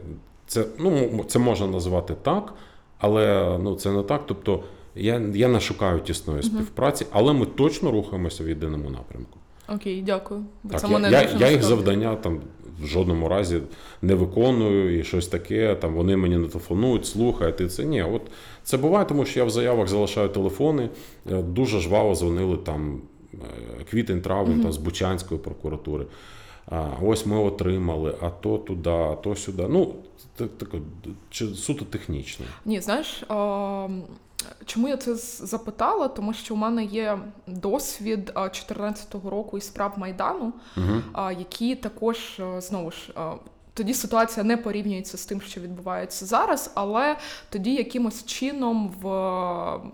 це 0.51 0.65
ну, 0.79 1.23
це 1.27 1.39
можна 1.39 1.67
назвати 1.67 2.15
так, 2.21 2.53
але 2.97 3.57
ну, 3.63 3.75
це 3.75 3.91
не 3.91 4.03
так. 4.03 4.21
Тобто 4.25 4.63
я 4.95 5.21
я 5.33 5.47
не 5.47 5.59
шукаю 5.59 5.99
тісної 5.99 6.43
співпраці, 6.43 7.05
але 7.11 7.33
ми 7.33 7.45
точно 7.45 7.91
рухаємося 7.91 8.43
в 8.43 8.49
єдиному 8.49 8.89
напрямку. 8.89 9.39
Окей, 9.69 10.01
дякую. 10.01 10.43
Так, 10.71 10.81
це 10.81 10.87
я 10.87 10.93
мене 10.93 11.11
я, 11.11 11.29
я 11.39 11.51
їх 11.51 11.63
завдання 11.63 12.15
там 12.15 12.41
в 12.83 12.87
жодному 12.87 13.29
разі 13.29 13.61
не 14.01 14.15
виконую 14.15 14.99
і 14.99 15.03
щось 15.03 15.27
таке. 15.27 15.75
Там 15.75 15.93
Вони 15.93 16.17
мені 16.17 16.37
не 16.37 16.47
телефонують, 16.47 17.05
слухай, 17.05 17.57
ти 17.57 17.67
це 17.67 17.85
ні. 17.85 18.03
От 18.03 18.21
Це 18.63 18.77
буває, 18.77 19.05
тому 19.05 19.25
що 19.25 19.39
я 19.39 19.45
в 19.45 19.49
заявах 19.49 19.87
залишаю 19.87 20.29
телефони. 20.29 20.89
Е, 21.31 21.41
дуже 21.41 21.79
жваво 21.79 22.15
дзвонили 22.15 22.57
там 22.57 23.01
е, 23.33 23.37
квітень-травень 23.93 24.57
uh 24.57 24.61
там, 24.61 24.71
з 24.71 24.77
Бучанської 24.77 25.39
прокуратури. 25.39 26.05
А, 26.71 26.89
Ось 27.01 27.25
ми 27.25 27.37
отримали, 27.37 28.15
а 28.21 28.29
то 28.29 28.57
туди, 28.57 28.89
а 28.89 29.15
то 29.15 29.35
сюди. 29.35 29.65
Ну, 29.69 29.93
таке 30.35 30.77
суто 31.55 31.85
технічно. 31.85 32.45
Ні, 32.65 32.81
знаєш. 32.81 33.23
А... 33.27 33.87
Чому 34.65 34.87
я 34.87 34.97
це 34.97 35.15
запитала? 35.45 36.07
Тому 36.07 36.33
що 36.33 36.53
у 36.53 36.57
мене 36.57 36.83
є 36.83 37.19
досвід 37.47 38.25
2014 38.25 39.13
року 39.13 39.57
і 39.57 39.61
справ 39.61 39.93
майдану, 39.97 40.53
uh 40.77 41.39
які 41.39 41.75
також 41.75 42.41
знову 42.57 42.91
ж 42.91 43.13
тоді 43.81 43.93
ситуація 43.93 44.43
не 44.43 44.57
порівнюється 44.57 45.17
з 45.17 45.25
тим, 45.25 45.41
що 45.41 45.61
відбувається 45.61 46.25
зараз, 46.25 46.71
але 46.75 47.17
тоді 47.49 47.73
якимось 47.73 48.25
чином 48.25 48.93
в 49.01 49.03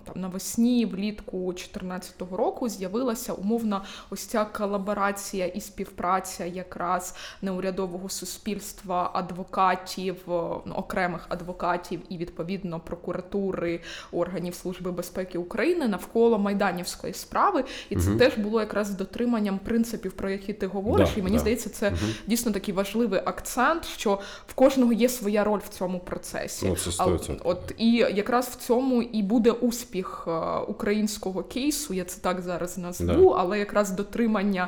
там 0.06 0.22
навесні, 0.22 0.86
влітку 0.86 1.38
2014 1.38 2.22
року 2.32 2.70
з'явилася 2.70 3.34
умовна 3.34 3.82
ось 4.10 4.26
ця 4.26 4.46
колаборація 4.46 5.46
і 5.46 5.62
співпраця 5.62 6.46
якраз 6.46 7.16
неурядового 7.42 8.10
суспільства, 8.10 9.12
адвокатів, 9.14 10.16
ну, 10.28 10.74
окремих 10.76 11.26
адвокатів 11.30 12.02
і 12.10 12.18
відповідно 12.18 12.80
прокуратури 12.80 13.82
органів 14.12 14.56
Служби 14.56 14.92
безпеки 14.92 15.38
України 15.38 15.88
навколо 15.88 16.40
майданівської 16.40 17.14
справи. 17.14 17.64
І 17.90 17.96
це 17.96 18.10
угу. 18.10 18.20
теж 18.20 18.38
було 18.38 18.60
якраз 18.60 18.90
дотриманням 18.90 19.60
принципів, 19.60 20.12
про 20.12 20.30
які 20.30 20.54
ти 20.54 20.68
говориш. 20.68 21.10
Да, 21.16 21.20
і 21.20 21.24
мені 21.24 21.36
да. 21.36 21.40
здається, 21.40 21.70
це 21.70 21.88
угу. 21.90 21.98
дійсно 22.28 22.52
такий 22.52 22.74
важливий 22.74 23.22
акцент 23.26 23.77
акцент, 23.78 24.00
що 24.00 24.20
в 24.48 24.54
кожного 24.54 24.94
є 24.94 25.10
своя 25.10 25.44
роль 25.44 25.60
в 25.60 25.70
цьому 25.70 26.00
процесі. 26.00 26.68
Ну, 26.70 26.76
це 26.76 26.90
100%. 26.90 27.38
От 27.44 27.74
і 27.78 27.92
якраз 27.92 28.48
в 28.48 28.56
цьому 28.56 29.02
і 29.02 29.24
буде 29.24 29.52
успіх 29.52 30.28
е, 30.28 30.32
українського 30.68 31.44
кейсу. 31.44 31.94
Я 31.94 32.04
це 32.04 32.22
так 32.22 32.42
зараз 32.42 32.78
назву, 32.78 33.30
да. 33.30 33.36
але 33.38 33.60
якраз 33.60 33.92
дотримання, 33.92 34.68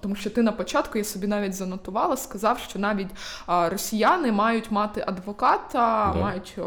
тому 0.00 0.14
що 0.14 0.30
ти 0.30 0.42
на 0.42 0.52
початку 0.52 0.98
я 0.98 1.04
собі 1.04 1.26
навіть 1.26 1.54
занотувала, 1.54 2.16
сказав, 2.16 2.58
що 2.58 2.78
навіть 2.78 3.08
росіяни 3.46 4.32
мають 4.32 4.70
мати 4.70 5.04
адвоката, 5.06 6.12
да. 6.14 6.20
мають 6.20 6.58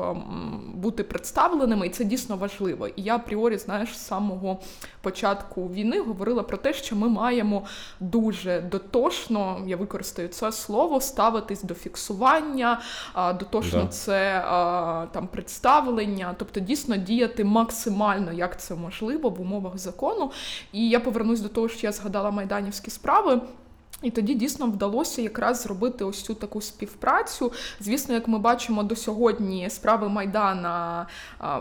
бути 0.74 1.04
представленими, 1.04 1.88
і 1.88 1.90
це 1.90 2.04
дійсно 2.04 2.38
важливо. 2.38 2.88
І 2.88 3.02
я 3.02 3.16
апріорі, 3.16 3.58
знаєш, 3.58 3.98
з 3.98 4.06
самого 4.06 4.60
початку 5.02 5.68
війни 5.68 6.00
говорила 6.00 6.44
про 6.44 6.58
те, 6.58 6.74
що 6.74 6.96
ми 6.96 7.10
маємо 7.10 7.64
дуже 8.00 8.62
дотошно, 8.62 9.62
я 9.68 9.78
використаю 9.78 10.28
це 10.28 10.52
слово 10.52 11.02
ставитись 11.10 11.64
до 11.64 11.74
фіксування, 11.74 12.82
дотошно 13.16 13.82
да. 13.82 13.88
це 13.88 14.42
там 15.12 15.28
представлення, 15.32 16.36
тобто 16.38 16.60
дійсно 16.60 16.98
діяти 16.98 17.44
максимально, 17.44 18.32
як 18.32 18.60
це 18.60 18.76
можливо 18.76 19.30
в 19.30 19.42
умовах 19.42 19.78
закону. 19.78 20.32
І 20.72 20.90
я 20.90 21.00
повернусь 21.00 21.40
до 21.40 21.50
того, 21.50 21.70
що 21.70 21.88
я 21.88 21.92
згадала 21.92 22.32
майданівські 22.32 22.92
справи. 22.92 23.42
І 24.02 24.12
тоді 24.12 24.34
дійсно 24.34 24.68
вдалося 24.68 25.22
якраз 25.22 25.62
зробити 25.62 26.04
ось 26.04 26.24
цю 26.24 26.34
таку 26.34 26.62
співпрацю. 26.62 27.52
Звісно, 27.80 28.14
як 28.14 28.28
ми 28.28 28.40
бачимо 28.40 28.84
до 28.84 28.96
сьогодні, 28.96 29.70
справи 29.70 30.10
Майдана 30.10 31.08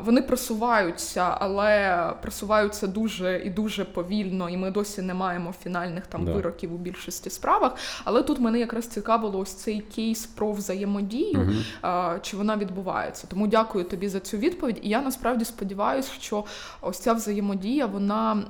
вони 0.05 0.23
просуваються, 0.23 1.37
але 1.41 2.13
просуваються 2.23 2.87
дуже 2.87 3.43
і 3.45 3.51
дуже 3.51 3.85
повільно, 3.85 4.51
і 4.51 4.57
ми 4.57 4.71
досі 4.71 5.03
не 5.03 5.15
маємо 5.15 5.55
фінальних 5.63 6.07
там 6.07 6.25
да. 6.25 6.33
вироків 6.33 6.75
у 6.75 6.79
більшості 6.79 7.31
справах. 7.31 7.77
Але 8.05 8.23
тут 8.23 8.41
мене 8.41 8.59
якраз 8.59 8.87
цікавило 8.87 9.39
ось 9.39 9.55
цей 9.55 9.81
кейс 9.81 10.27
про 10.27 10.53
взаємодію, 10.53 11.41
угу. 11.41 11.93
чи 12.23 12.37
вона 12.37 12.57
відбувається. 12.57 13.27
Тому 13.31 13.47
дякую 13.47 13.85
тобі 13.85 14.09
за 14.09 14.21
цю 14.21 14.37
відповідь. 14.37 14.81
І 14.83 14.89
я 14.89 15.03
насправді 15.03 15.45
сподіваюся, 15.45 16.11
що 16.21 16.45
ось 16.81 16.99
ця 16.99 17.13
взаємодія 17.13 17.87
вона 17.87 18.43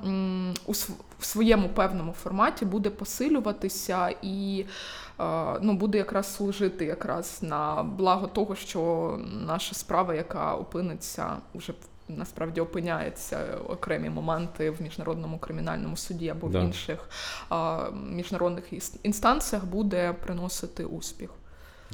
у 0.65 0.73
в 1.19 1.25
своєму 1.25 1.69
певному 1.69 2.11
форматі 2.13 2.65
буде 2.65 2.89
посилюватися 2.89 4.09
і 4.21 4.65
е, 5.19 5.23
ну, 5.61 5.73
буде 5.73 5.97
якраз 5.97 6.35
служити 6.35 6.85
якраз 6.85 7.39
на 7.41 7.83
благо 7.83 8.27
того, 8.27 8.55
що 8.55 9.15
наша 9.45 9.75
справа, 9.75 10.13
яка 10.13 10.55
опиниться 10.55 11.27
уже 11.53 11.73
насправді 12.09 12.61
опиняється 12.61 13.39
окремі 13.69 14.09
моменти 14.09 14.69
в 14.71 14.81
міжнародному 14.81 15.39
кримінальному 15.39 15.97
суді 15.97 16.29
або 16.29 16.47
Да. 16.47 16.59
в 16.59 16.63
інших 16.63 17.09
а, 17.49 17.85
міжнародних 18.11 18.73
іс- 18.73 18.95
інстанціях, 19.03 19.65
буде 19.65 20.13
приносити 20.13 20.85
успіх. 20.85 21.29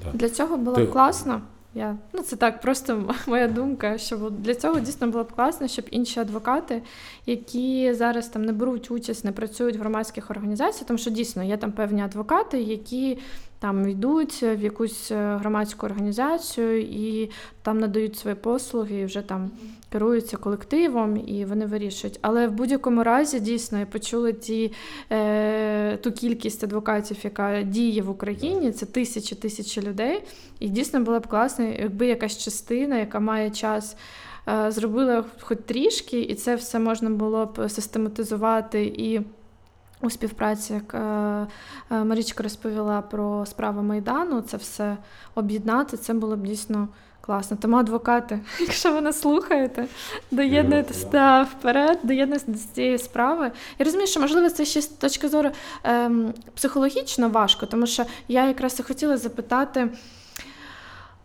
Да. 0.04 0.12
Для 0.12 0.30
цього 0.30 0.58
було 0.58 0.76
Ти- 0.76 0.88
класно. 0.88 1.42
Я, 1.78 1.98
ну 2.14 2.22
це 2.22 2.36
так, 2.36 2.62
просто 2.62 3.14
моя 3.28 3.48
думка, 3.48 3.98
що 3.98 4.30
для 4.30 4.56
цього 4.56 4.80
дійсно 4.80 5.08
було 5.08 5.24
б 5.24 5.32
класно, 5.32 5.68
щоб 5.68 5.86
інші 5.92 6.20
адвокати, 6.20 6.82
які 7.26 7.94
зараз 7.94 8.28
там 8.28 8.46
не 8.46 8.54
беруть 8.54 8.92
участь, 8.92 9.26
не 9.26 9.32
працюють 9.32 9.78
в 9.78 9.80
громадських 9.80 10.32
організаціях, 10.32 10.88
тому 10.88 10.98
що 10.98 11.12
дійсно 11.12 11.44
є 11.44 11.58
там 11.58 11.72
певні 11.72 12.02
адвокати, 12.02 12.62
які 12.62 13.18
там 13.60 13.90
йдуть 13.90 14.44
в 14.44 14.60
якусь 14.64 15.12
е, 15.12 15.38
громадську 15.38 15.86
організацію 15.86 16.82
і 16.82 17.32
там 17.62 17.80
надають 17.80 18.18
свої 18.18 18.36
послуги, 18.36 18.96
і 18.96 19.06
вже 19.06 19.22
там 19.22 19.52
керуються 19.96 20.38
колективом, 20.38 21.18
і 21.28 21.46
вони 21.46 21.66
вирішують. 21.66 22.20
Але 22.22 22.48
в 22.48 22.52
будь-якому 22.52 23.04
разі 23.04 23.40
дійсно 23.40 23.80
я 23.80 23.86
почула 23.86 24.32
ті, 24.32 24.74
е, 25.12 25.98
ту 25.98 26.12
кількість 26.12 26.64
адвокатів, 26.64 27.18
яка 27.24 27.62
діє 27.64 28.02
в 28.02 28.10
Україні, 28.10 28.72
це 28.72 28.86
тисячі 28.86 29.36
тисячі 29.36 29.82
людей. 29.82 30.24
І 30.60 30.70
дійсно 30.70 31.00
було 31.00 31.20
б 31.20 31.28
класно, 31.28 31.66
якби 31.66 32.08
якась 32.08 32.38
частина, 32.38 32.98
яка 32.98 33.20
має 33.20 33.50
час. 33.50 33.98
е, 34.48 34.72
Зробила 34.72 35.26
хоч 35.42 35.58
трішки, 35.66 36.22
і 36.22 36.36
це 36.36 36.56
все 36.56 36.80
можна 36.80 37.10
було 37.10 37.46
б 37.46 37.70
систематизувати 37.70 38.86
і 38.86 39.22
у 40.02 40.10
співпраці, 40.10 40.74
як 40.74 40.94
е, 40.94 40.98
е, 41.92 42.04
Марічка 42.04 42.44
розповіла 42.44 43.02
про 43.02 43.46
справи 43.46 43.82
Майдану, 43.82 44.42
це 44.42 44.58
все 44.58 44.98
об'єднати, 45.36 45.98
це 45.98 46.14
було 46.14 46.36
б 46.36 46.44
дійсно 46.44 46.88
класно. 47.26 47.58
Тому 47.62 47.78
адвокати, 47.78 48.40
якщо 48.60 48.94
ви 48.94 49.02
нас 49.02 49.20
слухаєте, 49.22 49.86
доєднуйтесь 50.32 51.06
да, 51.12 51.44
вперед, 51.44 52.00
доєднуйтесь 52.04 52.48
до 52.48 52.74
цієї 52.76 52.98
справи. 52.98 53.52
Я 53.80 53.86
розумію, 53.86 54.08
що 54.08 54.20
можливо 54.20 54.50
це 54.50 54.66
ще 54.66 54.82
з 54.82 54.88
точки 54.88 55.28
зору 55.28 55.50
ем, 55.84 56.34
психологічно 56.56 57.30
важко, 57.30 57.66
тому 57.66 57.88
що 57.88 58.04
я 58.28 58.48
якраз 58.48 58.80
і 58.80 58.84
хотіла 58.84 59.18
запитати. 59.18 59.90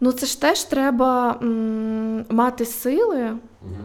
Ну, 0.00 0.12
це 0.12 0.26
ж 0.26 0.40
теж 0.40 0.64
треба 0.64 1.38
м, 1.42 2.24
мати 2.28 2.64
сили 2.64 3.36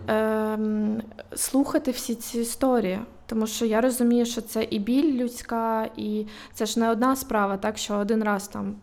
ем, 0.07 1.01
слухати 1.36 1.91
всі 1.91 2.16
ці 2.16 2.39
історії. 2.39 2.99
Тому 3.28 3.47
що 3.47 3.66
я 3.66 3.82
розумію, 3.82 4.26
що 4.26 4.41
це 4.41 4.63
і 4.63 4.80
біль 4.80 5.13
людська, 5.13 5.89
і 5.97 6.26
це 6.53 6.66
ж 6.66 6.80
не 6.80 6.91
одна 6.91 7.16
справа, 7.16 7.57
так 7.57 7.78
що 7.78 7.95
один 7.95 8.24
раз 8.24 8.47
там 8.47 8.76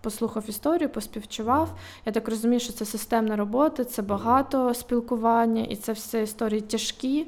послухав 0.00 0.44
історію, 0.48 0.88
поспівчував. 0.88 1.78
Я 2.06 2.12
так 2.12 2.28
розумію, 2.28 2.60
що 2.60 2.72
це 2.72 2.84
системна 2.84 3.36
робота, 3.36 3.84
це 3.84 4.02
багато 4.02 4.74
спілкування, 4.74 5.62
і 5.62 5.76
це 5.76 5.92
все 5.92 6.22
історії 6.22 6.60
тяжкі. 6.60 7.26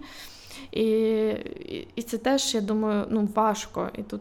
І, 0.72 0.82
і, 0.82 1.88
і 1.96 2.02
це 2.02 2.18
теж, 2.18 2.54
я 2.54 2.60
думаю, 2.60 3.06
ну, 3.10 3.28
важко. 3.34 3.88
І 3.98 4.02
тут, 4.02 4.20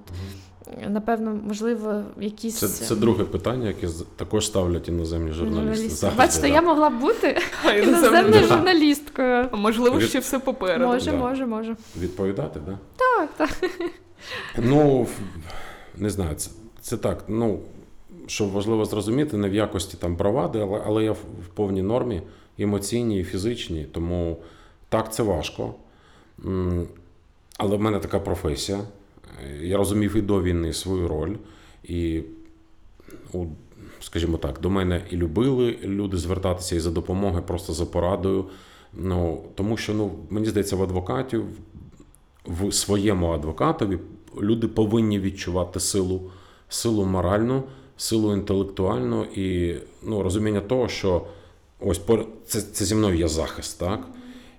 напевно, 0.89 1.39
можливо, 1.47 2.03
якісь. 2.19 2.55
Це, 2.55 2.67
це 2.67 2.95
друге 2.95 3.23
питання, 3.23 3.67
яке 3.67 3.87
також 4.15 4.45
ставлять 4.45 4.87
іноземні 4.87 5.31
журналісти. 5.31 5.61
журналісти. 5.61 5.95
Завжди, 5.95 6.17
Бачите, 6.17 6.41
да. 6.41 6.47
я 6.47 6.61
могла 6.61 6.89
б 6.89 6.99
бути 6.99 7.37
іноземною 7.83 8.47
журналісткою. 8.47 9.49
Можливо, 9.53 10.01
ще 10.01 10.19
все 10.19 10.39
попереду. 10.39 10.85
Може, 10.85 11.11
да. 11.11 11.17
може, 11.17 11.45
може. 11.45 11.75
Відповідати, 11.97 12.59
да? 12.65 12.77
Так, 12.97 13.29
так. 13.37 13.71
Ну, 14.57 15.07
не 15.97 16.09
знаю, 16.09 16.35
це, 16.35 16.51
це 16.81 16.97
так. 16.97 17.23
Ну, 17.27 17.59
що 18.27 18.45
важливо 18.45 18.85
зрозуміти, 18.85 19.37
не 19.37 19.49
в 19.49 19.53
якості 19.53 19.97
там 19.97 20.15
бравади, 20.15 20.59
але, 20.59 20.81
але 20.85 21.03
я 21.03 21.11
в, 21.11 21.23
повній 21.53 21.81
нормі 21.81 22.21
емоційній 22.59 23.19
і 23.19 23.23
фізичній. 23.23 23.85
Тому 23.91 24.37
так, 24.89 25.13
це 25.13 25.23
важко. 25.23 25.73
Але 27.57 27.77
в 27.77 27.81
мене 27.81 27.99
така 27.99 28.19
професія. 28.19 28.79
Я 29.61 29.77
розумів 29.77 30.15
і 30.15 30.21
до 30.21 30.41
війни 30.41 30.73
свою 30.73 31.07
роль. 31.07 31.35
І, 31.83 32.21
скажімо 33.99 34.37
так, 34.37 34.59
до 34.61 34.69
мене 34.69 35.01
і 35.09 35.15
любили 35.15 35.77
люди 35.83 36.17
звертатися 36.17 36.75
і 36.75 36.79
за 36.79 36.91
допомогою, 36.91 37.43
просто 37.43 37.73
за 37.73 37.85
порадою. 37.85 38.45
Ну, 38.93 39.43
тому 39.55 39.77
що 39.77 39.93
ну, 39.93 40.11
мені 40.29 40.45
здається, 40.45 40.75
в 40.75 40.83
адвокатів 40.83 41.45
в 42.45 42.71
своєму 42.71 43.31
адвокатові 43.31 43.99
люди 44.41 44.67
повинні 44.67 45.19
відчувати 45.19 45.79
силу, 45.79 46.21
силу 46.69 47.05
моральну, 47.05 47.63
силу 48.01 48.33
інтелектуальну 48.33 49.23
і 49.23 49.75
ну, 50.03 50.23
розуміння 50.23 50.61
того, 50.61 50.87
що 50.87 51.25
ось 51.79 52.01
це, 52.45 52.61
це 52.61 52.85
зі 52.85 52.95
мною 52.95 53.17
є 53.17 53.27
захист, 53.27 53.79
так? 53.79 54.07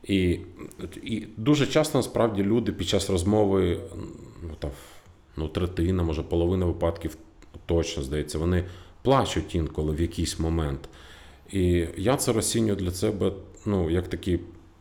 І, 0.05 0.39
і 1.03 1.27
дуже 1.37 1.67
часто 1.67 1.99
насправді 1.99 2.43
люди 2.43 2.73
під 2.73 2.89
час 2.89 3.11
розмови, 3.11 3.81
ну 4.43 4.55
там, 4.59 4.71
ну, 5.37 5.49
третина, 5.49 6.03
може, 6.03 6.23
половина 6.23 6.67
випадків 6.67 7.17
точно 7.67 8.03
здається, 8.03 8.39
вони 8.39 8.65
плачуть 9.03 9.55
інколи 9.55 9.95
в 9.95 10.01
якийсь 10.01 10.39
момент. 10.39 10.89
І 11.53 11.87
я 11.97 12.17
це 12.17 12.33
розцінюю 12.33 12.77
для 12.77 12.91
себе, 12.91 13.33
ну, 13.67 13.91
як 13.91 14.09
такий, 14.09 14.41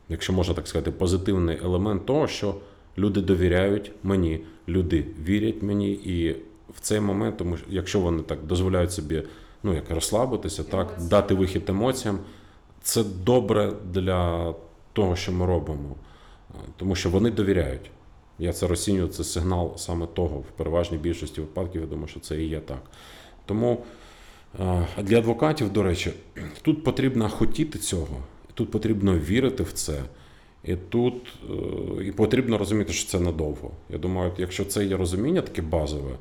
якщо 0.10 0.34
можна 0.34 0.54
так 0.54 0.68
сказати, 0.68 0.92
позитивний 0.92 1.58
елемент 1.64 2.06
того, 2.06 2.28
що 2.28 2.56
люди 2.98 3.22
довіряють 3.22 3.92
мені, 4.04 4.44
люди 4.68 5.06
вірять 5.26 5.62
мені, 5.62 5.92
і 5.92 6.36
в 6.76 6.80
цей 6.80 7.00
момент, 7.00 7.38
тому 7.38 7.58
що 7.58 7.66
якщо 7.70 8.00
вони 8.00 8.24
так 8.24 8.44
дозволяють 8.44 8.92
собі 8.92 9.24
ну, 9.64 9.74
як 9.74 9.92
розслабитися, 9.92 10.64
так, 10.64 10.98
дати 11.10 11.34
вихід 11.34 11.70
емоціям, 11.70 12.20
це 12.82 13.04
добре 13.04 13.74
для 13.86 14.54
того, 14.94 15.16
що 15.16 15.32
ми 15.32 15.46
робимо. 15.46 15.96
Тому 16.78 16.96
що 16.96 17.10
вони 17.10 17.32
довіряють. 17.32 17.92
Я 18.40 18.54
це 18.54 18.68
розцінюю, 18.68 19.08
це 19.08 19.24
сигнал 19.24 19.78
саме 19.78 20.08
того. 20.08 20.38
В 20.40 20.52
переважній 20.58 20.98
більшості 20.98 21.42
випадків, 21.42 21.82
я 21.82 21.88
думаю, 21.88 22.08
що 22.08 22.20
це 22.20 22.42
і 22.42 22.48
є 22.48 22.60
так. 22.60 22.82
Тому 23.46 23.84
е, 24.60 24.88
для 24.98 25.18
адвокатів, 25.18 25.74
до 25.74 25.84
речі, 25.84 26.12
тут 26.62 26.84
потрібно 26.84 27.30
хотіти 27.30 27.80
цього, 27.80 28.18
тут 28.54 28.72
потрібно 28.72 29.18
вірити 29.20 29.64
в 29.64 29.74
це. 29.74 30.04
І 30.64 30.76
тут 30.76 31.14
е, 32.00 32.06
і 32.06 32.12
потрібно 32.12 32.58
розуміти, 32.58 32.94
що 32.94 33.10
це 33.10 33.20
надовго. 33.20 33.72
Я 33.90 33.98
думаю, 33.98 34.32
якщо 34.38 34.66
це 34.66 34.86
є 34.86 34.98
розуміння 34.98 35.42
таке 35.42 35.62
базове, 35.62 36.16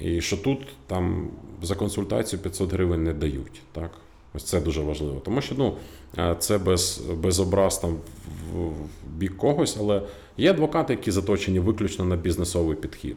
і 0.00 0.20
що 0.20 0.36
тут 0.36 0.58
там 0.86 1.28
за 1.62 1.74
консультацію 1.74 2.40
500 2.40 2.72
гривень 2.72 3.04
не 3.04 3.14
дають. 3.14 3.62
Так? 3.72 3.90
Ось 4.34 4.44
це 4.44 4.60
дуже 4.60 4.82
важливо. 4.82 5.20
Тому 5.24 5.40
що 5.40 5.54
ну, 5.58 5.74
е, 6.18 6.36
це 6.38 6.58
без, 6.58 7.02
без 7.16 7.40
образ 7.40 7.78
там 7.78 7.90
в, 7.90 8.58
в 8.58 8.72
бік 9.16 9.36
когось, 9.36 9.76
але 9.80 10.02
є 10.36 10.50
адвокати, 10.50 10.92
які 10.92 11.10
заточені 11.10 11.58
виключно 11.58 12.04
на 12.04 12.16
бізнесовий 12.16 12.76
підхід. 12.76 13.16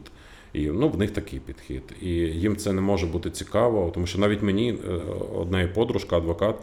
І 0.52 0.66
ну, 0.66 0.88
в 0.88 0.98
них 0.98 1.10
такий 1.10 1.40
підхід. 1.40 1.82
І 2.02 2.08
їм 2.10 2.56
це 2.56 2.72
не 2.72 2.80
може 2.80 3.06
бути 3.06 3.30
цікаво, 3.30 3.90
тому 3.94 4.06
що 4.06 4.18
навіть 4.18 4.42
мені 4.42 4.70
е, 4.70 5.00
одна 5.34 5.68
подружка, 5.68 6.16
адвокат, 6.16 6.56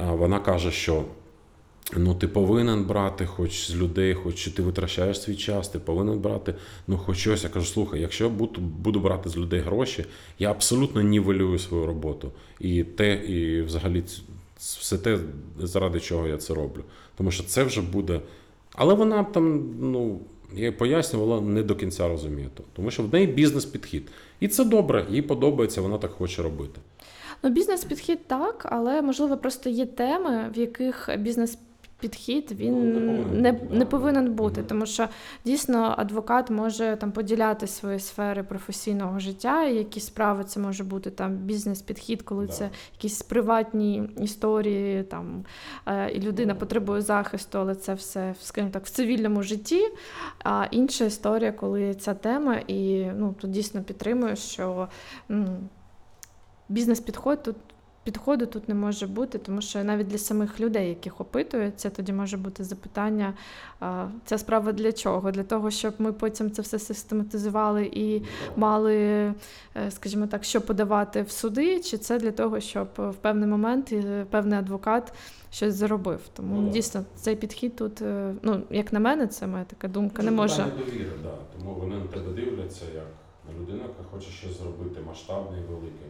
е, 0.00 0.06
вона 0.10 0.40
каже, 0.40 0.70
що 0.70 1.04
ну, 1.96 2.14
ти 2.14 2.28
повинен 2.28 2.84
брати 2.84 3.26
хоч 3.26 3.70
з 3.70 3.76
людей, 3.76 4.14
хоч 4.14 4.36
що 4.36 4.50
ти 4.50 4.62
витрачаєш 4.62 5.22
свій 5.22 5.36
час, 5.36 5.68
ти 5.68 5.78
повинен 5.78 6.18
брати 6.18 6.54
ну, 6.86 6.98
хоч 6.98 7.16
щось. 7.16 7.44
Я 7.44 7.50
кажу, 7.50 7.66
слухай, 7.66 8.00
якщо 8.00 8.30
буду, 8.30 8.60
буду 8.60 9.00
брати 9.00 9.28
з 9.28 9.36
людей 9.36 9.60
гроші, 9.60 10.04
я 10.38 10.50
абсолютно 10.50 11.02
нівелюю 11.02 11.58
свою 11.58 11.86
роботу. 11.86 12.32
І 12.60 12.84
те, 12.84 13.14
і 13.14 13.62
взагалі 13.62 14.04
все 14.58 14.98
те, 14.98 15.18
заради 15.58 16.00
чого 16.00 16.26
я 16.26 16.36
це 16.36 16.54
роблю. 16.54 16.82
Тому 17.16 17.30
що 17.30 17.44
це 17.44 17.64
вже 17.64 17.80
буде. 17.80 18.20
Але 18.74 18.94
вона 18.94 19.24
там, 19.24 19.74
ну, 19.80 20.20
я 20.54 20.72
пояснювала, 20.72 21.40
не 21.40 21.62
до 21.62 21.76
кінця 21.76 22.08
розуміє. 22.08 22.48
то. 22.54 22.62
Тому 22.72 22.90
що 22.90 23.02
в 23.02 23.12
неї 23.12 23.26
бізнес-підхід. 23.26 24.08
І 24.40 24.48
це 24.48 24.64
добре, 24.64 25.06
їй 25.10 25.22
подобається, 25.22 25.80
вона 25.80 25.98
так 25.98 26.10
хоче 26.10 26.42
робити. 26.42 26.80
Ну, 27.42 27.50
бізнес-підхід 27.50 28.26
так, 28.26 28.66
але 28.70 29.02
можливо 29.02 29.36
просто 29.36 29.70
є 29.70 29.86
теми, 29.86 30.50
в 30.54 30.58
яких 30.58 31.08
бізнес. 31.18 31.58
Підхід 32.02 32.52
він 32.52 32.92
Ну, 32.92 33.40
не 33.40 33.52
повинен 33.52 33.78
не, 33.78 33.84
повинен 33.84 34.32
бути, 34.32 34.62
тому 34.62 34.86
що 34.86 35.08
дійсно 35.44 35.94
адвокат 35.98 36.50
може 36.50 36.96
там 37.00 37.12
поділяти 37.12 37.66
свої 37.66 38.00
сфери 38.00 38.42
професійного 38.42 39.18
життя. 39.18 39.64
Які 39.64 40.00
справи 40.00 40.44
це 40.44 40.60
може 40.60 40.84
бути 40.84 41.10
там 41.10 41.36
бізнес-підхід, 41.36 42.22
коли 42.22 42.46
це 42.46 42.70
якісь 42.92 43.22
приватні 43.22 44.10
історії, 44.20 45.02
там 45.02 45.44
е, 45.86 46.10
і 46.10 46.20
людина 46.20 46.54
потребує 46.54 47.00
захисту, 47.00 47.58
але 47.58 47.74
це 47.74 47.94
все 47.94 48.34
скажімо 48.40 48.72
так 48.72 48.86
в 48.86 48.90
цивільному 48.90 49.42
житті. 49.42 49.82
А 50.44 50.66
інша 50.70 51.04
історія, 51.04 51.52
коли 51.52 51.94
ця 51.94 52.14
тема, 52.14 52.56
і 52.66 53.06
ну 53.16 53.34
тут 53.40 53.50
дійсно 53.50 53.82
підтримую, 53.82 54.36
що 54.36 54.88
бізнес-підход 56.68 57.42
тут 57.42 57.56
підходу 58.04 58.46
тут 58.46 58.68
не 58.68 58.74
може 58.74 59.06
бути, 59.06 59.38
тому 59.38 59.60
що 59.60 59.84
навіть 59.84 60.06
для 60.06 60.18
самих 60.18 60.60
людей, 60.60 60.88
яких 60.88 61.20
опитується, 61.20 61.90
тоді 61.90 62.12
може 62.12 62.36
бути 62.36 62.64
запитання: 62.64 63.34
ця 64.24 64.38
справа 64.38 64.72
для 64.72 64.92
чого? 64.92 65.30
Для 65.30 65.42
того, 65.42 65.70
щоб 65.70 65.94
ми 65.98 66.12
потім 66.12 66.50
це 66.50 66.62
все 66.62 66.78
систематизували 66.78 67.90
і 67.92 68.22
мали, 68.56 68.96
е, 68.96 69.34
скажімо 69.90 70.26
так, 70.26 70.44
що 70.44 70.60
подавати 70.60 71.22
в 71.22 71.30
суди, 71.30 71.80
чи 71.80 71.98
це 71.98 72.18
для 72.18 72.32
того, 72.32 72.60
щоб 72.60 72.88
в 72.96 73.14
певний 73.14 73.48
момент 73.48 73.92
е, 73.92 74.26
певний 74.30 74.58
адвокат 74.58 75.12
щось 75.50 75.74
заробив. 75.74 76.20
Тому 76.32 76.60
ну, 76.60 76.70
дійсно 76.70 77.04
цей 77.14 77.36
підхід 77.36 77.76
тут, 77.76 78.02
е, 78.02 78.34
ну 78.42 78.62
як 78.70 78.92
на 78.92 79.00
мене, 79.00 79.26
це 79.26 79.46
моя 79.46 79.64
така 79.64 79.88
думка. 79.88 80.22
Не 80.22 80.30
може 80.30 80.66
довіри, 80.78 81.10
да. 81.22 81.34
Тому 81.58 81.74
вони 81.74 81.96
на 81.96 82.06
тебе 82.06 82.32
дивляться 82.32 82.84
як 82.94 83.06
на 83.48 83.60
людину, 83.60 83.78
яка 83.82 84.02
хоче 84.10 84.30
щось 84.30 84.58
зробити 84.58 85.00
масштабне 85.06 85.58
і 85.58 85.72
велике. 85.72 86.06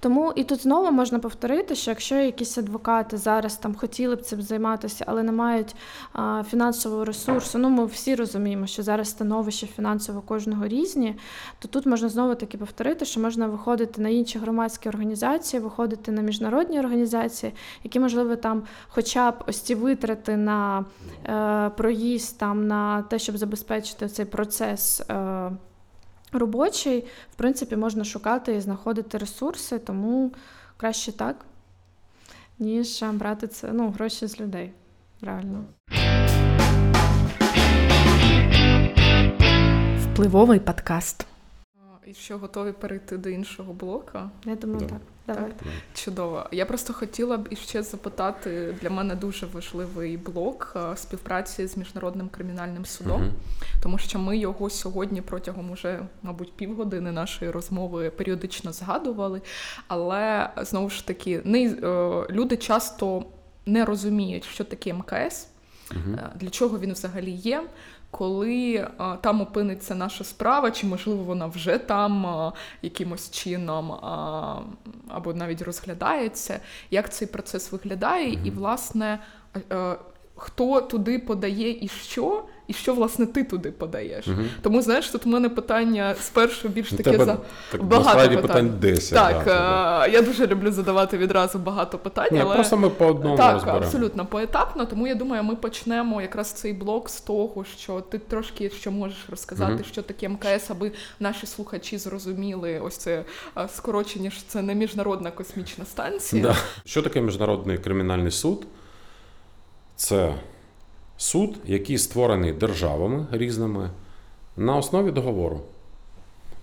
Тому 0.00 0.32
і 0.36 0.44
тут 0.44 0.62
знову 0.62 0.90
можна 0.90 1.18
повторити, 1.18 1.74
що 1.74 1.90
якщо 1.90 2.14
якісь 2.14 2.58
адвокати 2.58 3.16
зараз 3.16 3.56
там 3.56 3.74
хотіли 3.74 4.16
б 4.16 4.22
цим 4.22 4.42
займатися, 4.42 5.04
але 5.08 5.22
не 5.22 5.32
мають 5.32 5.76
а, 6.12 6.42
фінансового 6.50 7.04
ресурсу, 7.04 7.58
ну 7.58 7.68
ми 7.68 7.86
всі 7.86 8.14
розуміємо, 8.14 8.66
що 8.66 8.82
зараз 8.82 9.08
становище 9.08 9.66
фінансово 9.66 10.20
кожного 10.20 10.66
різні, 10.66 11.16
то 11.58 11.68
тут 11.68 11.86
можна 11.86 12.08
знову 12.08 12.34
таки 12.34 12.58
повторити, 12.58 13.04
що 13.04 13.20
можна 13.20 13.46
виходити 13.46 14.02
на 14.02 14.08
інші 14.08 14.38
громадські 14.38 14.88
організації, 14.88 15.62
виходити 15.62 16.12
на 16.12 16.22
міжнародні 16.22 16.80
організації, 16.80 17.52
які, 17.84 18.00
можливо, 18.00 18.36
там 18.36 18.62
хоча 18.88 19.30
б 19.30 19.34
ось 19.46 19.60
ці 19.60 19.74
витрати 19.74 20.36
на 20.36 20.84
е, 21.26 21.70
проїзд, 21.76 22.38
там 22.38 22.66
на 22.66 23.02
те, 23.02 23.18
щоб 23.18 23.38
забезпечити 23.38 24.08
цей 24.08 24.24
процес. 24.24 25.00
Е, 25.00 25.50
робочий, 26.38 27.04
в 27.32 27.36
принципі, 27.36 27.76
можна 27.76 28.04
шукати 28.04 28.54
і 28.54 28.60
знаходити 28.60 29.18
ресурси, 29.18 29.78
тому 29.78 30.32
краще 30.76 31.12
так, 31.12 31.36
ніж 32.58 33.04
брати 33.12 33.46
це 33.46 33.72
ну, 33.72 33.90
гроші 33.90 34.26
з 34.26 34.40
людей. 34.40 34.72
Реально. 35.22 35.64
Впливовий 40.12 40.60
подкаст. 40.60 41.29
І 42.10 42.14
що 42.14 42.38
готові 42.38 42.72
перейти 42.72 43.18
до 43.18 43.28
іншого 43.28 43.72
блока? 43.72 44.30
Я 44.44 44.56
думаю, 44.56 44.88
так. 44.88 45.00
Давай. 45.26 45.52
Чудово. 45.94 46.46
Я 46.52 46.66
просто 46.66 46.92
хотіла 46.92 47.36
б 47.36 47.48
іще 47.50 47.82
запитати 47.82 48.74
для 48.82 48.90
мене 48.90 49.14
дуже 49.14 49.46
важливий 49.46 50.16
блок 50.16 50.76
е, 50.76 50.96
співпраці 50.96 51.66
з 51.66 51.76
міжнародним 51.76 52.28
кримінальним 52.28 52.84
судом, 52.84 53.22
uh 53.22 53.30
тому 53.82 53.98
що 53.98 54.18
ми 54.18 54.38
його 54.38 54.70
сьогодні 54.70 55.22
протягом 55.22 55.70
уже, 55.70 56.00
мабуть, 56.22 56.52
півгодини 56.52 57.12
нашої 57.12 57.50
розмови 57.50 58.10
періодично 58.10 58.72
згадували. 58.72 59.42
Але 59.88 60.50
знову 60.56 60.90
ж 60.90 61.06
таки, 61.06 61.40
не 61.44 61.64
е, 61.64 61.76
люди 62.30 62.56
часто 62.56 63.24
не 63.66 63.84
розуміють, 63.84 64.44
що 64.44 64.64
таке 64.64 64.94
МКС. 64.94 65.48
uh 65.90 66.36
Для 66.36 66.50
чого 66.50 66.78
він 66.78 66.92
взагалі 66.92 67.30
є? 67.30 67.62
Коли 68.10 68.88
а, 68.98 69.16
там 69.16 69.40
опиниться 69.40 69.94
наша 69.94 70.24
справа, 70.24 70.70
чи 70.70 70.86
можливо 70.86 71.24
вона 71.24 71.46
вже 71.46 71.78
там 71.78 72.26
а, 72.26 72.52
якимось 72.82 73.30
чином 73.30 73.92
а, 73.92 74.60
або 75.08 75.34
навіть 75.34 75.62
розглядається, 75.62 76.60
як 76.90 77.12
цей 77.12 77.28
процес 77.28 77.72
виглядає, 77.72 78.38
і 78.44 78.50
власне 78.50 79.18
хто 80.34 80.80
туди 80.80 81.18
подає 81.18 81.84
і 81.84 81.88
що, 81.88 82.44
і 82.70 82.72
що 82.72 82.94
власне 82.94 83.26
ти 83.26 83.44
туди 83.44 83.70
подаєш. 83.70 84.28
Угу. 84.28 84.42
Тому 84.62 84.82
знаєш, 84.82 85.08
тут 85.08 85.26
у 85.26 85.28
мене 85.28 85.48
питання 85.48 86.14
спершу 86.20 86.68
більш 86.68 86.90
таке 86.90 87.02
Тебе, 87.02 87.24
за 87.24 87.38
так, 87.72 87.82
багато 87.84 88.28
питань. 88.28 88.42
питань 88.42 88.72
10. 88.80 89.14
Так, 89.14 89.42
да, 89.44 90.06
я 90.06 90.22
дуже 90.22 90.46
люблю 90.46 90.72
задавати 90.72 91.18
відразу 91.18 91.58
багато 91.58 91.98
питань. 91.98 92.28
Ні, 92.32 92.40
але 92.40 92.54
просто 92.54 92.76
ми 92.76 92.90
по 92.90 93.06
одному 93.06 93.36
так, 93.36 93.52
розберемо. 93.54 93.84
абсолютно 93.84 94.26
поетапно. 94.26 94.86
Тому 94.86 95.06
я 95.06 95.14
думаю, 95.14 95.42
ми 95.42 95.56
почнемо 95.56 96.22
якраз 96.22 96.52
цей 96.52 96.72
блок 96.72 97.10
з 97.10 97.20
того, 97.20 97.64
що 97.64 98.00
ти 98.00 98.18
трошки 98.18 98.70
що 98.70 98.90
можеш 98.90 99.18
розказати, 99.30 99.74
угу. 99.74 99.84
що 99.84 100.02
таке 100.02 100.28
МКС, 100.28 100.70
аби 100.70 100.92
наші 101.20 101.46
слухачі 101.46 101.98
зрозуміли 101.98 102.80
ось 102.80 102.96
це 102.96 103.24
скорочення, 103.68 104.30
що 104.30 104.42
це 104.48 104.62
не 104.62 104.74
міжнародна 104.74 105.30
космічна 105.30 105.84
станція. 105.84 106.42
Да. 106.42 106.56
Що 106.84 107.02
таке 107.02 107.20
міжнародний 107.20 107.78
кримінальний 107.78 108.32
суд? 108.32 108.66
Це 109.96 110.34
суд, 111.20 111.56
який 111.66 111.98
створений 111.98 112.52
державами 112.52 113.26
різними 113.32 113.90
на 114.56 114.76
основі 114.76 115.10
договору. 115.10 115.60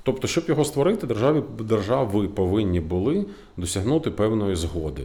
Тобто, 0.03 0.27
щоб 0.27 0.43
його 0.47 0.65
створити, 0.65 1.07
держави, 1.07 1.43
держави 1.59 2.27
повинні 2.27 2.79
були 2.79 3.25
досягнути 3.57 4.11
певної 4.11 4.55
згоди. 4.55 5.03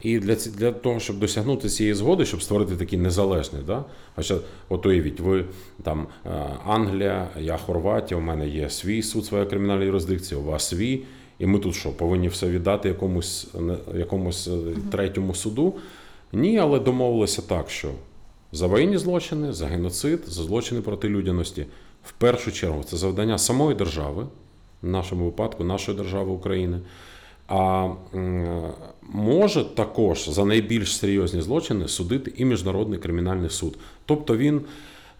І 0.00 0.18
для 0.18 0.34
для 0.34 0.72
того, 0.72 1.00
щоб 1.00 1.18
досягнути 1.18 1.68
цієї 1.68 1.94
згоди, 1.94 2.24
щоб 2.24 2.42
створити 2.42 2.76
такий 2.76 2.98
незалежний, 2.98 3.62
да? 3.66 3.84
Хоча, 4.16 4.36
от 4.68 4.86
уявіть, 4.86 5.20
ви 5.20 5.44
там 5.82 6.06
е, 6.26 6.30
Англія, 6.66 7.28
я 7.38 7.56
Хорватія, 7.56 8.20
у 8.20 8.22
мене 8.22 8.48
є 8.48 8.70
свій 8.70 9.02
суд, 9.02 9.24
своя 9.24 9.44
кримінальна 9.44 9.84
юрисдикція, 9.84 10.40
у 10.40 10.44
вас 10.44 10.68
свій. 10.68 11.02
І 11.38 11.46
ми 11.46 11.58
тут 11.58 11.74
що, 11.74 11.92
повинні 11.92 12.28
все 12.28 12.48
віддати 12.48 12.88
якомусь 12.88 13.48
якомусь 13.94 14.48
uh 14.48 14.76
третьому 14.90 15.34
суду. 15.34 15.74
Ні, 16.32 16.58
але 16.58 16.78
домовилися 16.78 17.42
так, 17.42 17.70
що 17.70 17.88
за 18.52 18.66
воєнні 18.66 18.98
злочини, 18.98 19.52
за 19.52 19.66
геноцид, 19.66 20.20
за 20.26 20.42
злочини 20.42 20.80
проти 20.80 21.08
людяності 21.08 21.66
в 22.04 22.12
першу 22.12 22.52
чергу 22.52 22.82
це 22.82 22.96
завдання 22.96 23.38
самої 23.38 23.76
держави, 23.76 24.26
в 24.82 24.88
нашому 24.88 25.24
випадку, 25.24 25.64
нашої 25.64 25.96
держави 25.96 26.30
України. 26.30 26.80
А 27.48 27.88
може 29.02 29.64
також 29.64 30.28
за 30.28 30.44
найбільш 30.44 30.96
серйозні 30.96 31.42
злочини 31.42 31.88
судити 31.88 32.32
і 32.36 32.44
Міжнародний 32.44 32.98
кримінальний 32.98 33.50
суд. 33.50 33.78
Тобто 34.06 34.36
він 34.36 34.60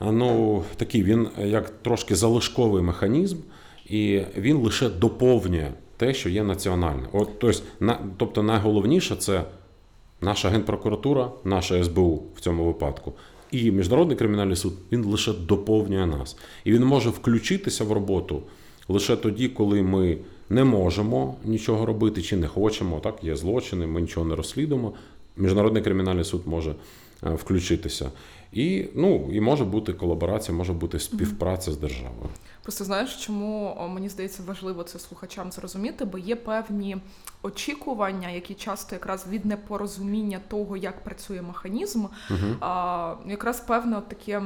ну, 0.00 0.62
такий, 0.76 1.02
він 1.02 1.28
як 1.44 1.70
трошки 1.70 2.14
залишковий 2.14 2.82
механізм, 2.82 3.36
і 3.86 4.22
він 4.36 4.56
лише 4.56 4.88
доповнює 4.88 5.68
те, 5.96 6.14
що 6.14 6.28
є 6.28 6.42
національне. 6.44 7.02
От, 7.12 7.44
Тобто 8.16 8.42
найголовніше 8.42 9.16
це 9.16 9.44
наша 10.22 10.48
генпрокуратура, 10.48 11.30
наша 11.44 11.84
СБУ 11.84 12.22
в 12.36 12.40
цьому 12.40 12.64
випадку. 12.64 13.12
І 13.50 13.70
Міжнародний 13.70 14.16
кримінальний 14.16 14.56
суд 14.56 14.72
він 14.92 15.04
лише 15.04 15.32
доповнює 15.32 16.06
нас. 16.06 16.36
І 16.64 16.72
він 16.72 16.84
може 16.84 17.10
включитися 17.10 17.84
в 17.84 17.92
роботу 17.92 18.42
лише 18.88 19.16
тоді, 19.16 19.48
коли 19.48 19.82
ми 19.82 20.18
не 20.50 20.64
можемо 20.64 21.36
нічого 21.44 21.86
робити 21.86 22.22
чи 22.22 22.36
не 22.36 22.48
хочемо. 22.48 23.00
Так, 23.00 23.24
є 23.24 23.36
злочини, 23.36 23.86
ми 23.86 24.00
нічого 24.00 24.26
не 24.26 24.34
розслідуємо. 24.34 24.92
Міжнародний 25.36 25.82
кримінальний 25.82 26.24
суд 26.24 26.42
може 26.46 26.74
е, 27.26 27.30
включитися. 27.30 28.10
І 28.52 28.84
ну, 28.94 29.30
і 29.32 29.40
може 29.40 29.64
бути 29.64 29.92
колаборація, 29.92 30.58
може 30.58 30.72
бути 30.72 30.98
співпраця 30.98 31.72
з 31.72 31.76
державою. 31.76 32.28
Просто 32.62 32.84
знаєш, 32.84 33.24
чому 33.26 33.76
мені 33.94 34.08
здається 34.08 34.42
важливо 34.46 34.82
це 34.82 34.98
слухачам 34.98 35.52
зрозуміти, 35.52 36.04
бо 36.04 36.18
є 36.18 36.36
певні 36.36 36.96
очікування, 37.42 38.28
які 38.28 38.54
часто 38.54 38.94
якраз 38.94 39.26
від 39.28 39.44
непорозуміння 39.44 40.40
того, 40.48 40.76
як 40.76 41.04
працює 41.04 41.42
механізм, 41.42 42.04
угу. 42.04 42.56
а, 42.60 43.14
якраз 43.26 43.60
певне 43.60 44.00
таке 44.08 44.42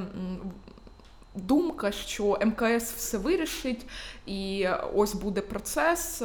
думка, 1.37 1.93
що 1.93 2.39
МКС 2.45 2.93
все 2.93 3.19
вирішить, 3.19 3.87
і 4.27 4.67
ось 4.95 5.15
буде 5.15 5.41
процес, 5.41 6.21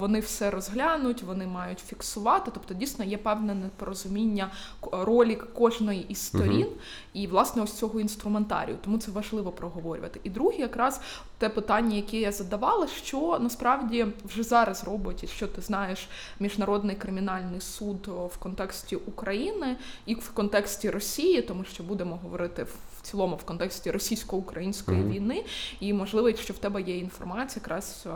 вони 0.00 0.20
все 0.20 0.50
розглянуть, 0.50 1.22
вони 1.22 1.46
мають 1.46 1.78
фіксувати. 1.78 2.50
Тобто, 2.54 2.74
дійсно 2.74 3.04
є 3.04 3.18
певне 3.18 3.54
непорозуміння 3.54 4.50
ролі 4.92 5.36
кожної 5.36 6.06
із 6.08 6.18
сторін, 6.18 6.66
uh 6.66 6.78
і 7.12 7.26
власне 7.26 7.62
ось 7.62 7.72
цього 7.72 8.00
інструментарію. 8.00 8.78
Тому 8.84 8.98
це 8.98 9.10
важливо 9.10 9.52
проговорювати. 9.52 10.20
І 10.24 10.30
друге, 10.30 10.58
якраз 10.58 11.00
те 11.38 11.48
питання, 11.48 11.96
яке 11.96 12.16
я 12.16 12.32
задавала, 12.32 12.86
що 12.86 13.38
насправді 13.40 14.06
вже 14.24 14.42
зараз 14.42 14.84
робить, 14.84 15.30
що 15.30 15.46
ти 15.46 15.60
знаєш, 15.60 16.08
міжнародний 16.40 16.96
кримінальний 16.96 17.60
суд 17.60 18.08
в 18.34 18.36
контексті 18.38 18.96
України 18.96 19.76
і 20.06 20.14
в 20.14 20.30
контексті 20.30 20.90
Росії, 20.90 21.42
тому 21.42 21.64
що 21.64 21.82
будемо 21.82 22.16
говорити 22.16 22.64
в 22.64 22.91
цілому 23.02 23.36
в 23.36 23.42
контексті 23.42 23.90
російсько-української 23.90 24.98
mm-hmm. 24.98 25.12
війни, 25.12 25.44
і 25.80 25.92
можливо, 25.92 26.28
якщо 26.28 26.54
в 26.54 26.58
тебе 26.58 26.82
є 26.82 26.98
інформація, 26.98 27.62
якраз 27.62 28.06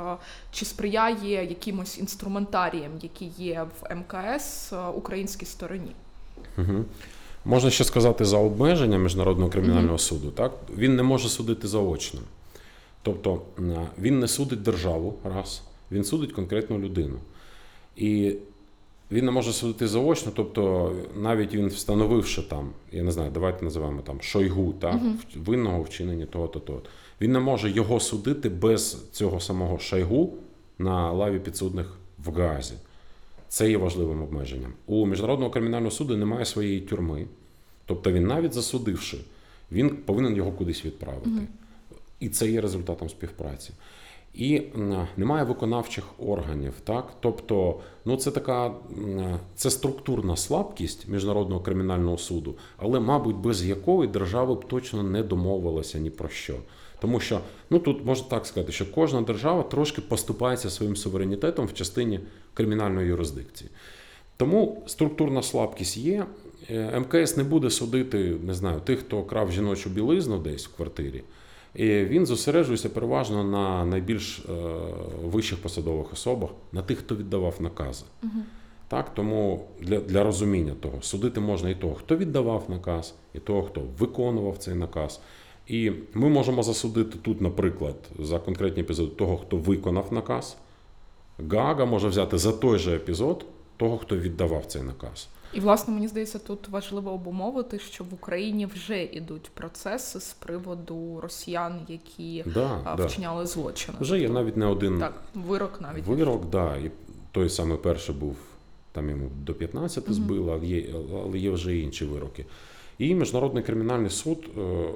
чи 0.53 0.65
сприяє 0.65 1.47
якимось 1.47 1.99
інструментаріям, 1.99 2.91
які 3.03 3.25
є 3.25 3.67
в 3.81 3.95
МКС 3.95 4.73
українській 4.95 5.47
стороні. 5.47 5.93
Mm-hmm. 6.59 6.83
Можна 7.45 7.71
ще 7.71 7.85
сказати 7.85 8.25
за 8.25 8.39
обмеження 8.39 8.99
міжнародного 8.99 9.51
кримінального 9.51 9.97
mm-hmm. 9.97 9.99
суду. 9.99 10.31
Так 10.31 10.53
він 10.77 10.97
не 10.97 11.03
може 11.03 11.29
судити 11.29 11.69
заочно. 11.69 12.21
Тобто 13.03 13.43
він 13.99 14.19
не 14.19 14.29
судить 14.29 14.63
державу 14.63 15.15
раз, 15.25 15.63
він 15.93 16.05
судить 16.05 16.33
конкретну 16.33 16.79
людину. 16.79 17.19
І 17.97 18.35
він 19.11 19.25
не 19.25 19.31
може 19.31 19.53
судити 19.53 19.89
заочно, 19.89 20.33
тобто 20.35 20.93
навіть 21.17 21.55
він 21.55 21.67
встановивши 21.67 22.43
там, 22.43 22.71
я 22.93 23.03
не 23.03 23.13
знаю, 23.13 23.31
давайте 23.35 23.65
називаємо 23.65 24.01
там 24.03 24.21
Шойгу, 24.21 24.73
так, 24.73 24.95
uh 24.95 25.15
винного 25.37 25.83
вчинення 25.83 26.27
того-то, 26.27 26.61
того. 26.61 26.83
Він 27.21 27.33
не 27.33 27.41
може 27.41 27.71
його 27.71 28.01
судити 28.01 28.49
без 28.49 29.11
цього 29.13 29.41
самого 29.41 29.79
Шойгу 29.79 30.35
на 30.79 31.13
лаві 31.13 31.39
підсудних 31.39 31.99
в 32.19 32.33
Газі. 32.33 32.75
Це 33.49 33.71
є 33.71 33.77
важливим 33.77 34.23
обмеженням. 34.23 34.73
У 34.87 35.07
міжнародного 35.07 35.51
кримінального 35.51 35.91
суду 35.91 36.17
немає 36.17 36.45
своєї 36.45 36.81
тюрми, 36.81 37.27
тобто 37.87 38.13
він 38.13 38.27
навіть 38.27 38.53
засудивши, 38.53 39.19
він 39.73 39.91
повинен 39.91 40.37
його 40.37 40.53
кудись 40.53 40.85
відправити. 40.85 41.31
І 42.21 42.29
це 42.29 42.51
є 42.51 42.61
результатом 42.61 43.09
співпраці. 43.09 43.71
І 44.37 44.63
немає 45.17 45.45
виконавчих 45.45 46.05
органів, 46.19 46.75
так 46.85 47.13
тобто, 47.21 47.81
ну 48.05 48.17
це 48.17 48.31
така 48.31 48.75
це 49.55 49.71
структурна 49.71 50.37
слабкість 50.37 51.09
міжнародного 51.09 51.61
кримінального 51.61 52.19
суду, 52.19 52.55
але, 52.77 53.01
мабуть, 53.01 53.37
без 53.37 53.67
якої 53.67 54.09
держава 54.09 54.55
б 54.55 54.69
точно 54.69 55.03
не 55.03 55.23
домовилася 55.23 55.99
ні 55.99 56.11
про 56.11 56.29
що. 56.29 56.55
Тому 57.01 57.21
що 57.21 57.41
ну 57.71 57.79
тут 57.79 58.05
можна 58.05 58.29
так 58.29 58.47
сказати, 58.47 58.73
що 58.73 58.93
кожна 58.93 59.21
держава 59.21 59.63
трошки 59.63 60.01
поступається 60.01 60.71
своїм 60.71 60.97
суверенітетом 60.97 61.67
в 61.67 61.75
частині 61.75 62.21
кримінальної 62.55 63.09
юрисдикції. 63.09 63.71
Тому 64.37 64.83
структурна 64.87 65.43
слабкість 65.43 65.97
є. 65.97 66.27
Е, 66.71 67.01
МКС 67.01 67.37
не 67.37 67.45
буде 67.45 67.71
судити, 67.71 68.37
не 68.43 68.55
знаю, 68.55 68.81
тих, 68.81 68.99
хто 68.99 69.23
крав 69.23 69.53
жіночу 69.53 69.91
білизну 69.91 70.39
десь 70.39 70.67
в 70.67 70.77
квартирі. 70.77 71.23
І 71.77 72.05
він 72.05 72.27
зосереджується 72.27 72.89
переважно 72.89 73.45
на 73.45 73.85
найбільш 73.85 74.39
е, 74.39 74.53
вищих 75.25 75.59
посадових 75.59 76.13
особах, 76.13 76.51
на 76.73 76.83
тих, 76.83 76.99
хто 76.99 77.17
віддавав 77.17 77.55
накази. 77.61 78.05
Так, 78.89 79.15
тому 79.15 79.67
для, 79.81 79.99
для 80.01 80.25
розуміння 80.25 80.75
того, 80.81 81.03
судити 81.03 81.41
можна 81.41 81.71
і 81.71 81.75
того, 81.75 81.95
хто 81.95 82.17
віддавав 82.17 82.65
наказ, 82.69 83.15
і 83.35 83.39
того, 83.39 83.63
хто 83.63 83.83
виконував 83.99 84.59
цей 84.59 84.75
наказ. 84.75 85.21
І 85.67 85.93
ми 86.15 86.29
можемо 86.29 86.63
засудити 86.63 87.19
тут, 87.23 87.41
наприклад, 87.41 87.95
за 88.19 88.39
конкретні 88.39 88.83
епізоди 88.83 89.15
того, 89.15 89.37
хто 89.37 89.57
виконав 89.57 90.13
наказ. 90.13 90.57
Гага 91.51 91.85
може 91.85 92.09
взяти 92.09 92.39
за 92.39 92.53
той 92.53 92.79
же 92.79 92.97
епізод 92.97 93.45
того, 93.77 93.99
хто 93.99 94.17
віддавав 94.17 94.67
цей 94.67 94.83
наказ. 94.83 95.29
І 95.55 95.61
власне 95.61 95.95
мені 95.95 96.09
здається, 96.09 96.39
тут 96.39 96.69
важливо 96.69 97.11
обумовити, 97.13 97.79
що 97.79 98.05
в 98.05 98.15
Україні 98.15 98.67
вже 98.67 99.03
ідуть 99.05 99.51
процеси 99.55 100.21
з 100.21 100.33
приводу 100.33 101.21
росіян, 101.23 101.81
які 101.89 102.45
Да, 102.55 102.81
а, 102.85 102.97
да. 102.97 103.07
вчиняли 103.07 103.47
злочини. 103.47 103.99
Вже 104.01 104.21
є 104.21 104.29
навіть 104.29 104.57
не 104.57 104.67
один 104.67 104.99
Так, 104.99 105.23
вирок 105.35 105.81
навіть 105.81 106.07
вирок, 106.07 106.51
да, 106.51 106.77
і 106.77 106.91
той 107.33 107.51
самий 107.51 107.79
перший 107.79 108.15
був 108.15 108.37
там 108.93 109.11
йому 109.11 109.29
до 109.45 109.55
15 109.55 110.13
збило, 110.13 110.53
але 110.53 110.67
є, 110.67 110.85
але 111.25 111.39
є 111.39 111.51
вже 111.51 111.77
інші 111.79 112.05
вироки. 112.05 112.47
І 112.99 113.15
Міжнародний 113.15 113.63
кримінальний 113.63 114.11
суд. 114.11 114.39
е, 114.59 114.89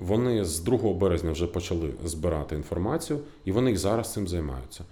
Вони 0.00 0.44
з 0.44 0.60
2 0.60 0.92
березня 0.92 1.32
вже 1.32 1.46
почали 1.46 1.90
збирати 2.04 2.54
інформацію, 2.56 3.18
і 3.44 3.52
вони 3.52 3.70
і 3.72 3.76
зараз 3.76 4.12
цим 4.12 4.28
займаються. 4.28 4.84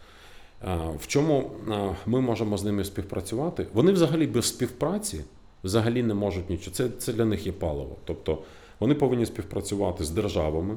Е, 0.64 0.78
В 0.98 1.06
чому 1.06 1.50
е, 1.70 1.96
ми 2.06 2.20
можемо 2.20 2.56
з 2.56 2.64
ними 2.64 2.84
співпрацювати? 2.84 3.66
Вони 3.72 3.92
взагалі 3.92 4.26
без 4.26 4.44
співпраці 4.44 5.24
взагалі 5.64 6.02
не 6.02 6.14
можуть 6.14 6.50
нічого. 6.50 6.76
Це, 6.76 6.88
це 6.88 7.12
для 7.12 7.24
них 7.24 7.46
є 7.46 7.52
паливо. 7.52 7.96
Тобто 8.04 8.38
вони 8.80 8.94
повинні 8.94 9.26
співпрацювати 9.26 10.04
з 10.04 10.10
державами, 10.10 10.76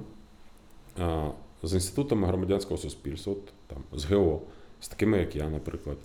е, 1.00 1.32
з 1.64 1.74
інститутами 1.74 2.28
громадянського 2.28 2.78
суспільства, 2.78 3.34
там, 3.68 3.84
з 3.94 4.06
ГО, 4.06 4.42
з 4.80 4.88
такими, 4.88 5.18
як 5.18 5.36
я, 5.36 5.50
наприклад, 5.50 5.98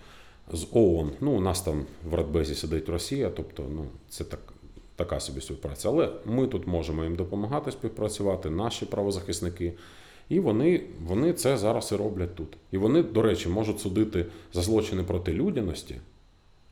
з 0.52 0.66
ООН. 0.72 1.10
Ну, 1.20 1.32
у 1.32 1.40
нас 1.40 1.60
там 1.60 1.86
в 2.10 2.14
Радбезі 2.14 2.54
сидить 2.54 2.88
Росія, 2.88 3.30
тобто 3.30 3.64
ну, 3.74 3.84
це 4.08 4.24
так, 4.24 4.40
така 4.96 5.20
собі 5.20 5.40
співпраця. 5.40 5.88
Але 5.88 6.12
ми 6.24 6.46
тут 6.46 6.66
можемо 6.66 7.04
їм 7.04 7.16
допомагати 7.16 7.72
співпрацювати, 7.72 8.50
наші 8.50 8.86
правозахисники. 8.86 9.72
І 10.28 10.40
вони, 10.40 10.84
вони 11.06 11.32
це 11.32 11.56
зараз 11.56 11.92
і 11.92 11.96
роблять 11.96 12.34
тут. 12.34 12.56
І 12.70 12.78
вони, 12.78 13.02
до 13.02 13.22
речі, 13.22 13.48
можуть 13.48 13.80
судити 13.80 14.26
за 14.52 14.62
злочини 14.62 15.02
проти 15.02 15.32
людяності, 15.32 16.00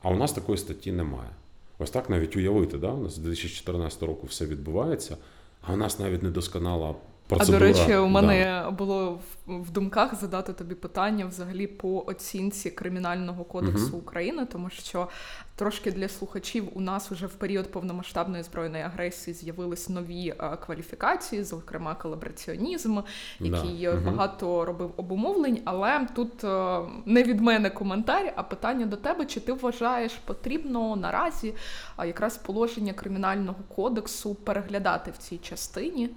а 0.03 0.11
у 0.11 0.17
нас 0.17 0.33
такої 0.33 0.59
статті 0.59 0.93
немає. 0.93 1.31
Ось 1.79 1.91
так 1.91 2.11
навіть 2.11 2.37
уявити, 2.37 2.79
да? 2.79 2.91
у 2.91 3.03
нас 3.03 3.15
з 3.15 3.19
2014 3.19 4.03
року 4.03 4.27
все 4.27 4.47
відбувається, 4.47 5.17
а 5.63 5.73
у 5.73 5.77
нас 5.77 5.99
навіть 5.99 6.23
недосконала 6.23 6.95
А 7.31 7.45
до 7.47 7.59
речі, 7.59 7.97
у 7.97 8.03
Да. 8.03 8.07
мене 8.07 8.65
було 8.79 9.21
в, 9.47 9.71
думках 9.71 10.15
задати 10.15 10.53
тобі 10.53 10.75
питання 10.75 11.27
взагалі 11.27 11.67
по 11.67 12.05
оцінці 12.07 12.71
кримінального 12.71 13.45
кодексу 13.45 13.87
Мгм. 13.89 13.95
України, 13.99 14.47
тому 14.53 14.71
що 14.71 15.09
трошки 15.57 15.93
для 15.93 16.09
слухачів 16.09 16.69
у 16.75 16.81
нас 16.81 17.11
вже 17.11 17.27
в 17.27 17.33
період 17.35 17.71
повномасштабної 17.73 18.43
збройної 18.43 18.83
агресії 18.85 19.35
з'явились 19.35 19.89
нові 19.89 20.29
е, 20.41 20.57
кваліфікації, 20.67 21.45
зокрема 21.45 21.95
колабораціонізм, 21.95 22.99
який 23.41 23.83
Да. 23.87 23.95
Мгм. 23.95 24.05
багато 24.05 24.65
робив 24.65 24.91
обумовлень. 24.97 25.61
Але 25.65 26.07
тут 26.15 26.45
е, 26.45 26.81
не 27.07 27.23
від 27.23 27.41
мене 27.41 27.71
коментар, 27.71 28.33
а 28.37 28.43
питання 28.43 28.87
до 28.87 28.97
тебе: 28.97 29.27
чи 29.27 29.41
ти 29.41 29.53
вважаєш 29.53 30.13
потрібно 30.13 30.97
наразі 30.97 31.55
якраз 31.99 32.37
положення 32.37 32.93
кримінального 32.93 33.59
кодексу 33.77 34.35
переглядати 34.35 35.11
в 35.11 35.17
цій 35.17 35.39
частині? 35.39 36.11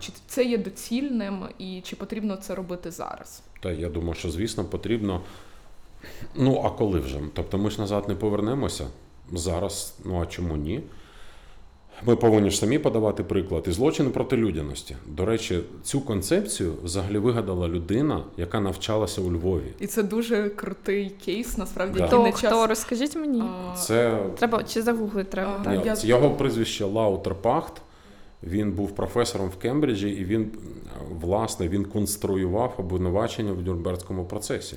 Чи 0.00 0.12
це 0.26 0.44
є 0.44 0.58
доцільним 0.58 1.42
і 1.58 1.80
чи 1.84 1.96
потрібно 1.96 2.36
це 2.36 2.54
робити 2.54 2.90
зараз? 2.90 3.42
Та 3.62 3.70
я 3.72 3.88
думаю, 3.88 4.14
що 4.14 4.30
звісно 4.30 4.64
потрібно. 4.64 5.20
Ну, 6.34 6.62
а 6.64 6.70
коли 6.70 7.00
вже? 7.00 7.20
Тобто 7.34 7.58
ми 7.58 7.70
ж 7.70 7.80
назад 7.80 8.08
не 8.08 8.14
повернемося 8.14 8.86
зараз. 9.32 9.94
Ну 10.04 10.22
а 10.22 10.26
чому 10.26 10.56
ні? 10.56 10.80
Ми 12.06 12.16
повинні 12.16 12.50
ж 12.50 12.58
самі 12.58 12.78
подавати 12.78 13.24
приклад. 13.24 13.64
І 13.68 13.70
злочини 13.70 14.10
проти 14.10 14.36
людяності. 14.36 14.96
До 15.06 15.24
речі, 15.24 15.60
цю 15.82 16.00
концепцію 16.00 16.74
взагалі 16.82 17.18
вигадала 17.18 17.68
людина, 17.68 18.24
яка 18.36 18.60
навчалася 18.60 19.20
у 19.20 19.32
Львові. 19.32 19.72
І 19.80 19.86
це 19.86 20.02
дуже 20.02 20.48
крутий 20.48 21.10
кейс, 21.24 21.58
насправді, 21.58 21.98
Да. 21.98 22.04
який 22.04 22.18
не 22.22 22.30
час. 22.32 22.40
хто 22.40 22.66
розкажіть 22.66 23.16
мені? 23.16 23.42
Це 23.76 24.18
Треба 24.38 24.62
чи 24.64 24.82
загуглити 24.82 25.30
треба, 25.30 25.56
А, 25.60 25.64
так? 25.64 25.74
Ні, 25.78 25.82
я- 25.84 26.16
його 26.16 26.30
прізвище 26.30 26.84
Лаутерпахт. 26.84 27.82
Він 28.46 28.72
був 28.72 28.94
професором 28.94 29.48
в 29.48 29.56
Кембриджі, 29.56 30.08
і 30.10 30.24
він 30.24 30.50
власне 31.20 31.68
він 31.68 31.84
конструював 31.84 32.74
обвинувачення 32.78 33.52
в 33.52 33.62
Нюрнберзькому 33.62 34.24
процесі. 34.24 34.76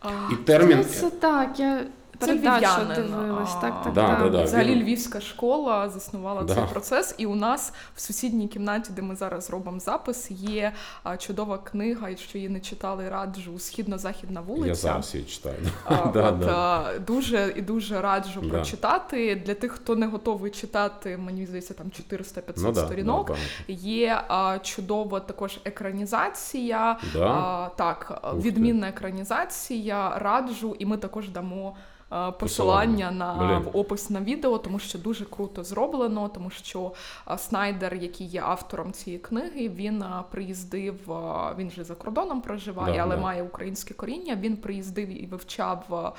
а, 0.00 0.08
І 0.32 0.36
термін 0.36 0.84
це 0.84 1.10
так, 1.10 1.60
я 1.60 1.86
передачу 2.20 2.80
дивилась. 2.96 3.54
Так, 3.54 3.82
так, 3.84 3.92
Да, 3.92 4.06
так. 4.08 4.18
да, 4.22 4.28
да. 4.28 4.44
Взагалі 4.44 4.70
він- 4.74 4.82
львівська 4.82 5.20
школа 5.20 5.88
заснувала 5.88 6.42
Да. 6.42 6.54
цей 6.54 6.64
процес, 6.72 7.14
і 7.18 7.26
у 7.26 7.34
нас 7.34 7.72
в 7.96 8.00
сусідній 8.00 8.48
кімнаті, 8.48 8.90
де 8.96 9.02
ми 9.02 9.16
зараз 9.16 9.50
робимо 9.50 9.80
запис, 9.80 10.30
є 10.30 10.72
а, 11.02 11.16
чудова 11.16 11.58
книга, 11.58 12.08
якщо 12.08 12.38
її 12.38 12.50
не 12.50 12.60
читали, 12.60 13.08
раджу 13.08 13.58
східно-західна 13.58 14.40
вулиця. 14.40 14.68
Я 14.68 14.74
зараз 14.74 15.14
її 15.14 15.26
читаю. 15.26 15.56
А, 15.84 15.94
Да, 16.14 16.28
от, 16.28 16.38
да. 16.38 16.46
а, 16.56 16.98
Дуже 16.98 17.52
і 17.56 17.62
дуже 17.62 18.00
раджу 18.00 18.40
Да. 18.42 18.48
прочитати. 18.48 19.42
Для 19.46 19.54
тих, 19.54 19.72
хто 19.72 19.96
не 19.96 20.06
готовий 20.06 20.50
читати, 20.50 21.16
мені 21.16 21.46
здається, 21.46 21.74
там 21.74 21.86
400-500 21.90 22.54
Ну, 22.56 22.74
сторінок. 22.74 23.30
Є 23.68 24.22
а, 24.28 24.58
чудова 24.62 25.20
також 25.20 25.58
екранізація. 25.64 26.98
Да? 27.14 27.26
А, 27.26 27.70
так, 27.76 28.20
Ух 28.24 28.42
ти. 28.42 28.48
відмінна 28.48 28.88
екранізація. 28.88 30.18
Раджу, 30.18 30.76
і 30.78 30.86
ми 30.86 30.96
також 30.96 31.28
дамо. 31.28 31.76
А, 32.10 32.30
Посилання 32.32 33.10
на 33.10 33.58
в 33.58 33.76
опис 33.76 34.10
на 34.10 34.20
відео, 34.20 34.58
тому 34.58 34.78
що 34.78 34.98
дуже 34.98 35.24
круто 35.24 35.64
зроблено, 35.64 36.30
тому 36.34 36.50
що 36.50 36.92
Снайдер, 37.38 37.94
який 37.94 38.26
є 38.26 38.42
автором 38.46 38.92
цієї 38.92 39.20
книги, 39.22 39.68
він 39.68 40.04
приїздив. 40.30 40.94
Він 41.58 41.70
же 41.70 41.84
за 41.84 41.94
кордоном 41.94 42.40
проживає, 42.40 42.94
Да, 42.94 43.02
але 43.02 43.16
да. 43.16 43.22
має 43.22 43.42
українське 43.42 43.94
коріння. 43.94 44.38
Він 44.40 44.56
приїздив 44.56 45.22
і 45.22 45.26
вивчав 45.26 46.12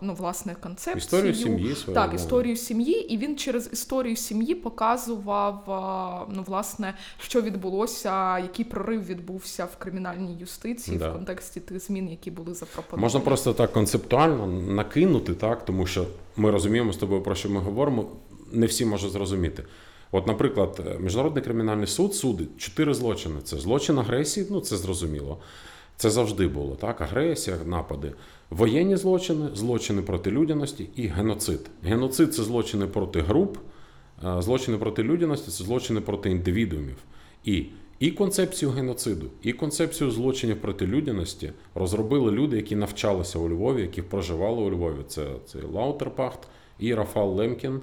ну, 0.00 0.14
власне 0.14 0.54
концепцію. 0.54 0.98
Історію 0.98 1.34
сім'ї. 1.34 1.76
Так, 1.94 2.14
історію 2.14 2.56
сім'ї, 2.56 3.12
і 3.14 3.18
він 3.18 3.36
через 3.36 3.70
історію 3.72 4.16
сім'ї 4.16 4.54
показував 4.54 5.62
ну, 6.32 6.42
власне, 6.46 6.94
що 7.18 7.40
відбулося, 7.42 8.38
який 8.38 8.64
прорив 8.64 9.04
відбувся 9.06 9.64
в 9.64 9.76
кримінальній 9.76 10.34
юстиції 10.36 10.98
Да. 10.98 11.10
в 11.10 11.12
контексті 11.12 11.60
тих 11.60 11.80
змін, 11.80 12.08
які 12.08 12.30
були 12.30 12.54
запропоновані. 12.54 13.02
Можна 13.02 13.20
просто 13.20 13.52
так 13.54 13.72
концептуально 13.72 14.46
накинути, 14.46 14.99
так, 15.40 15.64
тому 15.64 15.86
що 15.86 16.06
ми 16.36 16.50
розуміємо 16.50 16.92
з 16.92 16.96
тобою, 16.96 17.22
про 17.22 17.34
що 17.34 17.50
ми 17.50 17.60
говоримо. 17.60 18.06
Не 18.52 18.66
всі 18.66 18.84
можуть 18.84 19.12
зрозуміти. 19.12 19.64
От, 20.12 20.26
наприклад, 20.26 20.96
Міжнародний 21.00 21.44
кримінальний 21.44 21.86
суд 21.86 22.14
судить 22.14 22.58
чотири 22.58 22.94
злочини: 22.94 23.40
це 23.44 23.56
злочин 23.56 23.98
агресії, 23.98 24.46
ну 24.50 24.60
це 24.60 24.76
зрозуміло. 24.76 25.38
Це 25.96 26.10
завжди 26.10 26.48
було 26.48 26.74
так: 26.74 27.00
агресія, 27.00 27.56
напади, 27.66 28.12
воєнні 28.50 28.96
злочини, 28.96 29.48
злочини 29.54 30.02
проти 30.02 30.30
людяності 30.30 30.88
і 30.96 31.06
геноцид. 31.06 31.60
Геноцид 31.82 32.34
це 32.34 32.42
злочини 32.42 32.86
проти 32.86 33.20
груп, 33.20 33.58
е, 34.24 34.42
злочини 34.42 34.78
проти 34.78 35.02
людяності 35.02 35.50
це 35.50 35.64
злочини 35.64 36.00
проти 36.00 36.30
індивідуумів. 36.30 36.96
І, 37.44 37.66
і 38.00 38.10
концепцію 38.10 38.70
геноциду, 38.70 39.26
і 39.42 39.52
концепцію 39.52 40.10
злочинів 40.10 40.60
проти 40.60 40.86
людяності 40.86 41.52
розробили 41.74 42.32
люди, 42.32 42.56
які 42.56 42.76
навчалися 42.76 43.38
у 43.38 43.48
Львові, 43.48 43.82
які 43.82 44.02
проживали 44.02 44.62
у 44.62 44.70
Львові. 44.70 44.98
Це, 45.08 45.26
це 45.46 45.58
Лаутерпахт 45.72 46.48
і 46.78 46.94
Рафал 46.94 47.34
Лемкін, 47.34 47.80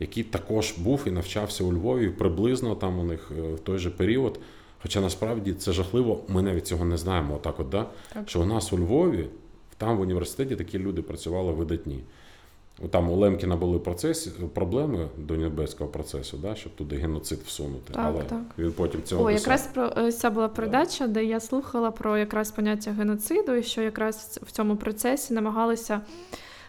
який 0.00 0.22
також 0.22 0.72
був 0.78 1.02
і 1.06 1.10
навчався 1.10 1.64
у 1.64 1.72
Львові 1.72 2.08
приблизно 2.08 2.74
там 2.74 2.98
у 2.98 3.04
них 3.04 3.32
е, 3.38 3.52
в 3.52 3.58
той 3.60 3.78
же 3.78 3.90
період. 3.90 4.40
Хоча 4.82 5.00
насправді 5.00 5.52
це 5.52 5.72
жахливо, 5.72 6.20
ми 6.28 6.42
навіть 6.42 6.66
цього 6.66 6.84
не 6.84 6.96
знаємо. 6.96 7.34
Отак, 7.34 7.60
от, 7.60 7.68
да? 7.68 7.86
Так. 8.12 8.28
що 8.28 8.40
у 8.40 8.44
нас 8.44 8.72
у 8.72 8.78
Львові, 8.78 9.28
Там 9.76 9.98
в 9.98 10.00
університеті 10.00 10.56
такі 10.56 10.78
люди 10.78 11.02
працювали 11.02 11.52
видатні. 11.52 12.00
Там 12.90 13.10
у 13.10 13.16
Лемкіна 13.16 13.56
були 13.56 13.78
процесі, 13.78 14.30
проблеми 14.54 15.08
до 15.16 15.36
Нюрнберзького 15.36 15.90
процесу, 15.90 16.36
да, 16.36 16.54
щоб 16.54 16.74
туди 16.74 16.96
геноцид 16.96 17.38
всунути. 17.38 17.92
Так, 17.92 18.04
Але 18.06 18.22
так. 18.22 18.42
він 18.58 18.72
потім 18.72 19.02
цього 19.02 19.22
О, 19.22 19.26
писав. 19.26 19.40
якраз 19.40 19.66
про 19.66 20.04
е, 20.04 20.12
ця 20.12 20.30
була 20.30 20.48
передача, 20.48 21.06
де 21.06 21.24
я 21.24 21.40
слухала 21.40 21.90
про 21.90 22.18
якраз 22.18 22.50
поняття 22.50 22.90
геноциду, 22.90 23.54
і 23.54 23.62
що 23.62 23.82
якраз 23.82 24.40
в 24.42 24.50
цьому 24.50 24.76
процесі 24.76 25.34
намагалися 25.34 26.00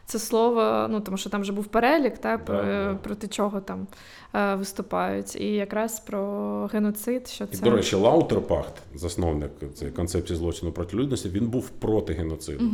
це 0.06 0.20
слово, 0.20 0.88
ну 0.90 1.00
тому 1.02 1.18
що 1.18 1.30
там 1.30 1.42
вже 1.42 1.52
був 1.52 1.66
перелік, 1.66 2.18
та, 2.18 2.38
про- 2.38 2.56
Да, 2.56 2.64
да. 2.64 3.00
проти 3.04 3.28
чого 3.28 3.60
там 3.62 3.88
е, 4.36 4.56
виступають. 4.56 5.36
І 5.36 5.54
якраз 5.54 6.00
про 6.00 6.70
геноцид, 6.74 7.28
що 7.28 7.44
І, 7.44 7.48
це 7.48 7.64
до 7.64 7.72
речі, 7.72 7.96
Лаутерпахт, 7.96 8.74
засновник 8.96 9.52
цієї 9.74 9.96
концепції 9.96 10.38
злочину 10.38 10.72
проти 10.72 10.98
людності, 10.98 11.30
він 11.30 11.48
був 11.48 11.70
проти 11.70 12.14
геноциду. 12.14 12.66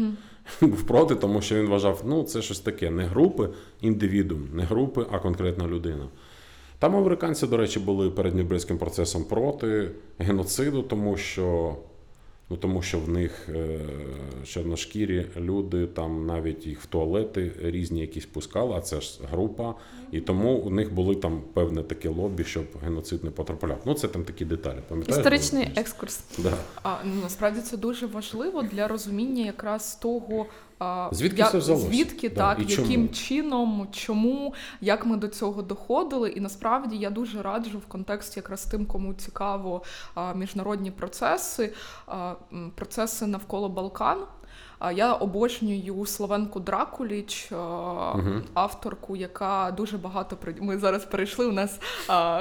Він 0.61 0.69
був 0.69 0.83
проти, 0.83 1.15
тому 1.15 1.41
що 1.41 1.55
він 1.55 1.65
вважав, 1.67 2.01
ну 2.05 2.23
це 2.23 2.41
щось 2.41 2.59
таке, 2.59 2.89
не 2.89 3.03
групи 3.03 3.49
індивідуум, 3.81 4.47
не 4.53 4.63
групи, 4.63 5.05
а 5.11 5.19
конкретна 5.19 5.67
людина. 5.67 6.07
Там 6.79 6.95
американці, 6.95 7.47
до 7.47 7.57
речі, 7.57 7.79
були 7.79 8.09
перед 8.09 8.35
Нюрнберзьким 8.35 8.77
процесом 8.77 9.23
проти 9.23 9.91
геноциду, 10.19 10.81
тому 10.81 11.17
що, 11.17 11.75
ну, 12.51 12.57
тому 12.57 12.81
що 12.81 12.99
в 12.99 13.09
них 13.09 13.49
е, 13.49 13.79
чорношкірі 14.45 15.25
люди, 15.37 15.87
там 15.87 16.25
навіть 16.25 16.67
їх 16.67 16.81
в 16.81 16.85
туалети 16.85 17.51
різні 17.61 18.01
якісь 18.01 18.25
пускали, 18.25 18.73
а 18.77 18.81
це 18.81 19.01
ж 19.01 19.19
група. 19.31 19.75
І 20.11 20.21
тому 20.21 20.53
у 20.53 20.69
них 20.69 20.93
були 20.93 21.15
там 21.15 21.41
певне 21.53 21.83
таке 21.83 22.09
лобі, 22.09 22.43
щоб 22.43 22.65
геноцид 22.83 23.23
не 23.23 23.31
потрапляв. 23.31 23.77
Ну, 23.85 23.93
це 23.93 24.07
там 24.07 24.23
такі 24.23 24.45
деталі. 24.45 24.77
Пам'ятаєш? 24.89 25.17
історичний 25.17 25.63
Було? 25.65 25.75
екскурс. 25.81 26.19
Да. 26.37 26.53
А 26.83 26.95
ну, 27.05 27.13
насправді 27.23 27.61
це 27.61 27.77
дуже 27.77 28.05
важливо 28.05 28.61
для 28.61 28.87
розуміння 28.87 29.45
якраз 29.45 29.95
того, 29.95 30.45
а, 30.79 31.09
Звідки 31.11 31.43
це 31.51 31.57
взялося? 31.57 31.87
звідки 31.87 32.29
Да, 32.29 32.35
так, 32.35 32.59
і 32.59 32.65
чому? 32.65 32.87
яким 32.87 33.09
чином, 33.09 33.87
чому, 33.91 34.53
як 34.81 35.05
ми 35.05 35.17
до 35.17 35.27
цього 35.27 35.61
доходили. 35.61 36.29
І 36.29 36.39
насправді 36.39 36.95
я 36.97 37.09
дуже 37.09 37.41
раджу 37.41 37.77
в 37.77 37.85
контексті 37.85 38.39
якраз 38.39 38.65
тим, 38.65 38.85
кому 38.85 39.13
цікаво 39.13 39.81
міжнародні 40.35 40.91
процеси, 40.91 41.73
процеси 42.75 43.27
навколо 43.27 43.69
Балкан. 43.69 44.17
Я 44.89 45.13
обожнюю 45.13 46.05
Словенку 46.05 46.59
Дракуліч, 46.59 47.51
Мгм. 47.51 48.43
авторку, 48.53 49.15
яка 49.15 49.73
дуже 49.77 49.97
багато 49.97 50.35
при... 50.35 50.55
Ми 50.61 50.77
зараз 50.77 51.05
перейшли. 51.05 51.47
У 51.47 51.51
нас 51.51 51.79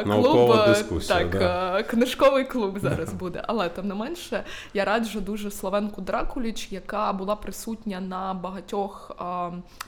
клуб 0.05 0.51
е, 0.53 0.68
дискусія, 0.68 1.18
так, 1.18 1.30
да. 1.30 1.78
е, 1.78 1.82
книжковий 1.82 2.45
клуб 2.45 2.78
зараз 2.78 3.12
буде. 3.12 3.45
Але 3.47 3.68
тим 3.68 3.88
не 3.88 3.95
менше, 3.95 4.45
я 4.74 4.84
раджу 4.84 5.20
дуже 5.20 5.51
Словенку 5.51 6.01
Дракуліч, 6.01 6.72
яка 6.72 7.12
була 7.12 7.36
присутня 7.36 8.01
на 8.01 8.34
багатьох 8.34 9.16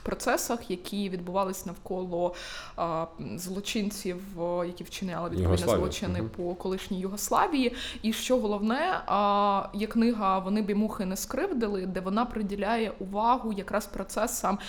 процесах, 0.03 0.71
які 0.71 1.09
відбувались 1.09 1.65
навколо 1.65 2.35
злочинців, 3.35 4.21
які 4.67 4.83
вчиняли 4.83 5.29
відповідні 5.29 5.57
злочини 5.57 6.19
Мгм. 6.19 6.29
по 6.29 6.55
колишній 6.55 6.99
Югославії. 6.99 7.75
І 8.01 8.13
що 8.13 8.37
головне, 8.37 9.01
є 9.73 9.87
книга 9.87 10.39
Вони 10.39 10.61
б 10.61 10.75
мухи 10.75 11.05
не 11.05 11.17
скривдили, 11.17 11.85
де 11.85 11.99
вона 11.99 12.25
приділяє 12.47 12.91
увагу 12.99 13.53
якраз 13.53 13.85
процесам, 13.85 14.59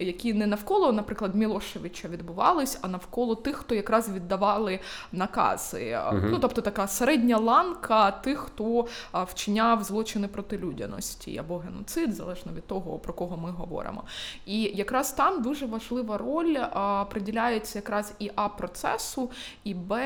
які 0.00 0.34
не 0.34 0.46
навколо, 0.46 0.92
наприклад, 0.92 1.34
Мілошевича 1.34 2.08
відбувались, 2.08 2.78
а 2.82 2.88
навколо 2.88 3.34
тих, 3.34 3.56
хто 3.56 3.74
якраз 3.74 4.08
віддавали 4.12 4.78
накази. 5.12 5.98
Мгм. 6.12 6.28
Ну 6.30 6.38
тобто 6.38 6.60
така 6.60 6.86
середня 6.86 7.36
ланка 7.38 8.10
тих, 8.10 8.38
хто 8.38 8.86
вчиняв 9.12 9.82
злочини 9.84 10.28
проти 10.28 10.58
людяності 10.58 11.38
або 11.38 11.58
геноцид, 11.58 12.14
залежно 12.14 12.52
від 12.52 12.66
того, 12.66 12.98
про 12.98 13.12
кого 13.12 13.36
ми 13.36 13.50
говоримо. 13.50 14.02
І 14.46 14.62
якраз 14.62 15.12
там 15.12 15.42
дуже 15.42 15.66
важлива 15.66 16.18
роль 16.18 16.56
а, 16.72 17.04
приділяється 17.10 17.78
якраз 17.78 18.12
і 18.18 18.30
а 18.36 18.48
процесу, 18.48 19.30
і 19.64 19.74
б 19.74 19.96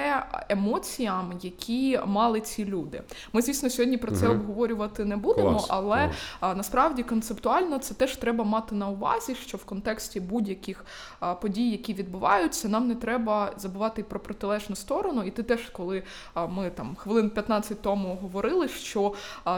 емоціям, 0.49 1.33
які 1.43 2.01
мали 2.07 2.41
ці 2.41 2.65
люди. 2.65 3.03
Ми, 3.33 3.43
звісно, 3.43 3.71
сьогодні 3.71 3.97
про 3.97 4.11
це 4.13 4.29
Мгм. 4.29 4.41
обговорювати 4.41 5.05
не 5.05 5.17
будемо, 5.17 5.51
Клас, 5.51 5.67
але 5.69 5.97
клас. 5.97 6.17
а, 6.41 6.55
насправді 6.55 7.03
концептуально 7.13 7.79
це 7.79 7.95
теж 7.95 8.17
треба 8.17 8.45
мати 8.45 8.75
на 8.75 8.89
увазі, 8.89 9.35
що 9.35 9.59
в 9.59 9.65
контексті 9.65 10.21
будь-яких 10.21 10.85
подій, 11.41 11.71
які 11.71 11.95
відбуваються, 11.95 12.69
нам 12.69 12.89
не 12.89 12.95
треба 12.95 13.53
забувати 13.57 14.03
про 14.03 14.21
протилежну 14.21 14.77
сторону. 14.77 15.23
І 15.23 15.31
ти 15.31 15.43
теж, 15.43 15.61
коли 15.73 16.03
ми 16.49 16.71
там 16.71 16.95
хвилин 16.95 17.31
15 17.31 17.83
тому 17.83 18.19
говорили, 18.23 18.69
що 18.69 19.15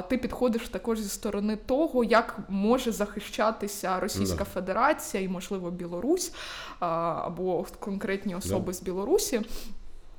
ти 0.09 0.19
підходиш 0.19 0.69
також 0.69 1.01
зі 1.01 1.09
сторони 1.09 1.57
того, 1.57 2.05
як 2.05 2.39
може 2.49 2.93
захищатися 2.93 4.01
Російська 4.01 4.39
Да. 4.39 4.45
Федерація 4.45 5.23
і, 5.23 5.29
можливо, 5.29 5.71
Білорусь 5.71 6.33
або 6.79 7.67
конкретні 7.81 8.35
особи 8.35 8.73
з 8.73 8.83
Білорусі. 8.83 9.41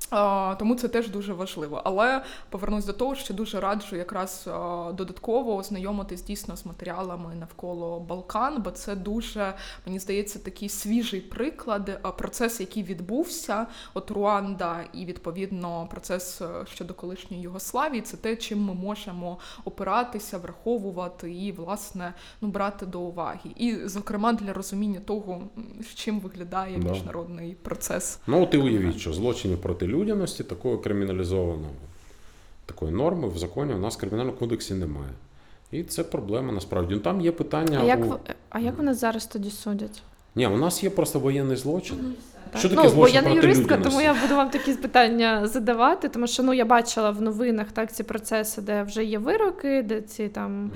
А, 0.09 0.55
тому 0.59 0.75
це 0.75 0.87
теж 0.87 1.09
дуже 1.09 1.33
важливо. 1.33 1.81
Але 1.83 2.23
повернусь 2.49 2.85
до 2.85 2.93
того, 2.93 3.15
що 3.15 3.33
дуже 3.33 3.59
раджу 3.59 3.95
якраз 3.95 4.47
а, 4.47 4.91
додатково 4.91 5.55
ознайомитись 5.55 6.23
дійсно 6.23 6.57
з 6.57 6.65
матеріалами 6.65 7.35
навколо 7.35 7.99
Балкан, 7.99 8.61
бо 8.61 8.71
це 8.71 8.95
дуже 8.95 9.53
мені 9.85 9.99
здається 9.99 10.39
такий 10.39 10.69
свіжий 10.69 11.21
приклад, 11.21 11.99
а, 12.01 12.11
процес, 12.11 12.59
який 12.59 12.83
відбувся, 12.83 13.67
от 13.93 14.11
Руанда, 14.11 14.83
і 14.93 15.05
відповідно 15.05 15.87
процес 15.91 16.41
щодо 16.73 16.93
колишньої 16.93 17.43
Югославії. 17.43 18.01
Це 18.01 18.17
те, 18.17 18.35
чим 18.35 18.63
ми 18.63 18.73
можемо 18.73 19.37
опиратися, 19.65 20.37
враховувати 20.37 21.33
і 21.33 21.51
власне 21.51 22.13
ну 22.41 22.47
брати 22.47 22.85
до 22.85 22.99
уваги. 23.01 23.49
І 23.55 23.77
зокрема 23.85 24.33
для 24.33 24.53
розуміння 24.53 24.99
того, 25.05 25.41
з 25.81 25.95
чим 25.95 26.19
виглядає 26.19 26.77
міжнародний 26.77 27.55
процес. 27.61 28.19
Ну, 28.27 28.49
і 28.51 28.57
уявіть, 28.57 28.97
що 28.97 29.13
злочинів 29.13 29.61
проти 29.61 29.87
людяності 29.95 30.43
такої 30.43 30.77
криміналізованого, 30.77 31.73
такої 32.65 32.91
норми 32.91 33.27
в 33.27 33.37
законі 33.37 33.73
у 33.73 33.77
нас 33.77 33.95
в 33.95 33.99
кримінальному 33.99 34.37
кодексі 34.37 34.73
немає. 34.73 35.11
І 35.71 35.83
це 35.83 36.03
проблема 36.03 36.53
насправді. 36.53 36.93
Ну, 36.93 36.99
там 36.99 37.21
є 37.21 37.31
питання. 37.31 37.79
А 37.81 37.85
як, 37.85 38.05
у... 38.05 38.15
а 38.49 38.59
як 38.59 38.77
вони 38.77 38.93
зараз 38.93 39.25
тоді 39.25 39.49
судять? 39.49 40.03
Ні, 40.35 40.47
у 40.47 40.57
нас 40.57 40.83
є 40.83 40.89
просто 40.89 41.19
воєнний 41.19 41.57
злочин. 41.57 41.97
Так. 42.51 42.59
Що 42.59 42.69
таке 42.69 42.83
ну, 42.83 42.91
бо 42.95 43.07
я 43.07 43.21
не 43.21 43.33
юристка, 43.33 43.63
людяності? 43.63 43.89
тому 43.89 44.01
я 44.01 44.13
буду 44.21 44.35
вам 44.35 44.49
такі 44.49 44.73
питання 44.73 45.47
задавати, 45.47 46.09
тому 46.09 46.27
що 46.27 46.43
ну 46.43 46.53
я 46.53 46.65
бачила 46.65 47.11
в 47.11 47.21
новинах 47.21 47.67
так 47.71 47.93
ці 47.93 48.03
процеси, 48.03 48.61
де 48.61 48.83
вже 48.83 49.03
є 49.03 49.19
вироки, 49.19 49.83
де 49.83 50.01
ці 50.01 50.29
там 50.29 50.71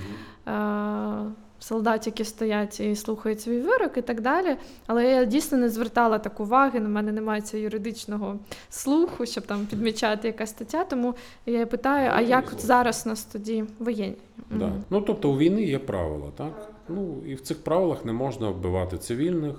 е- 0.48 1.49
солдатики 1.60 2.24
стоять 2.24 2.80
і 2.80 2.96
слухають 2.96 3.40
свій 3.40 3.60
вирок 3.60 3.96
і 3.96 4.02
так 4.02 4.20
далі. 4.20 4.56
Але 4.86 5.10
я 5.10 5.24
дійсно 5.24 5.58
не 5.58 5.68
звертала 5.68 6.18
так 6.18 6.40
уваги. 6.40 6.80
На 6.80 6.88
мене 6.88 7.12
немає 7.12 7.40
цього 7.40 7.62
юридичного 7.62 8.38
слуху, 8.70 9.26
щоб 9.26 9.46
там 9.46 9.66
підмічати 9.66 10.28
якась 10.28 10.50
стаття. 10.50 10.84
Тому 10.84 11.14
я 11.46 11.66
питаю: 11.66 12.10
а 12.14 12.20
як 12.20 12.50
от 12.52 12.60
зараз 12.60 13.06
нас 13.06 13.24
тоді 13.24 13.64
воєнні? 13.78 14.16
Да. 14.50 14.72
Ну, 14.90 15.00
тобто 15.00 15.30
у 15.30 15.38
війни 15.38 15.62
є 15.62 15.78
правила, 15.78 16.30
так? 16.36 16.72
Ну, 16.88 17.22
і 17.26 17.34
в 17.34 17.40
цих 17.40 17.64
правилах 17.64 18.04
не 18.04 18.12
можна 18.12 18.48
вбивати 18.48 18.98
цивільних, 18.98 19.56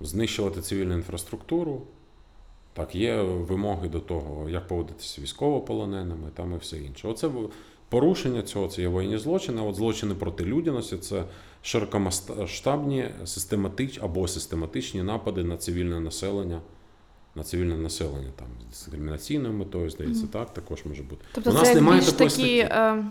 знищувати 0.00 0.60
цивільну 0.60 0.94
інфраструктуру. 0.94 1.82
Так, 2.72 2.94
є 2.94 3.22
вимоги 3.22 3.88
до 3.88 4.00
того, 4.00 4.50
як 4.50 4.68
поводитися 4.68 5.14
з 5.14 5.18
військовополоненими 5.18 6.28
там 6.34 6.52
і 6.54 6.56
все 6.56 6.78
інше. 6.78 7.08
Оце 7.08 7.28
порушення 7.88 8.42
цього 8.42 8.68
це 8.68 8.82
є 8.82 8.88
воєнні 8.88 9.18
злочини. 9.18 9.62
От 9.62 9.74
злочини 9.74 10.14
проти 10.14 10.44
людяності 10.44 10.96
це 10.96 11.24
широкомасштабні 11.62 13.08
систематичні 13.24 14.02
або 14.04 14.28
систематичні 14.28 15.02
напади 15.02 15.44
на 15.44 15.56
цивільне 15.56 16.00
населення. 16.00 16.60
На 17.34 17.42
цивільне 17.42 17.76
населення 17.76 18.30
там 18.36 18.46
з 18.62 18.68
дискримінаційною 18.68 19.54
метою, 19.54 19.90
здається, 19.90 20.26
так 20.26 20.54
також 20.54 20.84
може 20.84 21.02
бути. 21.02 21.24
Тобто 21.32 21.50
У 21.50 21.52
нас 21.52 21.68
це 21.68 21.74
немає 21.74 22.00
більш 22.00 22.12
такої 22.12 22.30
такі 22.30 22.64
статті. 22.66 23.04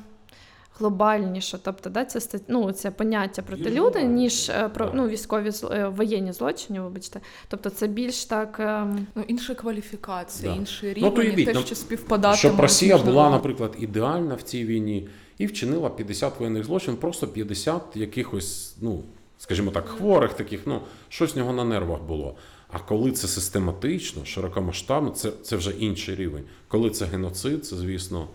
Глобальніше, 0.80 1.59
тобто 1.63 1.89
да, 1.89 2.05
це, 2.05 2.39
ну, 2.47 2.71
це 2.71 2.91
поняття 2.91 3.41
проти 3.41 3.69
люди, 3.71 4.03
ніж 4.03 4.49
е, 4.49 4.69
про 4.69 4.91
ну, 4.93 5.07
військові 5.07 5.51
е, 5.71 5.88
воєнні 5.88 6.34
злочини, 6.34 6.82
вибачте. 6.82 7.19
Тобто 7.47 7.69
це 7.69 7.88
більш 7.88 8.26
так. 8.26 8.57
е, 8.59 8.88
Ну, 9.15 9.23
інша 9.28 9.55
кваліфікація, 9.55 10.51
Да. 10.51 10.57
інший 10.57 10.89
Ну, 10.89 10.95
рівень, 10.95 11.11
то 11.11 11.21
і 11.21 11.28
уявіть, 11.28 11.45
те, 11.45 11.53
ну, 11.53 11.61
що 11.61 11.76
співпадатиме. 11.76 12.38
Щоб 12.38 12.59
Росія 12.59 12.97
була, 12.97 13.30
наприклад, 13.30 13.76
ідеальна 13.80 14.36
в 14.36 14.41
цій 14.41 14.65
війні 14.65 15.07
і 15.38 15.45
вчинила 15.45 15.89
50 15.89 16.39
воєнних 16.39 16.63
злочинів, 16.63 16.99
просто 16.99 17.28
50 17.28 17.82
якихось, 17.95 18.76
ну, 18.82 19.03
скажімо 19.38 19.71
так, 19.71 19.88
хворих 19.88 20.34
таких, 20.34 20.59
ну, 20.65 20.82
щось 21.09 21.36
в 21.36 21.38
нього 21.38 21.53
на 21.53 21.63
нервах 21.63 22.01
було. 22.01 22.36
А 22.71 22.80
коли 22.80 23.11
це 23.11 23.28
систематично, 23.28 24.26
широкомасштабно, 24.26 25.09
це, 25.09 25.32
це 25.43 25.55
вже 25.55 25.71
інший 25.71 26.15
рівень. 26.15 26.43
Коли 26.67 26.89
це 26.89 27.05
геноцид, 27.05 27.65
це, 27.65 27.76
звісно, 27.76 28.28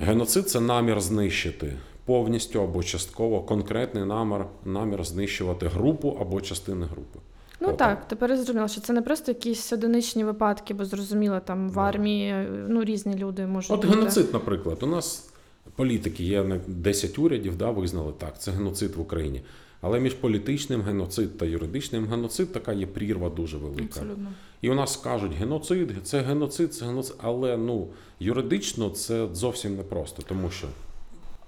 геноцид 0.00 0.48
це 0.50 0.60
намір 0.60 1.00
знищити 1.00 1.72
повністю 2.04 2.62
або 2.62 2.82
частково 2.82 3.40
конкретний 3.40 4.04
намір, 4.04 4.46
намір 4.64 5.04
знищувати 5.04 5.68
групу 5.68 6.18
або 6.20 6.40
частини 6.40 6.86
групи. 6.86 7.18
Ну 7.60 7.68
Отак. 7.68 7.78
так, 7.98 8.08
тепер 8.08 8.30
я 8.30 8.36
зрозуміла, 8.36 8.68
що 8.68 8.80
це 8.80 8.92
не 8.92 9.02
просто 9.02 9.30
якісь 9.30 9.72
одиничні 9.72 10.24
випадки, 10.24 10.74
бо 10.74 10.84
зрозуміло, 10.84 11.40
там 11.44 11.70
в 11.70 11.80
армії 11.80 12.48
ну, 12.68 12.84
різні 12.84 13.14
люди 13.14 13.46
можуть 13.46 13.70
От 13.70 13.84
бути. 13.84 13.98
геноцид, 13.98 14.32
наприклад, 14.32 14.78
у 14.82 14.86
нас 14.86 15.28
політики. 15.76 16.24
Є 16.24 16.44
на 16.44 16.60
10 16.66 17.18
урядів, 17.18 17.56
да, 17.56 17.70
визнали 17.70 18.12
так, 18.18 18.40
це 18.40 18.50
геноцид 18.50 18.96
в 18.96 19.00
Україні. 19.00 19.42
Але 19.86 20.00
між 20.00 20.14
політичним 20.14 20.82
геноцид 20.82 21.38
та 21.38 21.46
юридичним 21.46 22.06
геноцид 22.06 22.52
така 22.52 22.72
є 22.72 22.86
прірва 22.86 23.30
дуже 23.30 23.56
велика. 23.56 23.82
Абсолютно. 23.84 24.32
І 24.60 24.70
у 24.70 24.74
нас 24.74 24.96
кажуть, 24.96 25.32
геноцид, 25.32 25.90
це 26.02 26.20
геноцид, 26.20 26.74
це 26.74 26.86
геноцид. 26.86 27.16
Але 27.18 27.56
ну 27.56 27.88
юридично 28.20 28.90
це 28.90 29.28
зовсім 29.32 29.76
непросто, 29.76 30.22
тому 30.28 30.50
що 30.50 30.66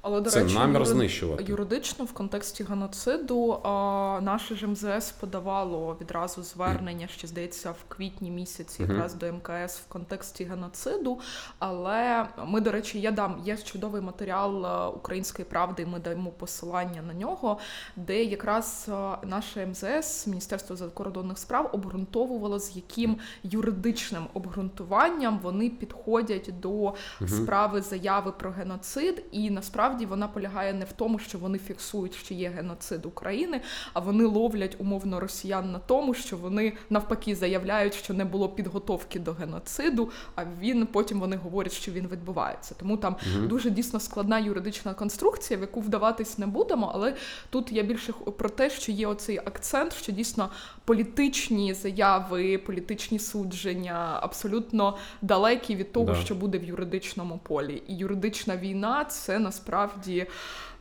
Але 0.06 0.20
до 0.20 0.30
це 0.30 0.42
речі, 0.42 0.54
намір 0.54 0.80
юри- 0.82 0.86
знищувати. 0.86 1.44
Юридично 1.48 2.04
в 2.04 2.12
контексті 2.12 2.64
геноциду 2.64 3.52
а, 3.52 4.20
наше 4.22 4.56
ж 4.56 4.66
МЗС 4.66 5.12
подавало 5.20 5.96
відразу 6.00 6.42
звернення, 6.42 7.06
ще 7.08 7.26
здається, 7.26 7.70
в 7.70 7.84
квітні 7.88 8.30
місяці, 8.30 8.82
якраз 8.82 9.14
до 9.14 9.32
МКС 9.32 9.78
в 9.78 9.88
контексті 9.88 10.44
геноциду. 10.44 11.20
Але 11.58 12.26
ми, 12.46 12.60
до 12.60 12.72
речі, 12.72 13.00
я 13.00 13.10
дам 13.10 13.42
є 13.44 13.56
чудовий 13.56 14.02
матеріал 14.02 14.66
е, 14.66 14.86
української 14.96 15.46
правди, 15.46 15.82
і 15.82 15.86
ми 15.86 15.98
даємо 15.98 16.30
посилання 16.30 17.02
на 17.02 17.14
нього, 17.14 17.58
де 17.96 18.24
якраз 18.24 18.86
е, 18.88 18.92
наше 19.26 19.66
МЗС, 19.66 20.26
Міністерство 20.26 20.76
закордонних 20.76 21.38
справ, 21.38 21.70
обґрунтовувало, 21.72 22.58
з 22.58 22.76
яким 22.76 23.16
юридичним 23.42 24.26
обґрунтуванням 24.34 25.38
вони 25.42 25.70
підходять 25.70 26.50
до 26.60 26.94
справи 27.26 27.82
заяви 27.82 28.32
про 28.32 28.50
геноцид, 28.50 29.24
і 29.32 29.50
насправді 29.50 29.95
вона 30.04 30.28
полягає 30.28 30.72
не 30.72 30.84
в 30.84 30.92
тому, 30.92 31.18
що 31.18 31.38
вони 31.38 31.58
фіксують, 31.58 32.14
що 32.14 32.34
є 32.34 32.48
геноцид 32.48 33.06
України, 33.06 33.60
а 33.92 34.00
вони 34.00 34.24
ловлять 34.24 34.76
умовно 34.78 35.20
росіян 35.20 35.72
на 35.72 35.78
тому, 35.78 36.14
що 36.14 36.36
вони 36.36 36.72
навпаки 36.90 37.34
заявляють, 37.34 37.94
що 37.94 38.14
не 38.14 38.24
було 38.24 38.48
підготовки 38.48 39.18
до 39.18 39.32
геноциду. 39.32 40.10
А 40.34 40.44
він 40.60 40.86
потім 40.86 41.20
вони 41.20 41.36
говорять, 41.36 41.72
що 41.72 41.92
він 41.92 42.08
відбувається. 42.08 42.74
Тому 42.78 42.96
там 42.96 43.16
дуже 43.42 43.70
дійсно 43.70 44.00
складна 44.00 44.38
юридична 44.38 44.94
конструкція, 44.94 45.58
в 45.58 45.60
яку 45.60 45.80
вдаватись 45.80 46.38
не 46.38 46.46
будемо. 46.46 46.90
Але 46.94 47.14
тут 47.50 47.72
я 47.72 47.82
більше 47.82 48.12
про 48.12 48.48
те, 48.48 48.70
що 48.70 48.92
є 48.92 49.06
оцей 49.06 49.38
акцент, 49.38 49.92
що 49.94 50.12
дійсно 50.12 50.50
політичні 50.84 51.74
заяви, 51.74 52.58
політичні 52.58 53.18
судження 53.18 54.18
абсолютно 54.22 54.96
далекі 55.22 55.76
від 55.76 55.92
того, 55.92 56.06
Да. 56.06 56.14
що 56.14 56.34
буде 56.34 56.58
в 56.58 56.64
юридичному 56.64 57.40
полі. 57.42 57.82
І 57.88 57.96
юридична 57.96 58.56
війна 58.56 59.04
це 59.04 59.38
насправді 59.38 59.85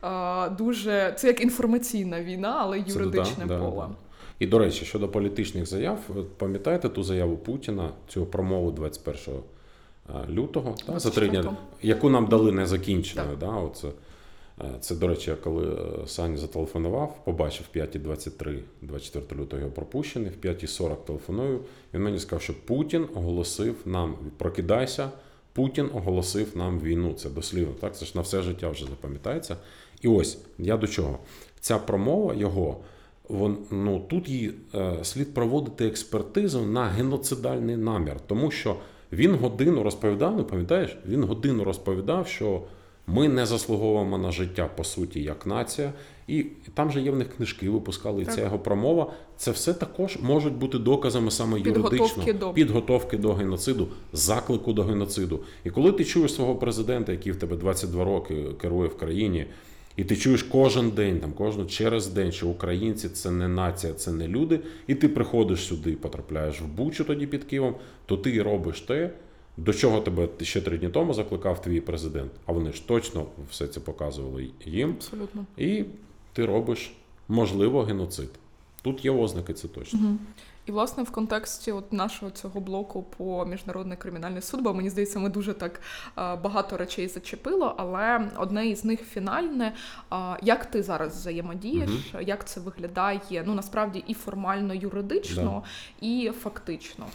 е, 0.04 0.50
дуже 0.50 1.14
це 1.18 1.26
як 1.26 1.40
інформаційна 1.40 2.22
війна, 2.22 2.56
але 2.60 2.78
юридичне 2.78 3.46
да, 3.46 3.58
да, 3.58 3.58
поле. 3.58 3.86
да. 3.88 3.94
І 4.38 4.46
до 4.46 4.58
речі, 4.58 4.84
щодо 4.84 5.08
політичних 5.08 5.66
заяв, 5.66 5.98
пам'ятаєте 6.36 6.88
ту 6.88 7.02
заяву 7.02 7.36
Путіна, 7.36 7.90
цю 8.08 8.26
промову 8.26 8.70
21 8.70 9.34
е, 10.08 10.32
лютого, 10.32 10.74
та, 10.86 10.98
за 10.98 11.10
три 11.10 11.28
дні, 11.28 11.44
яку 11.82 12.10
нам 12.10 12.26
дали 12.26 12.52
незакінченою. 12.52 13.36
Да, 13.40 13.50
оце. 13.50 13.88
Е, 14.60 14.64
Це, 14.80 14.94
до 14.94 15.08
речі, 15.08 15.30
я 15.30 15.36
коли 15.36 15.76
Саня 16.06 16.36
зателефонував, 16.36 17.24
побачив 17.24 17.66
в 17.72 17.76
5.23, 17.76 18.58
24 18.82 19.40
лютого 19.40 19.60
його 19.60 19.72
пропущений, 19.72 20.30
в 20.30 20.46
5.40 20.46 20.96
телефоную. 20.96 21.60
Він 21.94 22.02
мені 22.02 22.18
сказав, 22.18 22.42
що 22.42 22.54
Путін 22.64 23.06
оголосив 23.14 23.74
нам 23.84 24.16
прокидайся, 24.36 25.10
Путін 25.56 25.90
оголосив 25.94 26.56
нам 26.56 26.80
війну. 26.80 27.12
Це 27.12 27.30
дослівно. 27.30 27.72
Так, 27.80 27.96
це 27.96 28.06
ж 28.06 28.12
на 28.14 28.20
все 28.20 28.42
життя 28.42 28.68
вже 28.68 28.84
запам'ятається. 28.84 29.56
І 30.02 30.08
ось 30.08 30.38
я 30.58 30.76
до 30.76 30.86
чого. 30.86 31.18
Ця 31.60 31.78
промова 31.78 32.34
його. 32.34 32.80
Вон, 33.28 33.58
ну, 33.70 34.00
тут 34.08 34.28
їй 34.28 34.54
е, 34.74 34.98
слід 35.02 35.34
проводити 35.34 35.86
експертизу 35.86 36.66
на 36.66 36.84
геноцидальний 36.84 37.76
намір, 37.76 38.16
тому 38.26 38.50
що 38.50 38.76
він 39.12 39.34
годину 39.34 39.82
розповідав, 39.82 40.36
ну 40.36 40.44
пам'ятаєш, 40.44 40.98
він 41.08 41.24
годину 41.24 41.64
розповідав, 41.64 42.26
що 42.26 42.62
ми 43.06 43.28
не 43.28 43.46
заслуговуємо 43.46 44.18
на 44.18 44.32
життя 44.32 44.70
по 44.76 44.84
суті 44.84 45.22
як 45.22 45.46
нація, 45.46 45.92
і 46.26 46.46
там 46.74 46.90
же 46.90 47.00
є 47.00 47.10
в 47.10 47.16
них 47.16 47.36
книжки, 47.36 47.70
випускали, 47.70 48.22
і 48.22 48.24
ця 48.24 48.40
його 48.40 48.58
промова. 48.58 49.12
Це 49.36 49.50
все 49.50 49.74
також 49.74 50.18
можуть 50.22 50.54
бути 50.54 50.78
доказами 50.78 51.30
саме 51.30 51.60
Підготовки 51.60 51.96
юридично 51.96 52.32
до. 52.32 52.52
підготовки 52.52 53.16
до 53.16 53.32
геноциду, 53.32 53.88
заклику 54.12 54.72
до 54.72 54.82
геноциду. 54.82 55.40
І 55.64 55.70
коли 55.70 55.92
ти 55.92 56.04
чуєш 56.04 56.34
свого 56.34 56.56
президента, 56.56 57.12
який 57.12 57.32
в 57.32 57.36
тебе 57.36 57.56
22 57.56 58.04
роки 58.04 58.44
керує 58.60 58.88
в 58.88 58.96
країні, 58.96 59.46
і 59.96 60.04
ти 60.04 60.16
чуєш 60.16 60.42
кожен 60.42 60.90
день, 60.90 61.20
там 61.20 61.32
кожну 61.32 61.66
через 61.66 62.06
день, 62.06 62.32
що 62.32 62.48
українці 62.48 63.08
це 63.08 63.30
не 63.30 63.48
нація, 63.48 63.92
це 63.92 64.12
не 64.12 64.28
люди, 64.28 64.60
і 64.86 64.94
ти 64.94 65.08
приходиш 65.08 65.60
сюди 65.60 65.92
потрапляєш 65.92 66.60
в 66.60 66.66
Бучу 66.66 67.04
тоді 67.04 67.26
під 67.26 67.44
Києвом, 67.44 67.74
то 68.06 68.16
ти 68.16 68.42
робиш 68.42 68.80
те, 68.80 69.10
до 69.56 69.72
чого 69.72 70.00
тебе 70.00 70.28
ще 70.42 70.60
три 70.60 70.78
дні 70.78 70.88
тому 70.88 71.14
закликав 71.14 71.62
твій 71.62 71.80
президент. 71.80 72.30
А 72.46 72.52
вони 72.52 72.72
ж 72.72 72.88
точно 72.88 73.26
все 73.50 73.66
це 73.66 73.80
показували 73.80 74.48
їм. 74.66 74.90
Абсолютно. 74.90 75.44
І 75.56 75.84
ти 76.36 76.46
робиш, 76.46 76.92
можливо, 77.28 77.82
геноцид. 77.82 78.30
Тут 78.82 79.04
є 79.04 79.10
ознаки, 79.10 79.54
це 79.54 79.68
точно. 79.68 80.16
І 80.66 80.72
власне 80.72 81.02
в 81.02 81.10
контексті 81.10 81.72
от 81.72 81.92
нашого 81.92 82.30
цього 82.30 82.60
блоку 82.60 83.04
по 83.16 83.46
міжнародний 83.46 83.96
кримінальний 83.96 84.42
суд, 84.42 84.62
бо 84.62 84.74
мені 84.74 84.90
здається, 84.90 85.18
ми 85.18 85.28
дуже 85.28 85.54
так 85.54 85.80
багато 86.16 86.76
речей 86.76 87.08
зачепило, 87.08 87.74
але 87.78 88.30
одне 88.36 88.66
із 88.66 88.84
них 88.84 89.00
фінальне. 89.00 89.72
Як 90.42 90.66
ти 90.66 90.82
зараз 90.82 91.16
взаємодієш? 91.16 91.90
Як 92.20 92.48
це 92.48 92.60
виглядає? 92.60 93.44
Ну 93.46 93.54
насправді 93.54 94.04
і 94.06 94.14
формально 94.14 94.74
юридично, 94.74 95.62
і 96.00 96.32
фактично. 96.42 97.06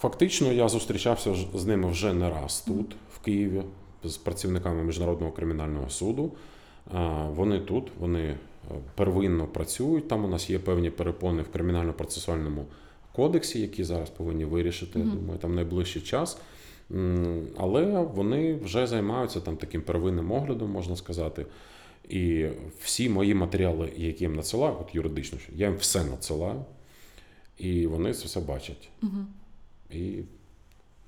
Фактично, 0.00 0.52
я 0.52 0.68
зустрічався 0.68 1.34
з 1.54 1.64
ними 1.64 1.90
вже 1.90 2.12
не 2.12 2.30
раз 2.30 2.60
тут, 2.66 2.96
в 3.14 3.18
Києві, 3.18 3.62
з 4.04 4.16
працівниками 4.16 4.82
Міжнародного 4.82 5.32
кримінального 5.32 5.90
суду. 5.90 6.32
Вони 7.30 7.60
тут, 7.60 7.92
вони 7.98 8.20
е, 8.20 8.36
первинно 8.94 9.46
працюють. 9.46 10.08
Там 10.08 10.24
у 10.24 10.28
нас 10.28 10.50
є 10.50 10.58
певні 10.58 10.90
перепони 10.90 11.42
в 11.42 11.56
кримінально-процесуальному 11.56 12.64
кодексі, 13.12 13.60
які 13.60 13.84
зараз 13.84 14.10
повинні 14.10 14.44
вирішити, 14.44 14.98
я 14.98 15.04
думаю, 15.04 15.38
там 15.38 15.54
найближчий 15.54 16.02
час. 16.02 16.38
Але 17.56 17.84
вони 18.14 18.54
вже 18.54 18.86
займаються 18.86 19.40
там 19.40 19.56
таким 19.56 19.82
первинним 19.82 20.32
оглядом, 20.32 20.70
можна 20.70 20.96
сказати. 20.96 21.46
І 22.08 22.46
всі 22.80 23.08
мої 23.08 23.34
матеріали, 23.34 23.92
які 23.96 24.24
я 24.24 24.30
їм 24.30 24.36
надсилаю, 24.36 24.76
от 24.80 24.94
юридично, 24.94 25.38
я 25.54 25.66
їм 25.66 25.76
все 25.76 26.04
надсилаю, 26.04 26.64
і 27.58 27.86
вони 27.86 28.14
це 28.14 28.26
все 28.26 28.40
бачать. 28.40 28.88
І 29.90 30.18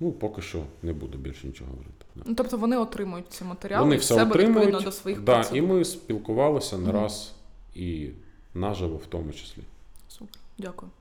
ну, 0.05 0.11
поки 0.11 0.41
що 0.41 0.63
не 0.83 0.93
буду 0.93 1.17
більше 1.17 1.47
нічого 1.47 1.69
говорити. 1.71 2.05
Да. 2.15 2.23
Ну 2.25 2.35
тобто 2.35 2.57
вони 2.57 2.77
отримують 2.77 3.29
ці 3.29 3.43
матеріали 3.43 3.83
Вони 3.83 3.95
і 3.95 3.99
все 3.99 4.15
себе 4.15 4.37
відповідно 4.45 4.81
до 4.81 4.91
своїх 4.91 5.21
да, 5.21 5.33
процедур. 5.35 5.57
і 5.57 5.61
ми 5.61 5.85
спілкувалися 5.85 6.77
не 6.77 6.83
Мгм. 6.83 6.91
раз 7.01 7.33
і 7.75 8.09
наживо 8.53 8.97
в 8.97 9.05
тому 9.05 9.31
числі. 9.31 9.61
Супер, 10.07 10.39
дякую. 10.57 10.91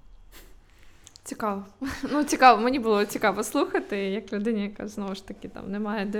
Цікаво. 1.24 1.64
Ну, 2.12 2.24
цікаво, 2.24 2.62
мені 2.62 2.78
було 2.78 3.04
цікаво 3.04 3.42
слухати, 3.42 3.96
як 3.96 4.32
людині, 4.32 4.62
яка 4.62 4.88
знову 4.88 5.14
ж 5.14 5.26
таки 5.28 5.48
там 5.48 5.70
немає 5.70 6.06
до 6.06 6.18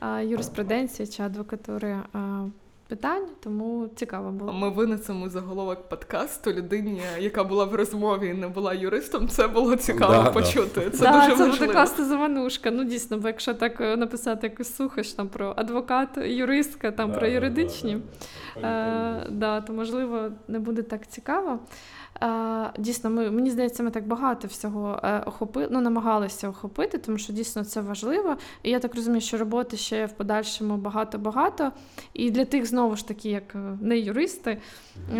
а, 0.00 0.20
юриспруденції 0.20 1.08
чи 1.08 1.22
адвокатури 1.22 2.02
а, 2.12 2.46
питань, 2.88 3.26
тому 3.40 3.88
цікаво 3.96 4.30
було. 4.30 4.52
Ми 4.52 4.70
винесемо 4.70 5.28
заголовок 5.28 5.88
подкасту 5.88 6.52
людині, 6.52 7.00
яка 7.20 7.44
була 7.44 7.64
в 7.64 7.74
розмові 7.74 8.28
і 8.28 8.34
не 8.34 8.48
була 8.48 8.74
юристом. 8.74 9.28
Це 9.28 9.48
було 9.48 9.76
цікаво 9.76 10.12
Да, 10.12 10.22
да. 10.22 10.30
почути. 10.30 10.90
Це 10.90 10.98
да, 11.04 11.12
дуже 11.12 11.26
це 11.26 11.34
важливо. 11.34 11.50
буде 11.58 11.72
класна 11.72 12.04
заманушка. 12.04 12.70
Ну 12.70 12.84
дійсно, 12.84 13.18
бо 13.18 13.28
якщо 13.28 13.54
так 13.54 13.80
е, 13.80 13.96
написати 13.96 14.46
якусь 14.46 14.74
сухаш 14.76 15.12
там 15.12 15.28
про 15.28 15.52
адвокат, 15.56 16.08
юристка, 16.16 16.90
там 16.90 17.12
про 17.12 17.26
юридичні, 17.26 17.98
Е, 18.56 19.26
да, 19.30 19.60
то 19.60 19.72
можливо 19.72 20.28
не 20.48 20.58
буде 20.58 20.82
так 20.82 21.06
цікаво. 21.08 21.58
Е, 22.22 22.70
дійсно, 22.78 23.10
ми, 23.10 23.30
мені 23.30 23.50
здається, 23.50 23.82
ми 23.82 23.90
так 23.90 24.06
багато 24.06 24.48
всього 24.48 25.00
е, 25.04 25.22
охопи, 25.26 25.68
ну, 25.70 25.80
намагалися 25.80 26.48
охопити, 26.48 26.98
тому 26.98 27.18
що 27.18 27.32
дійсно 27.32 27.64
це 27.64 27.80
важливо. 27.80 28.36
І 28.62 28.70
я 28.70 28.78
так 28.78 28.94
розумію, 28.94 29.20
що 29.20 29.38
роботи 29.38 29.76
ще 29.76 30.06
в 30.06 30.12
подальшому 30.12 30.76
багато-багато. 30.76 31.72
І 32.14 32.30
для 32.30 32.44
тих, 32.44 32.66
знову 32.66 32.96
ж 32.96 33.08
таки, 33.08 33.30
як 33.30 33.54
е, 33.54 33.58
не 33.80 33.98
юристи, 33.98 34.58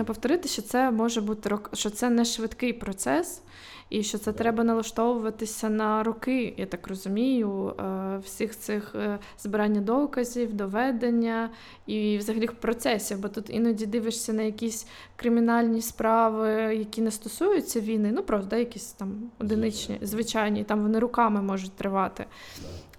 повторити, 0.06 0.48
що 0.48 0.62
це 0.62 0.90
може 0.90 1.20
бути 1.20 1.58
що 1.72 1.90
це 1.90 2.10
не 2.10 2.24
швидкий 2.24 2.72
процес. 2.72 3.42
І 3.90 4.02
що 4.02 4.18
це 4.18 4.32
треба 4.32 4.64
налаштовуватися 4.64 5.68
на 5.68 6.02
роки, 6.02 6.54
я 6.56 6.66
так 6.66 6.88
розумію, 6.88 7.68
е, 7.68 8.18
всіх 8.24 8.58
цих 8.58 8.94
е, 8.94 9.18
збирання 9.38 9.80
доказів, 9.80 10.54
доведення 10.54 11.50
і 11.86 12.18
взагалі 12.18 12.46
процесів. 12.46 13.18
Бо 13.18 13.28
тут 13.28 13.50
іноді 13.50 13.86
дивишся 13.86 14.32
на 14.32 14.42
якісь 14.42 14.86
кримінальні 15.16 15.82
справи, 15.82 16.50
які 16.76 17.02
не 17.02 17.10
стосуються 17.10 17.80
війни, 17.80 18.12
ну 18.12 18.22
просто 18.22 18.48
да, 18.48 18.56
якісь 18.56 18.92
там 18.92 19.30
одиничні, 19.38 19.98
звичайні, 20.02 20.64
там 20.64 20.82
вони 20.82 20.98
руками 20.98 21.42
можуть 21.42 21.72
тривати. 21.72 22.24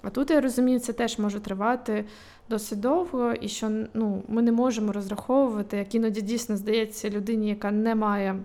А 0.02 0.10
тут 0.10 0.32
я 0.32 0.42
розумію, 0.42 0.80
це 0.80 0.94
теж 0.94 1.20
може 1.20 1.40
тривати 1.40 2.06
досить 2.50 2.80
довго, 2.80 3.34
і 3.34 3.48
що 3.48 3.72
ну, 3.94 4.24
ми 4.28 4.42
не 4.42 4.52
можемо 4.52 4.92
розраховувати, 4.92 5.78
як 5.78 5.96
іноді 5.96 6.22
дійсно 6.22 6.58
здається 6.58 7.10
людині, 7.10 7.50
яка 7.50 7.72
не 7.72 7.96
має 7.96 8.36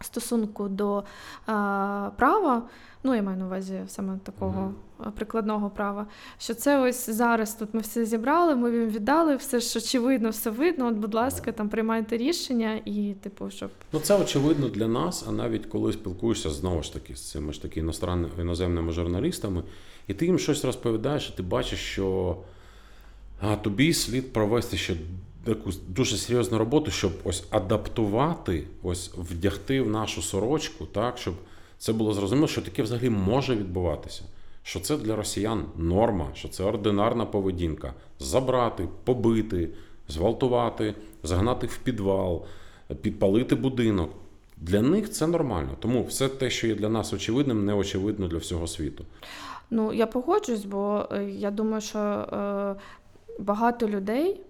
стосунку 0.00 0.68
до 0.68 1.04
а, 1.46 2.10
права, 2.16 2.62
ну 3.02 3.14
я 3.14 3.22
маю 3.22 3.38
на 3.38 3.46
увазі 3.46 3.80
саме 3.88 4.18
такого 4.22 4.72
Мгм. 5.00 5.12
прикладного 5.12 5.70
права, 5.70 6.06
що 6.38 6.54
це 6.54 6.78
ось 6.80 7.10
зараз 7.10 7.54
тут 7.54 7.74
ми 7.74 7.80
все 7.80 8.04
зібрали, 8.04 8.54
ми 8.56 8.76
їм 8.76 8.88
віддали, 8.88 9.36
все 9.36 9.60
ж 9.60 9.78
очевидно, 9.78 10.30
все 10.30 10.50
видно. 10.50 10.86
От, 10.86 10.94
будь 10.94 11.14
ласка, 11.14 11.52
там 11.52 11.68
приймайте 11.68 12.16
рішення 12.16 12.80
і, 12.84 13.14
типу, 13.22 13.50
щоб 13.50 13.70
Ну, 13.92 14.00
це 14.00 14.18
очевидно 14.18 14.68
для 14.68 14.88
нас, 14.88 15.24
а 15.28 15.32
навіть 15.32 15.66
коли 15.66 15.92
спілкуєшся 15.92 16.50
знову 16.50 16.82
ж 16.82 16.92
таки 16.92 17.14
з 17.16 17.30
цими 17.30 17.52
ж 17.52 17.62
таки 17.62 17.80
іностранними 17.80 18.32
іноземними 18.40 18.92
журналістами, 18.92 19.62
і 20.06 20.14
ти 20.14 20.26
їм 20.26 20.38
щось 20.38 20.64
розповідаєш, 20.64 21.30
і 21.34 21.36
ти 21.36 21.42
бачиш, 21.42 21.80
що 21.80 22.36
а, 23.40 23.56
тобі 23.56 23.92
слід 23.94 24.32
провести 24.32 24.76
ще 24.76 24.94
якусь 25.48 25.80
дуже 25.88 26.16
серйозну 26.16 26.58
роботу, 26.58 26.90
щоб 26.90 27.12
ось 27.24 27.44
адаптувати, 27.50 28.64
ось 28.82 29.10
вдягти 29.16 29.82
в 29.82 29.88
нашу 29.88 30.22
сорочку, 30.22 30.86
так, 30.86 31.18
щоб 31.18 31.34
це 31.78 31.92
було 31.92 32.12
зрозуміло, 32.12 32.48
що 32.48 32.62
таке 32.62 32.82
взагалі 32.82 33.10
може 33.10 33.56
відбуватися. 33.56 34.22
Що 34.62 34.80
це 34.80 34.96
для 34.96 35.16
росіян 35.16 35.64
норма, 35.76 36.28
що 36.34 36.48
це 36.48 36.64
ординарна 36.64 37.26
поведінка. 37.26 37.94
Забрати, 38.18 38.88
побити, 39.04 39.68
зґвалтувати, 40.08 40.94
загнати 41.22 41.66
в 41.66 41.76
підвал, 41.76 42.44
підпалити 43.02 43.54
будинок. 43.54 44.10
Для 44.56 44.82
них 44.82 45.10
це 45.10 45.26
нормально. 45.26 45.70
Тому 45.78 46.04
все 46.04 46.28
те, 46.28 46.50
що 46.50 46.66
є 46.66 46.74
для 46.74 46.88
нас 46.88 47.12
очевидним, 47.12 47.64
не 47.64 47.74
очевидно 47.74 48.28
для 48.28 48.38
всього 48.38 48.66
світу. 48.66 49.04
Ну, 49.70 49.92
я 49.92 50.06
погоджуюсь, 50.06 50.64
бо 50.64 51.08
е, 51.12 51.24
я 51.24 51.50
думаю, 51.50 51.80
що 51.80 51.98
е, 51.98 52.74
багато 53.38 53.88
людей, 53.88 54.40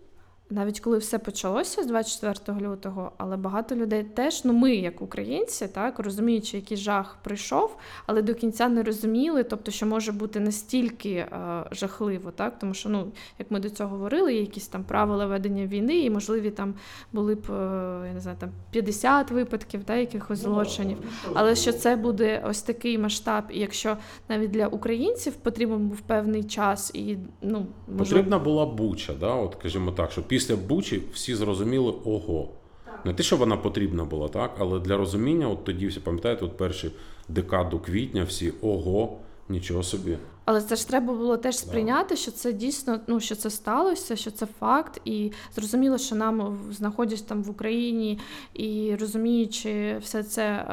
навіть 0.50 0.80
коли 0.80 0.98
все 0.98 1.18
почалося 1.18 1.82
з 1.82 1.86
24 1.86 2.60
лютого, 2.60 3.12
але 3.16 3.36
багато 3.36 3.74
людей 3.74 4.04
теж, 4.04 4.44
ну 4.44 4.52
ми, 4.52 4.74
як 4.74 5.02
українці, 5.02 5.68
так 5.68 5.98
розуміючи, 5.98 6.56
який 6.56 6.76
жах 6.76 7.18
прийшов, 7.22 7.76
але 8.06 8.22
до 8.22 8.34
кінця 8.34 8.68
не 8.68 8.82
розуміли, 8.82 9.44
тобто, 9.44 9.70
що 9.70 9.86
може 9.86 10.12
бути 10.12 10.40
настільки 10.40 11.10
е, 11.10 11.28
жахливо, 11.70 12.30
так 12.30 12.58
тому 12.58 12.74
що, 12.74 12.88
ну 12.88 13.12
як 13.38 13.50
ми 13.50 13.60
до 13.60 13.70
цього 13.70 13.90
говорили, 13.90 14.34
є 14.34 14.40
якісь 14.40 14.68
там 14.68 14.84
правила 14.84 15.26
ведення 15.26 15.66
війни, 15.66 15.98
і 15.98 16.10
можливі 16.10 16.50
там 16.50 16.74
були 17.12 17.34
б 17.34 17.50
е, 17.50 18.06
я 18.06 18.14
не 18.14 18.20
знаю, 18.20 18.36
там 18.40 18.50
50 18.70 19.30
випадків, 19.30 19.84
та 19.84 19.96
якихось 19.96 20.38
злочинів. 20.38 20.98
Але 21.34 21.56
що 21.56 21.72
це 21.72 21.96
буде 21.96 22.42
ось 22.46 22.62
такий 22.62 22.98
масштаб, 22.98 23.44
і 23.50 23.60
якщо 23.60 23.96
навіть 24.28 24.50
для 24.50 24.66
українців 24.66 25.32
потрібен 25.32 25.88
був 25.88 26.00
певний 26.00 26.44
час, 26.44 26.90
і 26.94 27.18
ну 27.42 27.66
можливо, 27.88 27.98
Потрібна 27.98 28.38
була 28.38 28.66
буча, 28.66 29.12
да? 29.20 29.34
от, 29.34 29.56
скажімо 29.58 29.92
так, 29.92 30.12
що 30.12 30.22
після 30.22 30.37
бучі 30.56 31.02
всі 31.12 31.34
зрозуміли 31.34 31.94
ого. 32.04 32.48
Не 33.04 33.14
те, 33.14 33.22
що 33.22 33.36
вона 33.36 33.56
потрібна 33.56 34.04
була, 34.04 34.28
так, 34.28 34.54
але 34.58 34.80
для 34.80 34.96
розуміння, 34.96 35.48
от 35.48 35.64
тоді 35.64 35.86
всі 35.86 36.00
пам'ятаєте, 36.00 36.44
от 36.44 36.56
перші 36.56 36.90
декаду 37.28 37.78
квітня 37.78 38.24
всі 38.24 38.52
ого, 38.62 39.18
нічого 39.48 39.82
собі. 39.82 40.18
Але 40.44 40.60
це 40.60 40.76
ж 40.76 40.88
треба 40.88 41.14
було 41.14 41.36
теж 41.36 41.58
сприйняти, 41.58 42.16
що 42.16 42.30
це 42.30 42.52
дійсно 42.52 43.00
ну 43.06 43.20
що 43.20 43.34
це 43.34 43.50
сталося, 43.50 44.16
що 44.16 44.30
це 44.30 44.46
факт, 44.60 45.00
і 45.04 45.32
зрозуміло, 45.56 45.98
що 45.98 46.16
нам 46.16 46.58
знаходячись 46.70 47.22
там 47.22 47.42
в 47.42 47.50
Україні 47.50 48.18
і 48.54 48.96
розуміючи 49.00 49.98
все 50.02 50.22
це. 50.22 50.66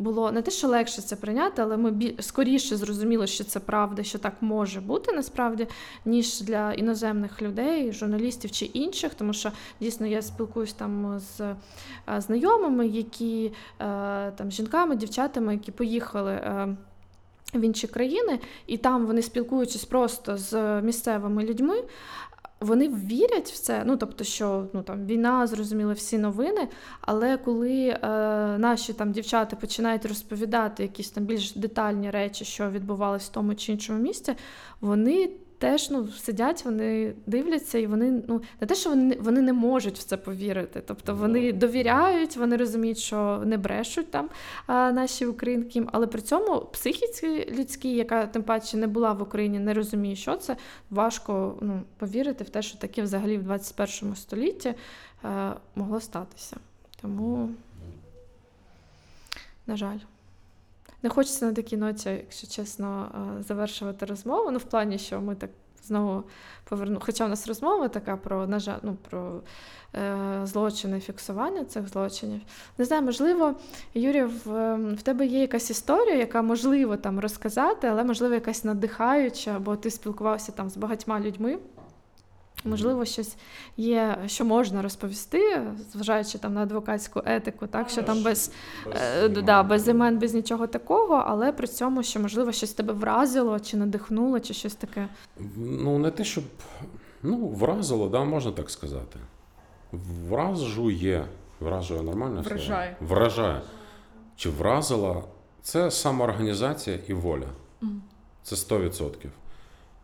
Було 0.00 0.32
не 0.32 0.42
те, 0.42 0.50
що 0.50 0.68
легше 0.68 1.02
це 1.02 1.16
прийняти, 1.16 1.62
але 1.62 1.76
ми 1.76 1.90
бі- 1.90 2.14
скоріше 2.20 2.76
зрозуміли, 2.76 3.26
що 3.26 3.44
це 3.44 3.60
правда, 3.60 4.02
що 4.02 4.18
так 4.18 4.32
може 4.40 4.80
бути 4.80 5.12
насправді, 5.12 5.66
ніж 6.04 6.40
для 6.40 6.72
іноземних 6.72 7.42
людей, 7.42 7.92
журналістів 7.92 8.50
чи 8.50 8.64
інших, 8.64 9.14
тому 9.14 9.32
що 9.32 9.50
дійсно 9.80 10.06
я 10.06 10.22
спілкуюсь 10.22 10.72
там 10.72 11.18
з 11.18 11.40
е, 11.40 11.56
знайомими, 12.20 12.86
які 12.86 13.46
е, 13.46 13.52
там 14.36 14.50
жінками, 14.50 14.96
дівчатами, 14.96 15.52
які 15.52 15.72
поїхали. 15.72 16.32
е, 16.32 16.76
в 17.54 17.60
інші 17.60 17.86
країни, 17.86 18.38
і 18.66 18.76
там 18.76 19.06
вони 19.06 19.22
спілкуючись 19.22 19.84
просто 19.84 20.36
з 20.36 20.80
місцевими 20.82 21.44
людьми. 21.44 21.82
Вони 22.60 22.88
вірять 22.88 23.48
в 23.48 23.58
це, 23.58 23.82
ну 23.86 23.96
тобто, 23.96 24.24
що 24.24 24.66
ну 24.72 24.82
там 24.82 25.06
війна, 25.06 25.46
зрозуміло, 25.46 25.92
всі 25.92 26.18
новини. 26.18 26.68
Але 27.00 27.36
коли 27.36 27.88
е, 27.88 27.98
наші 28.58 28.92
там 28.92 29.12
дівчата 29.12 29.56
починають 29.56 30.06
розповідати 30.06 30.82
якісь 30.82 31.10
там 31.10 31.24
більш 31.24 31.52
детальні 31.52 32.10
речі, 32.10 32.44
що 32.44 32.70
відбувалось 32.70 33.26
в 33.26 33.32
тому 33.32 33.54
чи 33.54 33.72
іншому 33.72 33.98
місці, 33.98 34.34
вони 34.80 35.30
теж 35.60 35.90
ну 35.90 36.08
сидять, 36.08 36.64
вони 36.64 37.12
дивляться, 37.26 37.78
і 37.78 37.86
вони 37.86 38.22
ну 38.28 38.42
не 38.60 38.66
те, 38.66 38.74
що 38.74 38.90
вони 38.90 39.16
вони 39.20 39.40
не 39.40 39.52
можуть 39.52 39.98
в 39.98 40.02
це 40.02 40.16
повірити. 40.16 40.82
Тобто 40.86 41.14
вони 41.14 41.52
довіряють, 41.52 42.36
вони 42.36 42.56
розуміють, 42.56 42.98
що 42.98 43.42
не 43.44 43.56
брешуть 43.56 44.10
там 44.10 44.28
а, 44.66 44.92
наші 44.92 45.26
українки, 45.26 45.86
але 45.92 46.06
при 46.06 46.20
цьому 46.20 46.60
психіці 46.60 47.52
людській, 47.58 47.94
яка 47.94 48.26
тим 48.26 48.42
паче 48.42 48.76
не 48.76 48.86
була 48.86 49.12
в 49.12 49.22
Україні, 49.22 49.58
не 49.58 49.74
розуміє, 49.74 50.16
що 50.16 50.36
це 50.36 50.56
важко 50.90 51.58
ну, 51.60 51.82
повірити 51.98 52.44
в 52.44 52.48
те, 52.48 52.62
що 52.62 52.78
таке 52.78 53.02
взагалі 53.02 53.38
в 53.38 53.42
21 53.42 54.16
столітті 54.16 54.74
е, 55.24 55.52
могло 55.74 56.00
статися. 56.00 56.56
Тому, 57.00 57.50
на 59.66 59.76
жаль. 59.76 59.98
Не 61.02 61.08
хочеться 61.10 61.46
на 61.46 61.52
такій 61.52 61.76
ноті, 61.76 62.10
якщо 62.10 62.46
чесно, 62.46 63.08
завершувати 63.48 64.06
розмову. 64.06 64.50
Ну, 64.50 64.58
в 64.58 64.62
плані, 64.62 64.98
що 64.98 65.20
ми 65.20 65.34
так 65.34 65.50
знову 65.84 66.24
поверну. 66.68 66.98
Хоча 67.00 67.24
у 67.24 67.28
нас 67.28 67.48
розмова 67.48 67.88
така 67.88 68.16
про 68.16 68.46
на 68.46 68.58
жаль, 68.58 68.78
ну, 68.82 68.96
про 69.10 69.40
е, 69.94 70.40
злочини, 70.44 71.00
фіксування 71.00 71.64
цих 71.64 71.88
злочинів. 71.88 72.40
Не 72.78 72.84
знаю, 72.84 73.02
можливо, 73.02 73.54
Юрій, 73.94 74.24
в, 74.24 74.74
в 74.94 75.02
тебе 75.02 75.26
є 75.26 75.40
якась 75.40 75.70
історія, 75.70 76.16
яка 76.16 76.42
можливо 76.42 76.96
там 76.96 77.20
розказати, 77.20 77.86
але 77.86 78.04
можливо 78.04 78.34
якась 78.34 78.64
надихаюча, 78.64 79.58
бо 79.58 79.76
ти 79.76 79.90
спілкувався 79.90 80.52
там 80.52 80.70
з 80.70 80.76
багатьма 80.76 81.20
людьми. 81.20 81.58
Можливо, 82.64 83.04
щось 83.04 83.36
є, 83.76 84.18
що 84.26 84.44
можна 84.44 84.82
розповісти, 84.82 85.62
зважаючи 85.92 86.38
там 86.38 86.54
на 86.54 86.62
адвокатську 86.62 87.22
етику, 87.24 87.66
так 87.66 87.88
що 87.88 88.02
там 88.02 88.22
без, 88.22 88.52
е, 88.96 89.28
да, 89.28 89.62
без 89.62 89.88
імен, 89.88 90.18
без 90.18 90.34
нічого 90.34 90.66
такого, 90.66 91.24
але 91.26 91.52
при 91.52 91.66
цьому, 91.66 92.02
що 92.02 92.20
можливо 92.20 92.52
щось 92.52 92.72
тебе 92.72 92.92
вразило, 92.92 93.60
чи 93.60 93.76
надихнуло, 93.76 94.40
чи 94.40 94.54
щось 94.54 94.74
таке. 94.74 95.08
Ну, 95.56 95.98
не 95.98 96.10
те, 96.10 96.24
щоб 96.24 96.44
ну, 97.22 97.46
вразило, 97.48 98.08
да, 98.08 98.24
можна 98.24 98.52
так 98.52 98.70
сказати. 98.70 99.18
Вражує. 100.28 101.24
Вражує 101.60 102.02
нормальне 102.02 102.44
слово? 102.44 102.56
Вражає. 102.56 102.96
Вражає. 103.00 103.60
Чи 104.36 104.50
вразила 104.50 105.22
це 105.62 105.90
самоорганізація 105.90 106.98
і 107.08 107.14
воля. 107.14 107.48
Це 108.42 108.56
100%. 108.56 109.26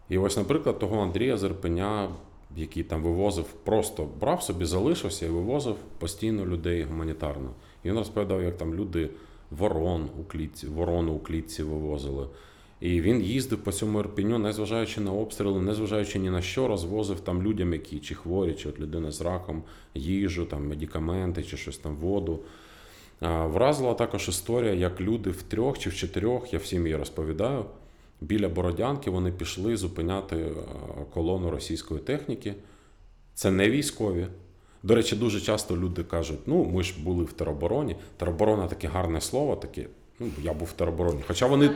І 0.09 0.19
ось, 0.19 0.37
наприклад, 0.37 0.79
того 0.79 1.03
Андрія 1.03 1.37
Зерпеня, 1.37 2.09
який 2.57 2.83
там 2.83 3.03
вивозив, 3.03 3.45
просто 3.45 4.09
брав 4.21 4.43
собі, 4.43 4.65
залишився 4.65 5.27
і 5.27 5.29
вивозив 5.29 5.77
постійно 5.99 6.47
людей 6.47 6.83
гуманітарно. 6.83 7.51
І 7.85 7.89
він 7.89 7.99
розповідав, 7.99 8.43
як 8.43 8.57
там 8.57 8.75
люди 8.75 9.11
ворон 9.51 10.09
у 10.21 10.25
клітці, 10.25 10.67
ворону 10.67 11.13
у 11.13 11.19
клітці 11.19 11.63
вивозили. 11.63 12.27
І 12.81 13.01
він 13.01 13.23
їздив 13.23 13.59
по 13.59 13.73
цьому 13.73 14.01
Ірпіню, 14.01 14.39
незважаючи 14.39 15.01
на 15.01 15.13
обстріли, 15.13 15.61
незважаючи 15.61 16.19
ні 16.19 16.31
на 16.31 16.43
що, 16.43 16.69
розвозив 16.69 17.21
там 17.21 17.43
людям, 17.43 17.73
які 17.73 17.99
чи 17.99 18.15
хворі, 18.15 18.55
чи 18.55 18.69
от 18.69 18.81
людина 18.81 19.11
з 19.13 19.21
раком, 19.21 19.63
їжу, 19.95 20.45
там 20.45 20.69
медикаменти, 20.69 21.43
чи 21.43 21.57
щось 21.57 21.79
там 21.79 21.97
воду. 21.97 22.41
Вразила 23.21 23.95
також 23.95 24.29
історія, 24.29 24.73
як 24.73 25.01
люди 25.01 25.31
в 25.31 25.43
трьох 25.43 25.79
чи 25.79 25.91
в 25.91 25.95
чотирьох, 25.95 26.53
я 26.53 26.59
всім 26.59 26.83
її 26.87 26.97
розповідаю. 26.97 27.65
Біля 28.21 28.49
Бородянки 28.49 29.11
вони 29.11 29.33
пішли 29.33 29.77
зупиняти 29.77 30.37
е, 30.37 30.53
колону 31.14 31.51
російської 31.51 32.01
техніки. 32.01 32.55
Це 33.35 33.51
не 33.51 33.71
військові. 33.71 34.27
До 34.83 34.95
речі, 34.95 35.17
дуже 35.17 35.41
часто 35.41 35.77
люди 35.77 36.05
кажуть: 36.05 36.39
ну, 36.47 36.64
ми 36.64 36.83
ж 36.83 36.95
були 37.03 37.25
в 37.25 37.33
теробороні. 37.33 37.97
Тероборона 38.17 38.67
таке 38.67 38.89
гарне 38.89 39.21
слово, 39.21 39.57
таке, 39.57 39.87
ну, 40.21 40.27
я 40.43 40.53
був 40.53 40.69
в 40.69 40.73
теробороні. 40.73 41.23
Хоча 41.27 41.47
вони. 41.47 41.71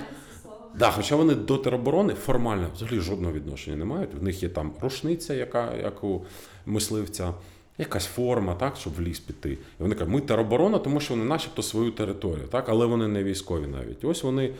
Да, 0.79 0.91
хоча 0.91 1.17
вони 1.17 1.35
до 1.35 1.59
тероборони 1.59 2.15
формально 2.15 2.67
взагалі 2.75 3.01
жодного 3.01 3.33
відношення 3.33 3.77
не 3.77 3.85
мають. 3.85 4.15
В 4.15 4.23
них 4.23 4.43
є 4.43 4.49
там 4.49 4.73
рушниця, 4.81 5.35
яка 5.35 5.75
як 5.77 6.05
у 6.05 6.25
мисливця, 6.67 7.35
якась 7.79 8.07
форма, 8.07 8.55
так, 8.55 8.77
щоб 8.77 8.95
в 8.95 9.01
ліс 9.01 9.21
піти. 9.21 9.51
І 9.51 9.59
вони 9.79 9.95
кажуть, 9.95 10.15
ми 10.15 10.21
тероборона, 10.21 10.79
тому 10.79 11.01
що 11.01 11.15
вони 11.15 11.27
начебто 11.27 11.63
свою 11.63 11.91
територію, 11.91 12.47
так, 12.51 12.69
але 12.69 12.87
вони 12.87 13.09
не 13.09 13.25
військові 13.25 13.67
навіть. 13.67 14.05
Ось 14.05 14.23
вони, 14.23 14.55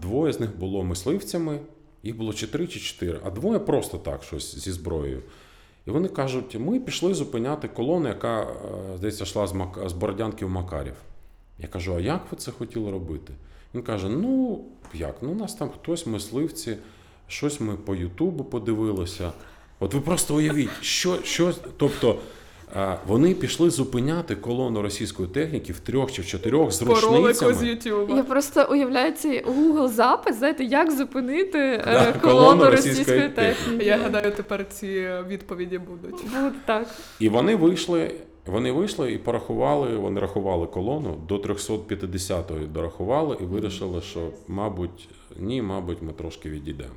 двоє 0.00 0.32
з 0.32 0.40
них 0.40 0.58
було 0.58 0.84
мисливцями, 0.84 1.60
їх 2.02 2.16
було 2.16 2.32
чи 2.32 2.46
три 2.46 2.66
чи 2.66 2.80
чотири, 2.80 3.20
а 3.24 3.30
двоє 3.30 3.58
просто 3.58 3.98
так, 3.98 4.22
щось 4.22 4.58
зі 4.58 4.72
зброєю. 4.72 5.22
І 5.86 5.90
вони 5.90 6.08
кажуть, 6.08 6.56
ми 6.60 6.80
пішли 6.80 7.14
зупиняти 7.14 7.68
колону, 7.68 8.08
яка, 8.08 8.42
е, 8.42 8.96
здається, 8.96 9.24
йшла 9.24 9.46
з, 9.46 9.52
Мак... 9.52 9.78
з 9.86 9.92
Бородянки 9.92 10.46
в 10.46 10.50
Макарів. 10.50 10.94
Я 11.58 11.68
кажу, 11.68 11.94
а 11.94 12.00
як 12.00 12.26
ви 12.30 12.36
це 12.38 12.50
хотіли 12.50 12.90
робити? 12.90 13.32
Він 13.74 13.82
каже: 13.82 14.08
ну 14.08 14.60
як? 14.94 15.16
Ну, 15.20 15.30
у 15.30 15.34
нас 15.34 15.54
там 15.54 15.70
хтось, 15.70 16.06
мисливці, 16.06 16.76
щось 17.28 17.60
ми 17.60 17.76
по 17.76 17.94
Ютубу 17.94 18.44
подивилися. 18.44 19.32
От 19.80 19.94
ви 19.94 20.00
просто 20.00 20.34
уявіть, 20.34 20.70
що, 20.80 21.22
що 21.22 21.54
тобто 21.76 22.18
вони 23.06 23.34
пішли 23.34 23.70
зупиняти 23.70 24.36
колону 24.36 24.82
російської 24.82 25.28
техніки 25.28 25.72
в 25.72 25.80
трьох 25.80 26.12
чи 26.12 26.22
в 26.22 26.26
чотирьох 26.26 26.72
з 26.72 26.82
ролику 26.82 27.52
з. 27.52 27.62
Ютуба. 27.62 28.16
Я 28.16 28.22
просто 28.22 28.68
уявляю 28.70 29.12
цей 29.12 29.44
Google 29.44 29.88
запис, 29.88 30.36
знаєте, 30.36 30.64
як 30.64 30.90
зупинити 30.90 31.58
е, 31.58 31.82
Да, 31.84 32.12
колону, 32.12 32.40
колону 32.40 32.70
російської 32.70 32.98
російської 32.98 33.28
техніки. 33.28 33.84
Я 33.84 33.96
гадаю, 33.96 34.32
тепер 34.32 34.68
ці 34.68 35.08
відповіді 35.28 35.78
будуть. 35.78 36.22
Буде 36.22 36.52
так. 36.66 36.86
І 37.20 37.28
вони 37.28 37.56
вийшли, 37.56 38.14
вони 38.46 38.72
вийшли 38.72 39.12
і 39.12 39.18
порахували, 39.18 39.96
вони 39.96 40.20
рахували 40.20 40.66
колону 40.66 41.16
до 41.28 41.36
350-ї 41.36 42.72
дорахували 42.72 43.36
і 43.40 43.44
вирішили, 43.44 44.00
що, 44.00 44.20
мабуть, 44.48 45.08
ні, 45.36 45.62
мабуть, 45.62 46.02
ми 46.02 46.12
трошки 46.12 46.50
відійдемо. 46.50 46.94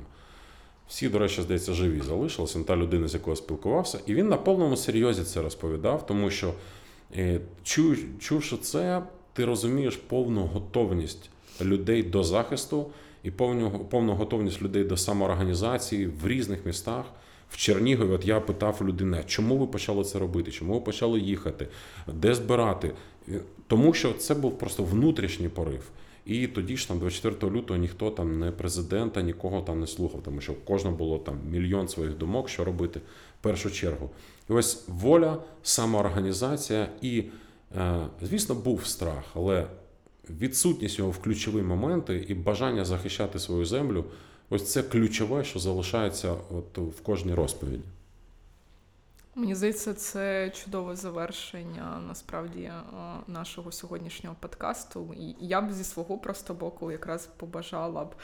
Всі, 0.90 1.08
до 1.08 1.18
речі, 1.18 1.42
здається, 1.42 1.72
живі 1.72 2.00
залишилися. 2.00 2.62
Та 2.62 2.76
людина, 2.76 3.08
з 3.08 3.14
якою 3.14 3.36
спілкувався, 3.36 4.00
і 4.06 4.14
він 4.14 4.28
на 4.28 4.36
повному 4.36 4.76
серйозі 4.76 5.22
це 5.24 5.42
розповідав, 5.42 6.06
тому 6.06 6.30
що 6.30 6.54
е, 7.16 7.40
чу, 7.62 7.96
чувши 8.18 8.56
це, 8.56 9.02
ти 9.32 9.44
розумієш 9.44 9.96
повну 9.96 10.40
готовність 10.40 11.30
людей 11.60 12.02
до 12.02 12.24
захисту 12.24 12.86
і 13.22 13.30
повну, 13.30 13.70
повну 13.70 14.12
готовність 14.12 14.62
людей 14.62 14.84
до 14.84 14.96
самоорганізації 14.96 16.06
в 16.06 16.28
різних 16.28 16.66
містах. 16.66 17.04
В 17.50 17.56
Чернігові, 17.56 18.12
от 18.12 18.26
я 18.26 18.40
питав 18.40 18.78
людини, 18.82 19.22
чому 19.26 19.56
ви 19.56 19.66
почали 19.66 20.04
це 20.04 20.18
робити? 20.18 20.50
Чому 20.50 20.74
ви 20.74 20.80
почали 20.80 21.20
їхати? 21.20 21.68
Де 22.14 22.34
збирати? 22.34 22.92
Е, 23.28 23.40
Тому 23.66 23.94
що 23.94 24.12
це 24.12 24.34
був 24.34 24.58
просто 24.58 24.84
внутрішній 24.84 25.48
порив. 25.48 25.82
І 26.26 26.46
тоді 26.46 26.76
ж 26.76 26.88
там 26.88 26.98
24 26.98 27.52
лютого 27.52 27.80
ніхто 27.80 28.10
там 28.10 28.38
не 28.38 28.50
президента, 28.50 29.22
нікого 29.22 29.60
там 29.60 29.80
не 29.80 29.86
слухав, 29.86 30.22
тому 30.22 30.40
що 30.40 30.54
кожного 30.54 30.96
було 30.96 31.18
там 31.18 31.38
мільйон 31.50 31.88
своїх 31.88 32.16
думок, 32.16 32.48
що 32.48 32.64
робити 32.64 33.00
в 33.40 33.42
першу 33.42 33.70
чергу. 33.70 34.10
І 34.50 34.52
ось 34.52 34.84
воля, 34.88 35.42
самоорганізація 35.62 36.88
і, 37.02 37.24
е, 37.76 38.06
звісно, 38.22 38.54
був 38.54 38.86
страх, 38.86 39.24
але 39.34 39.66
відсутність 40.30 40.98
його 40.98 41.10
в 41.10 41.18
ключові 41.18 41.62
моменти 41.62 42.24
і 42.28 42.34
бажання 42.34 42.84
захищати 42.84 43.38
свою 43.38 43.64
землю 43.64 44.04
ось 44.50 44.72
це 44.72 44.82
ключове, 44.82 45.44
що 45.44 45.58
залишається 45.58 46.34
от 46.50 46.78
в 46.78 47.00
кожній 47.02 47.34
розповіді. 47.34 47.82
Мені 49.34 49.54
здається, 49.54 49.94
це 49.94 50.50
чудове 50.50 50.96
завершення 50.96 52.02
насправді 52.08 52.60
е, 52.62 52.72
нашого 53.26 53.72
сьогоднішнього 53.72 54.36
подкасту. 54.40 55.14
І 55.18 55.46
я 55.46 55.60
б 55.60 55.72
зі 55.72 55.84
свого 55.84 56.18
просто 56.18 56.54
боку 56.54 56.90
якраз 56.90 57.26
побажала 57.36 58.04
б 58.04 58.14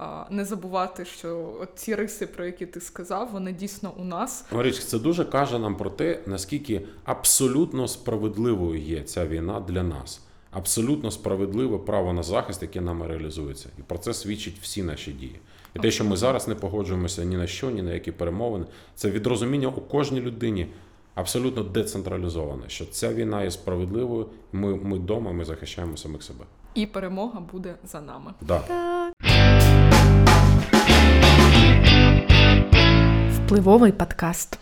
е, 0.00 0.04
не 0.30 0.44
забувати, 0.44 1.04
що 1.04 1.54
ці 1.74 1.94
риси, 1.94 2.26
про 2.26 2.46
які 2.46 2.66
ти 2.66 2.80
сказав, 2.80 3.30
вони 3.32 3.52
дійсно 3.52 3.92
у 3.96 4.04
нас. 4.04 4.44
Марічка, 4.52 4.84
це 4.84 4.98
дуже 4.98 5.24
каже 5.24 5.58
нам 5.58 5.76
про 5.76 5.90
те, 5.90 6.22
наскільки 6.26 6.86
абсолютно 7.04 7.88
справедливою 7.88 8.80
є 8.80 9.02
ця 9.02 9.26
війна 9.26 9.60
для 9.60 9.82
нас. 9.82 10.20
Абсолютно 10.50 11.10
справедливе 11.10 11.78
право 11.78 12.12
на 12.12 12.22
захист, 12.22 12.62
яке 12.62 12.80
нами 12.80 13.06
реалізується. 13.06 13.68
І 13.78 13.82
про 13.82 13.98
це 13.98 14.14
свідчить 14.14 14.58
всі 14.62 14.82
наші 14.82 15.12
дії. 15.12 15.40
І 15.76 15.78
те, 15.78 15.90
що 15.90 16.04
ми 16.04 16.16
зараз 16.16 16.48
не 16.48 16.54
погоджуємося 16.54 17.24
ні 17.24 17.36
на 17.36 17.46
що, 17.46 17.70
ні 17.70 17.82
на 17.82 17.92
які 17.92 18.12
перемовини, 18.12 18.66
це 18.94 19.10
відрозуміння 19.10 19.68
у 19.68 19.80
кожній 19.80 20.20
людині 20.20 20.66
абсолютно 21.14 21.62
децентралізоване, 21.62 22.62
що 22.66 22.86
ця 22.86 23.14
війна 23.14 23.42
є 23.42 23.50
справедливою. 23.50 24.26
Ми, 24.52 24.76
ми 24.76 24.96
вдома, 24.96 25.32
ми 25.32 25.44
захищаємо 25.44 25.96
самих 25.96 26.22
себе. 26.22 26.44
І 26.74 26.86
перемога 26.86 27.40
буде 27.52 27.74
за 27.84 28.00
нами. 28.00 28.34
Да. 28.40 28.62
Впливовий 33.30 33.92
подкаст. 33.92 34.58